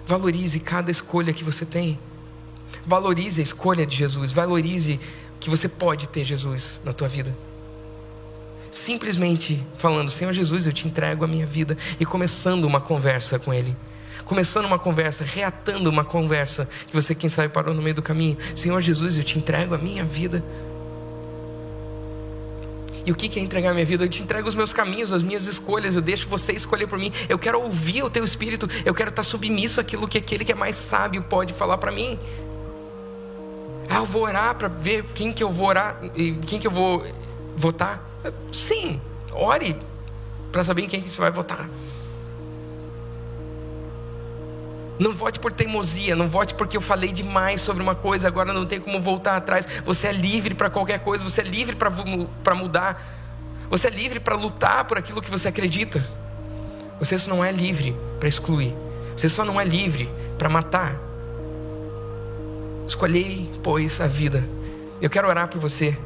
Valorize 0.07 0.61
cada 0.61 0.91
escolha 0.91 1.33
que 1.33 1.43
você 1.43 1.65
tem. 1.65 1.99
Valorize 2.85 3.41
a 3.41 3.43
escolha 3.43 3.87
de 3.87 3.97
Jesus, 3.97 4.33
valorize 4.33 5.01
que 5.41 5.51
você 5.51 5.69
pode 5.69 6.09
ter 6.09 6.25
Jesus 6.25 6.81
na 6.85 6.93
tua 6.93 7.09
vida. 7.09 7.37
Simplesmente 8.71 9.65
falando, 9.77 10.11
Senhor 10.11 10.33
Jesus, 10.33 10.67
eu 10.67 10.73
te 10.73 10.87
entrego 10.87 11.25
a 11.25 11.29
minha 11.29 11.47
vida 11.47 11.77
e 11.99 12.05
começando 12.05 12.65
uma 12.65 12.81
conversa 12.81 13.39
com 13.39 13.53
Ele. 13.53 13.77
Começando 14.27 14.67
uma 14.67 14.79
conversa, 14.79 15.25
reatando 15.25 15.89
uma 15.89 16.05
conversa 16.05 16.69
que 16.87 16.93
você, 16.93 17.15
quem 17.15 17.31
sabe, 17.31 17.49
parou 17.49 17.73
no 17.73 17.81
meio 17.81 17.95
do 17.95 18.03
caminho. 18.03 18.37
Senhor 18.55 18.81
Jesus, 18.81 19.17
eu 19.17 19.25
te 19.25 19.39
entrego 19.39 19.75
a 19.75 19.79
minha 19.79 20.05
vida. 20.05 20.45
E 23.07 23.13
o 23.13 23.15
que 23.15 23.39
é 23.39 23.43
entregar 23.43 23.71
a 23.71 23.73
minha 23.73 23.87
vida? 23.87 24.05
Eu 24.05 24.09
te 24.09 24.21
entrego 24.21 24.49
os 24.49 24.57
meus 24.57 24.73
caminhos, 24.73 25.13
as 25.13 25.23
minhas 25.23 25.47
escolhas, 25.47 25.95
eu 25.95 26.03
deixo 26.03 26.29
você 26.29 26.53
escolher 26.53 26.89
por 26.89 26.99
mim. 26.99 27.13
Eu 27.29 27.39
quero 27.39 27.61
ouvir 27.63 28.03
o 28.03 28.11
teu 28.11 28.25
espírito, 28.25 28.69
eu 28.85 28.93
quero 28.93 29.11
estar 29.11 29.23
submisso 29.23 29.81
àquilo 29.81 30.09
que 30.09 30.19
aquele 30.19 30.45
que 30.45 30.51
é 30.51 30.57
mais 30.57 30.75
sábio 30.75 31.23
pode 31.23 31.55
falar 31.55 31.79
para 31.79 31.93
mim. 31.93 32.19
Ah, 33.89 33.99
eu 33.99 34.05
vou 34.05 34.23
orar 34.23 34.57
para 34.57 34.67
ver 34.67 35.05
quem 35.15 35.33
que 35.33 35.45
eu 35.45 35.53
vou 35.53 35.69
orar, 35.69 36.01
quem 36.49 36.59
que 36.59 36.67
eu 36.67 36.71
vou 36.73 37.07
votar? 37.57 38.05
Sim, 38.53 39.01
ore 39.33 39.77
para 40.51 40.65
saber 40.65 40.83
em 40.83 40.89
quem 40.89 41.01
que 41.01 41.09
você 41.09 41.21
vai 41.21 41.31
votar. 41.31 41.71
Não 44.99 45.13
vote 45.13 45.39
por 45.39 45.53
teimosia, 45.53 46.17
não 46.17 46.27
vote 46.27 46.55
porque 46.55 46.77
eu 46.77 46.81
falei 46.81 47.13
demais 47.13 47.61
sobre 47.61 47.83
uma 47.83 47.95
coisa, 47.95 48.27
agora 48.29 48.53
não 48.53 48.65
tem 48.65 48.81
como 48.81 49.01
voltar 49.01 49.37
atrás. 49.37 49.67
Você 49.85 50.07
é 50.07 50.13
livre 50.13 50.55
para 50.55 50.71
qualquer 50.71 51.01
coisa, 51.01 51.23
você 51.23 51.43
é 51.43 51.45
livre 51.45 51.77
para 51.77 52.55
mudar, 52.55 53.03
você 53.69 53.89
é 53.89 53.91
livre 53.91 54.21
para 54.21 54.35
lutar 54.35 54.85
por 54.85 54.97
aquilo 54.97 55.21
que 55.21 55.31
você 55.31 55.49
acredita. 55.49 56.07
Você 56.99 57.19
só 57.19 57.31
não 57.31 57.45
é 57.45 57.53
livre 57.53 57.95
para 58.19 58.29
excluir, 58.29 58.75
você 59.15 59.29
só 59.29 59.45
não 59.45 59.61
é 59.61 59.65
livre 59.65 60.11
para 60.39 60.49
matar. 60.49 60.99
Escolhei, 62.89 63.51
pois, 63.63 64.01
a 64.01 64.07
vida. 64.07 64.43
Eu 65.03 65.11
quero 65.11 65.29
orar 65.29 65.49
por 65.49 65.61
você 65.61 65.99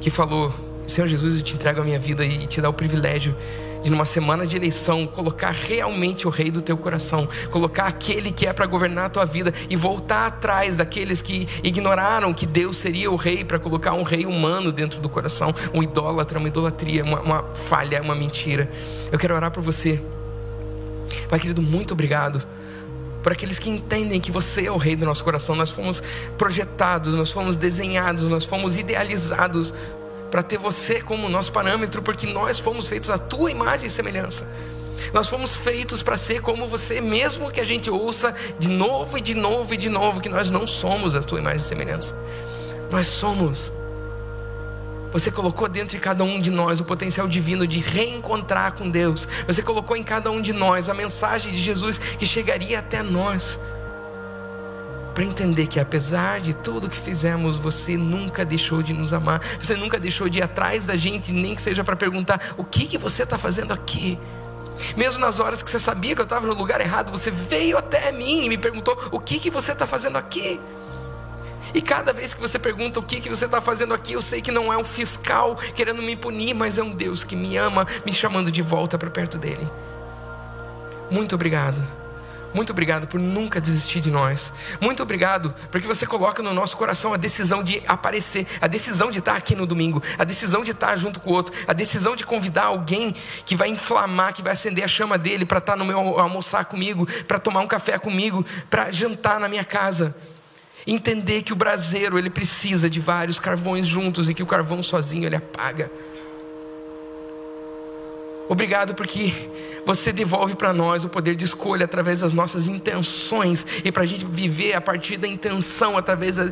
que 0.00 0.08
falou: 0.08 0.54
Senhor 0.86 1.06
Jesus, 1.06 1.36
eu 1.36 1.42
te 1.42 1.54
entrego 1.54 1.80
a 1.80 1.84
minha 1.84 1.98
vida 1.98 2.24
e 2.24 2.46
te 2.46 2.60
dá 2.62 2.68
o 2.68 2.72
privilégio 2.72 3.36
de 3.86 3.90
numa 3.90 4.04
semana 4.04 4.44
de 4.44 4.56
eleição 4.56 5.06
colocar 5.06 5.52
realmente 5.52 6.26
o 6.26 6.30
rei 6.30 6.50
do 6.50 6.60
teu 6.60 6.76
coração, 6.76 7.28
colocar 7.52 7.86
aquele 7.86 8.32
que 8.32 8.44
é 8.44 8.52
para 8.52 8.66
governar 8.66 9.06
a 9.06 9.08
tua 9.08 9.24
vida 9.24 9.52
e 9.70 9.76
voltar 9.76 10.26
atrás 10.26 10.76
daqueles 10.76 11.22
que 11.22 11.48
ignoraram 11.62 12.34
que 12.34 12.46
Deus 12.46 12.78
seria 12.78 13.08
o 13.12 13.14
rei 13.14 13.44
para 13.44 13.60
colocar 13.60 13.94
um 13.94 14.02
rei 14.02 14.26
humano 14.26 14.72
dentro 14.72 15.00
do 15.00 15.08
coração, 15.08 15.54
um 15.72 15.84
idólatra, 15.84 16.36
uma 16.36 16.48
idolatria, 16.48 17.04
uma, 17.04 17.20
uma 17.20 17.42
falha, 17.54 18.02
uma 18.02 18.16
mentira. 18.16 18.68
Eu 19.12 19.20
quero 19.20 19.36
orar 19.36 19.52
por 19.52 19.62
você. 19.62 20.02
Pai 21.28 21.38
querido, 21.38 21.62
muito 21.62 21.92
obrigado 21.94 22.44
por 23.22 23.32
aqueles 23.32 23.58
que 23.58 23.68
entendem 23.70 24.20
que 24.20 24.30
você 24.30 24.66
é 24.66 24.70
o 24.70 24.76
rei 24.76 24.94
do 24.94 25.04
nosso 25.04 25.22
coração. 25.22 25.54
Nós 25.54 25.70
fomos 25.70 26.02
projetados, 26.36 27.14
nós 27.14 27.30
fomos 27.32 27.56
desenhados, 27.56 28.24
nós 28.28 28.44
fomos 28.44 28.76
idealizados 28.76 29.72
para 30.30 30.42
ter 30.42 30.58
você 30.58 31.00
como 31.00 31.28
nosso 31.28 31.52
parâmetro, 31.52 32.02
porque 32.02 32.26
nós 32.26 32.58
fomos 32.58 32.88
feitos 32.88 33.10
à 33.10 33.18
tua 33.18 33.50
imagem 33.50 33.86
e 33.86 33.90
semelhança. 33.90 34.50
Nós 35.12 35.28
fomos 35.28 35.54
feitos 35.56 36.02
para 36.02 36.16
ser 36.16 36.40
como 36.40 36.66
você, 36.66 37.00
mesmo 37.00 37.50
que 37.50 37.60
a 37.60 37.64
gente 37.64 37.90
ouça 37.90 38.34
de 38.58 38.68
novo 38.68 39.18
e 39.18 39.20
de 39.20 39.34
novo 39.34 39.74
e 39.74 39.76
de 39.76 39.88
novo 39.88 40.20
que 40.20 40.28
nós 40.28 40.50
não 40.50 40.66
somos 40.66 41.14
a 41.14 41.20
tua 41.20 41.38
imagem 41.38 41.60
e 41.60 41.64
semelhança. 41.64 42.20
Nós 42.90 43.06
somos. 43.06 43.72
Você 45.12 45.30
colocou 45.30 45.68
dentro 45.68 45.96
de 45.96 45.98
cada 45.98 46.24
um 46.24 46.40
de 46.40 46.50
nós 46.50 46.80
o 46.80 46.84
potencial 46.84 47.28
divino 47.28 47.66
de 47.66 47.80
reencontrar 47.80 48.74
com 48.74 48.90
Deus. 48.90 49.26
Você 49.46 49.62
colocou 49.62 49.96
em 49.96 50.02
cada 50.02 50.30
um 50.30 50.42
de 50.42 50.52
nós 50.52 50.88
a 50.88 50.94
mensagem 50.94 51.52
de 51.52 51.62
Jesus 51.62 51.98
que 51.98 52.26
chegaria 52.26 52.78
até 52.78 53.02
nós 53.02 53.58
para 55.16 55.24
entender 55.24 55.66
que 55.66 55.80
apesar 55.80 56.42
de 56.42 56.52
tudo 56.52 56.90
que 56.90 56.96
fizemos, 56.96 57.56
você 57.56 57.96
nunca 57.96 58.44
deixou 58.44 58.82
de 58.82 58.92
nos 58.92 59.14
amar, 59.14 59.40
você 59.58 59.74
nunca 59.74 59.98
deixou 59.98 60.28
de 60.28 60.40
ir 60.40 60.42
atrás 60.42 60.84
da 60.84 60.94
gente, 60.94 61.32
nem 61.32 61.54
que 61.54 61.62
seja 61.62 61.82
para 61.82 61.96
perguntar: 61.96 62.52
o 62.58 62.62
que, 62.62 62.84
que 62.86 62.98
você 62.98 63.22
está 63.22 63.38
fazendo 63.38 63.72
aqui? 63.72 64.18
Mesmo 64.94 65.18
nas 65.18 65.40
horas 65.40 65.62
que 65.62 65.70
você 65.70 65.78
sabia 65.78 66.14
que 66.14 66.20
eu 66.20 66.24
estava 66.24 66.46
no 66.46 66.52
lugar 66.52 66.82
errado, 66.82 67.10
você 67.10 67.30
veio 67.30 67.78
até 67.78 68.12
mim 68.12 68.44
e 68.44 68.48
me 68.50 68.58
perguntou: 68.58 68.94
o 69.10 69.18
que, 69.18 69.40
que 69.40 69.50
você 69.50 69.72
está 69.72 69.86
fazendo 69.86 70.18
aqui? 70.18 70.60
E 71.72 71.80
cada 71.80 72.12
vez 72.12 72.34
que 72.34 72.40
você 72.42 72.58
pergunta 72.58 73.00
o 73.00 73.02
que, 73.02 73.18
que 73.18 73.30
você 73.30 73.46
está 73.46 73.62
fazendo 73.62 73.94
aqui, 73.94 74.12
eu 74.12 74.20
sei 74.20 74.42
que 74.42 74.52
não 74.52 74.70
é 74.70 74.76
um 74.76 74.84
fiscal 74.84 75.56
querendo 75.74 76.02
me 76.02 76.14
punir, 76.14 76.52
mas 76.52 76.76
é 76.76 76.82
um 76.82 76.90
Deus 76.90 77.24
que 77.24 77.34
me 77.34 77.56
ama, 77.56 77.86
me 78.04 78.12
chamando 78.12 78.52
de 78.52 78.60
volta 78.60 78.98
para 78.98 79.08
perto 79.08 79.38
dele. 79.38 79.66
Muito 81.10 81.34
obrigado. 81.34 82.05
Muito 82.56 82.70
obrigado 82.70 83.06
por 83.06 83.20
nunca 83.20 83.60
desistir 83.60 84.00
de 84.00 84.10
nós. 84.10 84.50
Muito 84.80 85.02
obrigado 85.02 85.54
porque 85.70 85.86
você 85.86 86.06
coloca 86.06 86.42
no 86.42 86.54
nosso 86.54 86.74
coração 86.78 87.12
a 87.12 87.18
decisão 87.18 87.62
de 87.62 87.82
aparecer, 87.86 88.46
a 88.62 88.66
decisão 88.66 89.10
de 89.10 89.18
estar 89.18 89.36
aqui 89.36 89.54
no 89.54 89.66
domingo, 89.66 90.02
a 90.18 90.24
decisão 90.24 90.64
de 90.64 90.70
estar 90.70 90.96
junto 90.96 91.20
com 91.20 91.28
o 91.28 91.34
outro, 91.34 91.54
a 91.68 91.74
decisão 91.74 92.16
de 92.16 92.24
convidar 92.24 92.64
alguém 92.64 93.14
que 93.44 93.54
vai 93.54 93.68
inflamar, 93.68 94.32
que 94.32 94.42
vai 94.42 94.54
acender 94.54 94.82
a 94.82 94.88
chama 94.88 95.18
dele 95.18 95.44
para 95.44 95.58
estar 95.58 95.76
no 95.76 95.84
meu 95.84 96.18
almoçar 96.18 96.64
comigo, 96.64 97.06
para 97.24 97.38
tomar 97.38 97.60
um 97.60 97.66
café 97.66 97.98
comigo, 97.98 98.42
para 98.70 98.90
jantar 98.90 99.38
na 99.38 99.50
minha 99.50 99.64
casa. 99.64 100.16
Entender 100.86 101.42
que 101.42 101.52
o 101.52 101.56
braseiro 101.56 102.18
ele 102.18 102.30
precisa 102.30 102.88
de 102.88 103.00
vários 103.00 103.38
carvões 103.38 103.86
juntos 103.86 104.30
e 104.30 104.34
que 104.34 104.42
o 104.42 104.46
carvão 104.46 104.82
sozinho 104.82 105.26
ele 105.26 105.36
apaga. 105.36 105.92
Obrigado 108.48 108.94
porque 108.94 109.32
você 109.84 110.12
devolve 110.12 110.54
para 110.54 110.72
nós 110.72 111.04
o 111.04 111.08
poder 111.08 111.34
de 111.34 111.44
escolha 111.44 111.84
através 111.84 112.20
das 112.20 112.32
nossas 112.32 112.68
intenções 112.68 113.66
e 113.84 113.90
para 113.90 114.04
a 114.04 114.06
gente 114.06 114.24
viver 114.24 114.74
a 114.74 114.80
partir 114.80 115.16
da 115.16 115.26
intenção, 115.26 115.96
através 115.96 116.36
da, 116.36 116.50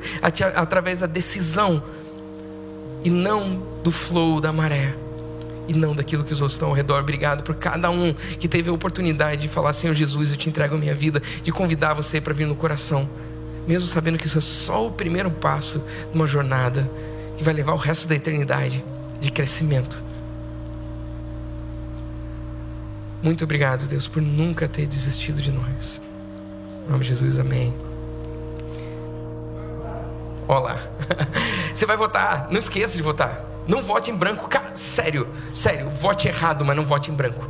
através 0.55 1.01
da 1.01 1.07
decisão 1.07 1.83
e 3.05 3.11
não 3.11 3.63
do 3.83 3.93
flow 3.93 4.41
da 4.41 4.53
maré 4.53 4.97
e 5.69 5.73
não 5.73 5.95
daquilo 5.95 6.25
que 6.25 6.33
os 6.33 6.41
outros 6.41 6.55
estão 6.55 6.69
ao 6.69 6.75
redor. 6.75 7.01
Obrigado 7.01 7.45
por 7.45 7.55
cada 7.55 7.91
um 7.91 8.13
que 8.13 8.49
teve 8.49 8.71
a 8.71 8.73
oportunidade 8.73 9.43
de 9.43 9.49
falar: 9.49 9.73
Senhor 9.73 9.95
Jesus, 9.95 10.33
eu 10.33 10.37
te 10.37 10.49
entrego 10.49 10.75
a 10.75 10.79
minha 10.79 10.95
vida, 10.95 11.23
de 11.43 11.53
convidar 11.53 11.95
você 11.95 12.21
para 12.21 12.35
vir 12.35 12.47
no 12.47 12.57
coração, 12.57 13.09
mesmo 13.69 13.89
sabendo 13.89 14.19
que 14.19 14.27
isso 14.27 14.39
é 14.39 14.41
só 14.41 14.87
o 14.87 14.91
primeiro 14.91 15.31
passo 15.31 15.79
de 16.11 16.15
uma 16.15 16.27
jornada 16.27 16.91
que 17.37 17.45
vai 17.45 17.55
levar 17.55 17.73
o 17.73 17.79
resto 17.79 18.09
da 18.09 18.15
eternidade 18.15 18.85
de 19.21 19.31
crescimento 19.31 20.14
Muito 23.25 23.43
obrigado, 23.43 23.89
Deus, 23.89 24.07
por 24.07 24.21
nunca 24.21 24.69
ter 24.69 24.87
desistido 24.87 25.41
de 25.41 25.51
nós. 25.51 25.99
Em 26.87 26.91
nome 26.91 27.05
de 27.05 27.09
Jesus, 27.09 27.39
amém. 27.39 27.75
Olá. 30.47 30.77
Você 31.75 31.87
vai 31.87 31.97
votar, 31.97 32.49
não 32.51 32.59
esqueça 32.59 32.95
de 32.95 33.03
votar. 33.03 33.43
Não 33.67 33.83
vote 33.83 34.11
em 34.11 34.15
branco, 34.15 34.47
cara, 34.47 34.77
sério, 34.77 35.27
sério, 35.55 35.89
vote 35.89 36.29
errado, 36.29 36.67
mas 36.67 36.77
não 36.77 36.85
vote 36.85 37.11
em 37.11 37.15
branco. 37.15 37.49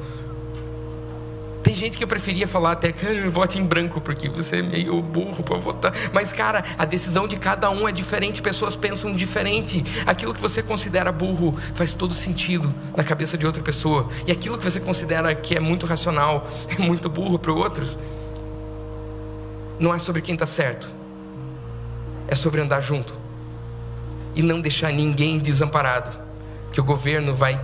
Tem 1.65 1.75
gente 1.75 1.97
que 1.97 2.05
eu 2.05 2.09
preferia 2.09 2.47
falar 2.47 2.73
até 2.73 2.93
que 2.93 3.27
vote 3.31 3.59
em 3.59 3.65
branco, 3.65 3.99
porque 3.99 4.29
você 4.29 4.59
é 4.59 4.63
meio 4.63 5.01
burro 5.01 5.43
para 5.43 5.57
votar. 5.57 5.95
Mas, 6.13 6.31
cara, 6.31 6.63
a 6.77 6.85
decisão 6.85 7.27
de 7.27 7.39
cada 7.39 7.71
um 7.71 7.89
é 7.89 7.91
diferente, 7.91 8.43
pessoas 8.43 8.77
pensam 8.77 9.15
diferente. 9.15 9.83
Aquilo 10.05 10.35
que 10.35 10.41
você 10.43 10.63
considera 10.63 11.11
burro 11.11 11.59
faz 11.75 11.95
todo 11.95 12.13
sentido 12.13 12.73
na 12.95 13.03
cabeça 13.03 13.39
de 13.39 13.47
outra 13.47 13.63
pessoa. 13.63 14.11
E 14.27 14.31
aquilo 14.31 14.59
que 14.59 14.63
você 14.63 14.79
considera 14.79 15.35
que 15.35 15.57
é 15.57 15.61
muito 15.61 15.87
racional 15.87 16.51
é 16.69 16.81
muito 16.83 17.09
burro 17.09 17.39
para 17.39 17.51
outros. 17.51 17.97
Não 19.81 19.95
é 19.95 19.99
sobre 19.99 20.21
quem 20.21 20.35
está 20.35 20.47
certo, 20.47 20.91
é 22.29 22.35
sobre 22.35 22.61
andar 22.61 22.83
junto 22.83 23.15
e 24.35 24.43
não 24.43 24.61
deixar 24.61 24.93
ninguém 24.93 25.39
desamparado. 25.39 26.23
Que 26.71 26.81
o 26.81 26.85
governo 26.85 27.35
vai 27.35 27.59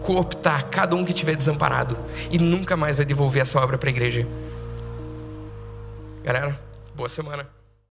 cooptar 0.00 0.66
cada 0.68 0.94
um 0.94 1.04
que 1.04 1.12
estiver 1.12 1.36
desamparado 1.36 1.96
e 2.30 2.38
nunca 2.38 2.76
mais 2.76 2.96
vai 2.96 3.06
devolver 3.06 3.42
essa 3.42 3.60
obra 3.60 3.78
para 3.78 3.88
a 3.88 3.92
igreja. 3.92 4.26
Galera, 6.22 6.58
boa 6.94 7.08
semana. 7.08 7.55